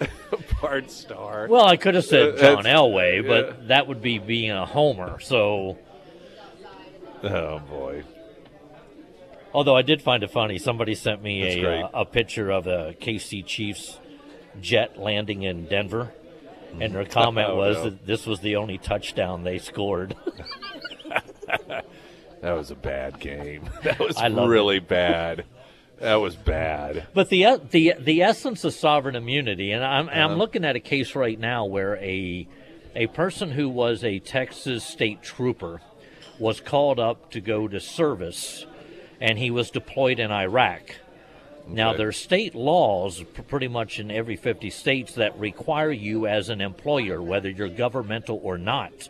Bart 0.60 0.90
Starr. 0.90 1.46
Well, 1.48 1.64
I 1.64 1.76
could 1.76 1.94
have 1.94 2.04
said 2.04 2.34
uh, 2.34 2.40
John 2.40 2.64
Elway, 2.64 3.22
yeah. 3.22 3.28
but 3.28 3.68
that 3.68 3.86
would 3.86 4.02
be 4.02 4.18
being 4.18 4.50
a 4.50 4.66
homer, 4.66 5.20
so. 5.20 5.78
Oh, 7.22 7.60
boy. 7.60 8.02
Although 9.56 9.74
I 9.74 9.80
did 9.80 10.02
find 10.02 10.22
it 10.22 10.30
funny, 10.30 10.58
somebody 10.58 10.94
sent 10.94 11.22
me 11.22 11.62
a, 11.62 11.86
uh, 11.86 11.88
a 11.94 12.04
picture 12.04 12.50
of 12.50 12.66
a 12.66 12.94
KC 13.00 13.42
Chiefs 13.46 13.98
jet 14.60 14.98
landing 14.98 15.44
in 15.44 15.64
Denver, 15.64 16.12
and 16.78 16.94
their 16.94 17.04
comment 17.06 17.48
oh, 17.48 17.56
was 17.56 17.76
no. 17.78 17.84
that 17.84 18.04
this 18.04 18.26
was 18.26 18.40
the 18.40 18.56
only 18.56 18.76
touchdown 18.76 19.44
they 19.44 19.56
scored. 19.56 20.14
that 22.42 22.52
was 22.52 22.70
a 22.70 22.74
bad 22.74 23.18
game. 23.18 23.70
That 23.82 23.98
was 23.98 24.20
really 24.22 24.76
it. 24.76 24.88
bad. 24.88 25.46
That 26.00 26.16
was 26.16 26.36
bad. 26.36 27.06
But 27.14 27.30
the 27.30 27.58
the 27.70 27.94
the 27.98 28.24
essence 28.24 28.62
of 28.62 28.74
sovereign 28.74 29.16
immunity, 29.16 29.72
and 29.72 29.82
I'm 29.82 30.10
uh-huh. 30.10 30.18
I'm 30.18 30.36
looking 30.36 30.66
at 30.66 30.76
a 30.76 30.80
case 30.80 31.14
right 31.14 31.40
now 31.40 31.64
where 31.64 31.96
a 31.96 32.46
a 32.94 33.06
person 33.06 33.52
who 33.52 33.70
was 33.70 34.04
a 34.04 34.18
Texas 34.18 34.84
state 34.84 35.22
trooper 35.22 35.80
was 36.38 36.60
called 36.60 37.00
up 37.00 37.30
to 37.30 37.40
go 37.40 37.66
to 37.66 37.80
service 37.80 38.66
and 39.20 39.38
he 39.38 39.50
was 39.50 39.70
deployed 39.70 40.18
in 40.18 40.30
Iraq. 40.30 40.82
Okay. 40.82 41.74
Now, 41.74 41.94
there 41.94 42.08
are 42.08 42.12
state 42.12 42.54
laws 42.54 43.24
pretty 43.48 43.68
much 43.68 43.98
in 43.98 44.10
every 44.10 44.36
50 44.36 44.70
states 44.70 45.14
that 45.14 45.38
require 45.38 45.90
you 45.90 46.26
as 46.26 46.48
an 46.48 46.60
employer, 46.60 47.20
whether 47.20 47.50
you're 47.50 47.68
governmental 47.68 48.40
or 48.42 48.56
not, 48.56 49.08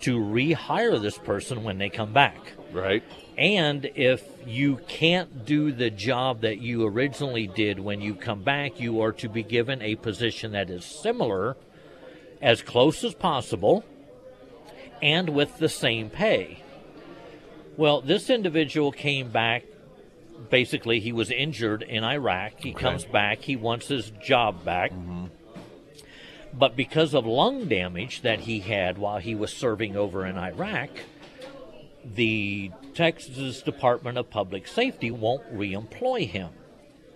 to 0.00 0.18
rehire 0.18 1.00
this 1.00 1.18
person 1.18 1.64
when 1.64 1.78
they 1.78 1.88
come 1.88 2.12
back. 2.12 2.38
Right. 2.72 3.02
And 3.38 3.90
if 3.94 4.22
you 4.46 4.80
can't 4.88 5.46
do 5.46 5.72
the 5.72 5.90
job 5.90 6.42
that 6.42 6.58
you 6.58 6.86
originally 6.86 7.46
did 7.46 7.78
when 7.80 8.00
you 8.00 8.14
come 8.14 8.42
back, 8.42 8.80
you 8.80 9.00
are 9.00 9.12
to 9.12 9.28
be 9.28 9.42
given 9.42 9.80
a 9.80 9.94
position 9.96 10.52
that 10.52 10.70
is 10.70 10.84
similar, 10.84 11.56
as 12.42 12.62
close 12.62 13.02
as 13.02 13.14
possible, 13.14 13.84
and 15.00 15.30
with 15.30 15.58
the 15.58 15.68
same 15.68 16.10
pay. 16.10 16.62
Well, 17.78 18.00
this 18.00 18.28
individual 18.28 18.90
came 18.90 19.30
back. 19.30 19.62
Basically, 20.50 20.98
he 20.98 21.12
was 21.12 21.30
injured 21.30 21.82
in 21.82 22.02
Iraq. 22.02 22.54
He 22.56 22.74
okay. 22.74 22.80
comes 22.80 23.04
back. 23.04 23.42
He 23.42 23.54
wants 23.54 23.86
his 23.86 24.10
job 24.20 24.64
back. 24.64 24.90
Mm-hmm. 24.90 25.26
But 26.52 26.74
because 26.74 27.14
of 27.14 27.24
lung 27.24 27.66
damage 27.66 28.22
that 28.22 28.40
he 28.40 28.58
had 28.58 28.98
while 28.98 29.18
he 29.18 29.36
was 29.36 29.52
serving 29.52 29.96
over 29.96 30.26
in 30.26 30.36
Iraq, 30.36 30.90
the 32.04 32.72
Texas 32.94 33.62
Department 33.62 34.18
of 34.18 34.28
Public 34.28 34.66
Safety 34.66 35.12
won't 35.12 35.56
reemploy 35.56 36.26
him. 36.26 36.50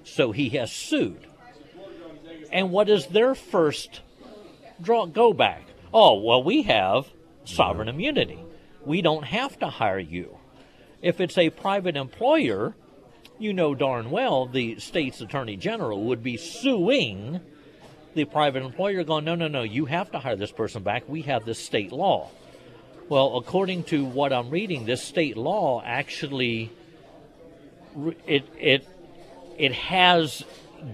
So 0.04 0.30
he 0.30 0.50
has 0.50 0.70
sued. 0.70 1.26
And 2.52 2.70
what 2.70 2.88
is 2.88 3.06
their 3.08 3.34
first 3.34 4.00
draw 4.80 5.06
go 5.06 5.32
back? 5.32 5.64
Oh, 5.92 6.20
well, 6.20 6.44
we 6.44 6.62
have 6.62 7.08
sovereign 7.44 7.88
immunity. 7.88 8.38
We 8.84 9.02
don't 9.02 9.24
have 9.24 9.58
to 9.58 9.66
hire 9.66 9.98
you. 9.98 10.38
If 11.02 11.20
it's 11.20 11.36
a 11.36 11.50
private 11.50 11.96
employer, 11.96 12.74
you 13.38 13.52
know 13.52 13.74
darn 13.74 14.10
well 14.10 14.46
the 14.46 14.78
state's 14.78 15.20
attorney 15.20 15.56
general 15.56 16.04
would 16.04 16.22
be 16.22 16.36
suing 16.36 17.40
the 18.14 18.24
private 18.24 18.62
employer, 18.62 19.04
going, 19.04 19.24
no, 19.24 19.34
no, 19.34 19.48
no, 19.48 19.62
you 19.62 19.86
have 19.86 20.10
to 20.12 20.18
hire 20.18 20.36
this 20.36 20.52
person 20.52 20.82
back. 20.82 21.08
We 21.08 21.22
have 21.22 21.44
this 21.44 21.58
state 21.58 21.92
law. 21.92 22.30
Well, 23.08 23.36
according 23.36 23.84
to 23.84 24.04
what 24.04 24.32
I'm 24.32 24.50
reading, 24.50 24.84
this 24.84 25.02
state 25.02 25.36
law 25.36 25.82
actually 25.84 26.70
it 28.26 28.46
it 28.58 28.88
it 29.58 29.72
has 29.72 30.44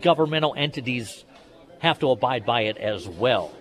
governmental 0.00 0.54
entities 0.56 1.24
have 1.80 1.98
to 2.00 2.10
abide 2.10 2.44
by 2.44 2.62
it 2.62 2.76
as 2.76 3.06
well. 3.06 3.52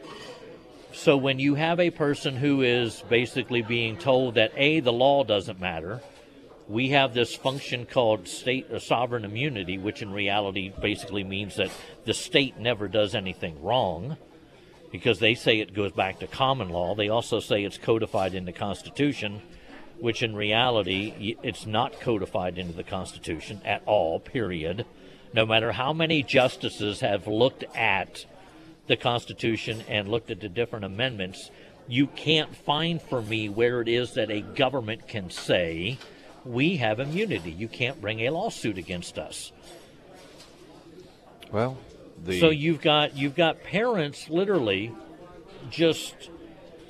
So 0.93 1.17
when 1.17 1.37
you 1.37 1.55
have 1.55 1.79
a 1.79 1.91
person 1.91 2.35
who 2.35 2.61
is 2.61 3.03
basically 3.09 3.61
being 3.61 3.97
told 3.97 4.35
that 4.35 4.51
a 4.55 4.79
the 4.79 4.93
law 4.93 5.23
doesn't 5.23 5.59
matter, 5.59 6.01
we 6.67 6.89
have 6.89 7.13
this 7.13 7.35
function 7.35 7.85
called 7.85 8.27
state 8.27 8.69
uh, 8.71 8.79
sovereign 8.79 9.23
immunity, 9.23 9.77
which 9.77 10.01
in 10.01 10.11
reality 10.11 10.71
basically 10.81 11.23
means 11.23 11.55
that 11.55 11.71
the 12.05 12.13
state 12.13 12.57
never 12.57 12.87
does 12.87 13.15
anything 13.15 13.61
wrong 13.63 14.17
because 14.91 15.19
they 15.19 15.33
say 15.33 15.59
it 15.59 15.73
goes 15.73 15.91
back 15.91 16.19
to 16.19 16.27
common 16.27 16.69
law. 16.69 16.95
They 16.95 17.09
also 17.09 17.39
say 17.39 17.63
it's 17.63 17.77
codified 17.77 18.33
in 18.33 18.45
the 18.45 18.51
Constitution, 18.51 19.41
which 19.99 20.21
in 20.21 20.35
reality 20.35 21.35
it's 21.41 21.65
not 21.65 21.99
codified 22.01 22.57
into 22.57 22.73
the 22.73 22.83
Constitution 22.83 23.61
at 23.63 23.81
all, 23.85 24.19
period. 24.19 24.85
No 25.33 25.45
matter 25.45 25.71
how 25.71 25.93
many 25.93 26.23
justices 26.23 26.99
have 26.99 27.27
looked 27.27 27.63
at 27.75 28.25
the 28.87 28.97
Constitution 28.97 29.83
and 29.87 30.07
looked 30.09 30.31
at 30.31 30.39
the 30.39 30.49
different 30.49 30.85
amendments, 30.85 31.49
you 31.87 32.07
can't 32.07 32.55
find 32.55 33.01
for 33.01 33.21
me 33.21 33.47
where 33.47 33.81
it 33.81 33.87
is 33.87 34.13
that 34.13 34.31
a 34.31 34.41
government 34.41 35.07
can 35.07 35.29
say 35.29 35.97
we 36.47 36.77
have 36.77 36.99
immunity. 36.99 37.51
You 37.51 37.67
can't 37.67 37.99
bring 37.99 38.21
a 38.21 38.29
lawsuit 38.29 38.77
against 38.77 39.17
us. 39.17 39.51
Well, 41.51 41.77
the... 42.23 42.39
so 42.39 42.49
you've 42.49 42.81
got 42.81 43.15
you've 43.15 43.35
got 43.35 43.63
parents 43.63 44.29
literally 44.29 44.93
just 45.69 46.29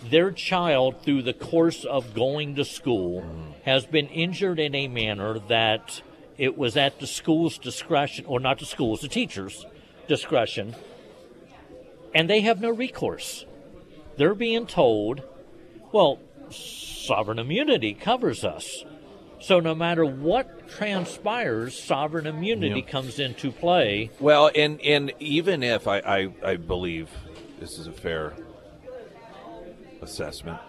their 0.10 0.32
child 0.32 1.02
through 1.02 1.24
the 1.24 1.34
course 1.34 1.84
of 1.84 2.14
going 2.14 2.56
to 2.56 2.66
school 2.66 3.22
mm. 3.22 3.54
has 3.64 3.86
been 3.86 4.08
injured 4.08 4.60
in 4.60 4.76
a 4.76 4.88
manner 4.88 5.40
that 5.40 6.02
it 6.38 6.58
was 6.58 6.78
at 6.78 7.00
the 7.00 7.08
school's 7.08 7.58
discretion 7.58 8.26
or 8.26 8.40
not 8.40 8.60
the 8.60 8.66
school's 8.66 9.02
the 9.02 9.08
teacher's 9.08 9.66
discretion 10.08 10.76
and 12.14 12.30
they 12.30 12.42
have 12.42 12.62
no 12.62 12.70
recourse 12.70 13.46
they're 14.18 14.36
being 14.36 14.68
told 14.68 15.24
well 15.92 16.20
sovereign 16.52 17.40
immunity 17.40 17.94
covers 17.94 18.44
us 18.44 18.86
so 19.48 19.62
no 19.62 19.74
matter 19.74 20.06
what 20.06 20.68
transpires, 20.68 21.82
sovereign 21.82 22.28
immunity 22.28 22.82
yeah. 22.82 22.92
comes 22.92 23.18
into 23.18 23.50
play. 23.50 24.12
Well, 24.20 24.52
and 24.54 24.82
and 24.82 25.14
even 25.20 25.64
if 25.64 25.88
I, 25.88 26.00
I, 26.00 26.34
I 26.44 26.56
believe 26.58 27.10
this 27.58 27.80
is 27.80 27.88
a 27.88 27.94
fair 27.94 28.34
assessment, 30.02 30.60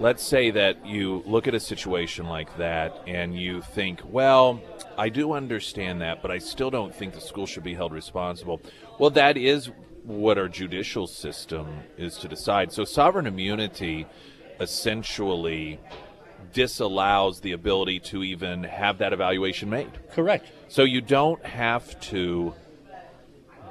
let's 0.00 0.24
say 0.24 0.50
that 0.50 0.84
you 0.84 1.22
look 1.26 1.46
at 1.46 1.54
a 1.54 1.60
situation 1.60 2.26
like 2.26 2.56
that 2.56 3.04
and 3.06 3.38
you 3.38 3.62
think, 3.62 4.00
well, 4.04 4.60
I 4.98 5.08
do 5.08 5.32
understand 5.32 6.00
that, 6.00 6.22
but 6.22 6.32
I 6.32 6.38
still 6.38 6.70
don't 6.70 6.92
think 6.92 7.14
the 7.14 7.20
school 7.20 7.46
should 7.46 7.62
be 7.62 7.74
held 7.74 7.92
responsible. 7.92 8.60
Well, 8.98 9.10
that 9.10 9.36
is 9.36 9.70
what 10.02 10.38
our 10.38 10.48
judicial 10.48 11.06
system 11.06 11.68
is 11.96 12.16
to 12.16 12.26
decide. 12.26 12.72
So, 12.72 12.82
sovereign 12.82 13.28
immunity 13.28 14.06
essentially 14.58 15.78
disallows 16.52 17.40
the 17.40 17.52
ability 17.52 18.00
to 18.00 18.22
even 18.22 18.64
have 18.64 18.98
that 18.98 19.12
evaluation 19.12 19.70
made. 19.70 19.90
Correct. 20.12 20.50
So, 20.68 20.84
you 20.84 21.00
don't 21.00 21.44
have 21.44 21.98
to 22.00 22.54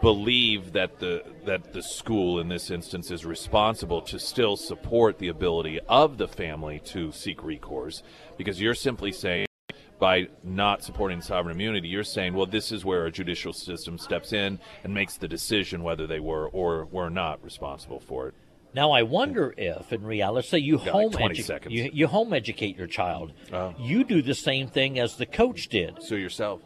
believe 0.01 0.73
that 0.73 0.99
the 0.99 1.23
that 1.45 1.73
the 1.73 1.83
school 1.83 2.39
in 2.39 2.49
this 2.49 2.71
instance 2.71 3.11
is 3.11 3.23
responsible 3.23 4.01
to 4.01 4.19
still 4.19 4.57
support 4.57 5.19
the 5.19 5.27
ability 5.27 5.79
of 5.87 6.17
the 6.17 6.27
family 6.27 6.79
to 6.79 7.11
seek 7.11 7.43
recourse 7.43 8.01
because 8.35 8.59
you're 8.59 8.73
simply 8.73 9.11
saying 9.11 9.45
by 9.99 10.27
not 10.43 10.83
supporting 10.83 11.21
sovereign 11.21 11.55
immunity 11.55 11.87
you're 11.87 12.03
saying 12.03 12.33
well 12.33 12.47
this 12.47 12.71
is 12.71 12.83
where 12.83 13.05
a 13.05 13.11
judicial 13.11 13.53
system 13.53 13.99
steps 13.99 14.33
in 14.33 14.59
and 14.83 14.91
makes 14.91 15.17
the 15.17 15.27
decision 15.27 15.83
whether 15.83 16.07
they 16.07 16.19
were 16.19 16.47
or 16.49 16.85
were 16.85 17.09
not 17.09 17.43
responsible 17.43 17.99
for 17.99 18.27
it 18.27 18.33
Now 18.73 18.91
I 18.91 19.03
wonder 19.03 19.53
if, 19.57 19.91
in 19.91 20.03
reality, 20.03 20.47
say 20.47 20.57
you 20.59 20.77
Got 20.77 20.87
home 20.89 21.11
20 21.11 21.35
edu- 21.39 21.43
seconds. 21.43 21.73
you, 21.75 21.89
you 21.93 22.07
home 22.07 22.33
educate 22.33 22.77
your 22.77 22.87
child, 22.87 23.33
Oh. 23.51 23.73
you 23.77 24.03
do 24.03 24.21
the 24.21 24.33
same 24.33 24.67
thing 24.67 24.97
as 24.97 25.17
the 25.17 25.25
coach 25.25 25.67
did. 25.67 26.01
sue 26.01 26.17
yourself 26.17 26.61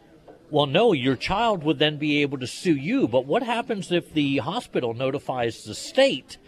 Well, 0.50 0.66
no, 0.66 0.92
your 0.92 1.16
child 1.16 1.64
would 1.64 1.78
then 1.80 1.96
be 1.96 2.22
able 2.22 2.38
to 2.38 2.46
sue 2.46 2.76
you. 2.76 3.08
But 3.08 3.26
what 3.26 3.42
happens 3.42 3.90
if 3.90 4.12
the 4.14 4.36
hospital 4.38 4.94
notifies 4.94 5.64
the 5.64 5.74
state? 5.74 6.38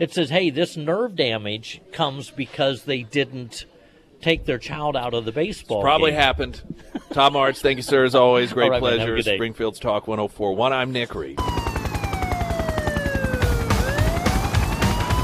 It 0.00 0.12
says, 0.12 0.28
hey, 0.30 0.50
this 0.50 0.76
nerve 0.76 1.14
damage 1.14 1.80
comes 1.92 2.30
because 2.30 2.82
they 2.82 3.02
didn't 3.04 3.64
take 4.20 4.44
their 4.44 4.58
child 4.58 4.96
out 4.96 5.14
of 5.14 5.24
the 5.24 5.30
baseball. 5.32 5.80
Probably 5.82 6.10
game. 6.10 6.20
happened. 6.20 6.62
Tom 7.12 7.34
Martz, 7.34 7.60
thank 7.60 7.76
you, 7.76 7.82
sir, 7.82 8.04
as 8.04 8.14
always. 8.16 8.52
Great 8.54 8.70
right, 8.70 8.82
man. 8.82 8.96
Pleasure. 8.98 9.16
day. 9.22 9.36
Springfield's 9.36 9.78
Talk 9.78 10.08
1041. 10.08 10.72
I'm 10.72 10.90
Nick 10.92 11.14
Reed. 11.14 11.38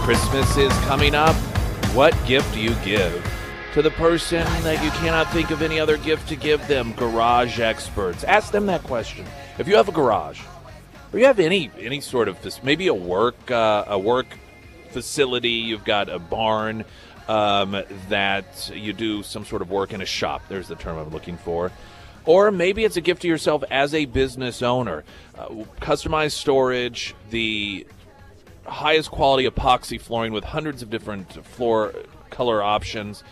Christmas 0.02 0.56
is 0.56 0.72
coming 0.80 1.14
up. 1.14 1.36
What 1.94 2.12
gift 2.26 2.52
do 2.54 2.60
you 2.60 2.74
give 2.84 3.24
to 3.72 3.82
the 3.82 3.92
person 3.92 4.44
that 4.64 4.82
you 4.82 4.90
cannot 4.90 5.30
think 5.30 5.52
of 5.52 5.62
any 5.62 5.78
other 5.78 5.96
gift 5.96 6.28
to 6.30 6.34
give 6.34 6.66
them? 6.66 6.92
Garage 6.94 7.60
experts. 7.60 8.24
Ask 8.24 8.50
them 8.50 8.66
that 8.66 8.82
question. 8.82 9.24
If 9.58 9.68
you 9.68 9.76
have 9.76 9.88
a 9.88 9.92
garage, 9.92 10.40
or 11.12 11.20
you 11.20 11.26
have 11.26 11.38
any 11.38 11.70
any 11.78 12.00
sort 12.00 12.26
of 12.26 12.36
maybe 12.64 12.88
a 12.88 12.94
work 12.94 13.48
uh, 13.48 13.84
a 13.86 13.96
work 13.96 14.26
facility, 14.90 15.50
you've 15.50 15.84
got 15.84 16.08
a 16.08 16.18
barn 16.18 16.84
um, 17.28 17.80
that 18.08 18.72
you 18.74 18.92
do 18.92 19.22
some 19.22 19.44
sort 19.44 19.62
of 19.62 19.70
work 19.70 19.92
in 19.92 20.02
a 20.02 20.06
shop. 20.06 20.42
There's 20.48 20.66
the 20.66 20.74
term 20.74 20.98
I'm 20.98 21.10
looking 21.10 21.36
for. 21.36 21.70
Or 22.24 22.50
maybe 22.50 22.82
it's 22.82 22.96
a 22.96 23.00
gift 23.00 23.22
to 23.22 23.28
yourself 23.28 23.62
as 23.70 23.94
a 23.94 24.06
business 24.06 24.62
owner. 24.62 25.04
Uh, 25.38 25.46
customized 25.80 26.32
storage, 26.32 27.14
the 27.30 27.86
highest 28.66 29.10
quality 29.10 29.48
epoxy 29.48 30.00
flooring 30.00 30.32
with 30.32 30.44
hundreds 30.44 30.82
of 30.82 30.90
different 30.90 31.44
floor 31.44 31.94
color 32.30 32.62
options. 32.62 33.22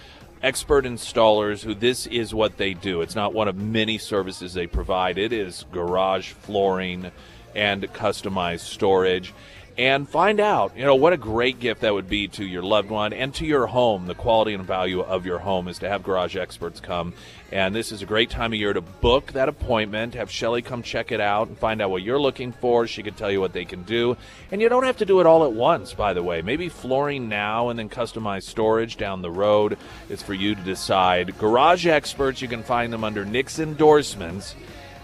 Expert 0.43 0.85
installers 0.85 1.63
who 1.63 1.75
this 1.75 2.07
is 2.07 2.35
what 2.35 2.57
they 2.57 2.73
do. 2.73 3.03
It's 3.03 3.15
not 3.15 3.35
one 3.35 3.49
of 3.49 3.57
many 3.57 3.99
services 3.99 4.55
they 4.55 4.67
provide. 4.67 5.19
It 5.19 5.33
is 5.33 5.67
garage 5.71 6.33
flooring 6.33 7.11
and 7.55 7.83
customized 7.93 8.61
storage. 8.61 9.35
And 9.81 10.07
find 10.07 10.41
out, 10.41 10.77
you 10.77 10.85
know, 10.85 10.95
what 10.95 11.15
a 11.15 11.17
great 11.17 11.59
gift 11.59 11.81
that 11.81 11.95
would 11.95 12.07
be 12.07 12.29
to 12.29 12.45
your 12.45 12.63
loved 12.63 12.91
one 12.91 13.15
and 13.15 13.33
to 13.37 13.47
your 13.47 13.67
home. 13.67 14.07
The 14.07 14.15
quality 14.15 14.53
and 14.53 14.63
value 14.63 15.01
of 15.01 15.25
your 15.25 15.39
home 15.39 15.69
is 15.69 15.79
to 15.79 15.89
have 15.89 16.03
garage 16.03 16.37
experts 16.37 16.81
come. 16.81 17.15
And 17.51 17.75
this 17.75 17.91
is 17.91 18.03
a 18.03 18.07
great 18.07 18.29
time 18.29 18.53
of 18.53 18.59
year 18.59 18.75
to 18.75 18.83
book 18.83 19.33
that 19.33 19.49
appointment, 19.49 20.17
have 20.17 20.31
Shelly 20.31 20.61
come 20.61 20.83
check 20.83 21.13
it 21.13 21.21
out 21.21 21.49
and 21.49 21.57
find 21.57 21.81
out 21.81 21.89
what 21.89 22.03
you're 22.03 22.21
looking 22.21 22.53
for. 22.53 22.87
She 22.87 23.03
can 23.03 23.15
tell 23.15 23.31
you 23.31 23.41
what 23.41 23.55
they 23.55 23.65
can 23.65 23.85
do. 23.85 24.19
And 24.53 24.61
you 24.61 24.69
don't 24.69 24.85
have 24.85 24.99
to 24.99 25.07
do 25.07 25.19
it 25.21 25.27
all 25.27 25.47
at 25.47 25.53
once, 25.53 25.95
by 25.95 26.13
the 26.13 26.23
way. 26.23 26.43
Maybe 26.43 26.69
flooring 26.69 27.31
now 27.31 27.71
and 27.71 27.79
then 27.79 27.89
customized 27.89 28.43
storage 28.43 28.99
down 28.99 29.23
the 29.23 29.31
road 29.31 29.79
is 30.11 30.23
for 30.23 30.35
you 30.35 30.55
to 30.55 30.61
decide. 30.61 31.39
Garage 31.39 31.87
experts, 31.87 32.43
you 32.43 32.49
can 32.49 32.63
find 32.63 32.93
them 32.93 33.03
under 33.03 33.25
Nick's 33.25 33.59
endorsements 33.59 34.55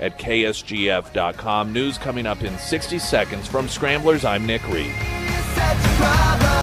at 0.01 0.19
ksgf.com. 0.19 1.73
News 1.73 1.99
coming 1.99 2.27
up 2.27 2.43
in 2.43 2.57
60 2.59 2.99
seconds 2.99 3.49
from 3.49 3.69
Scramblers. 3.69 4.25
I'm 4.25 4.47
Nick 4.47 4.67
Reed. 4.69 4.95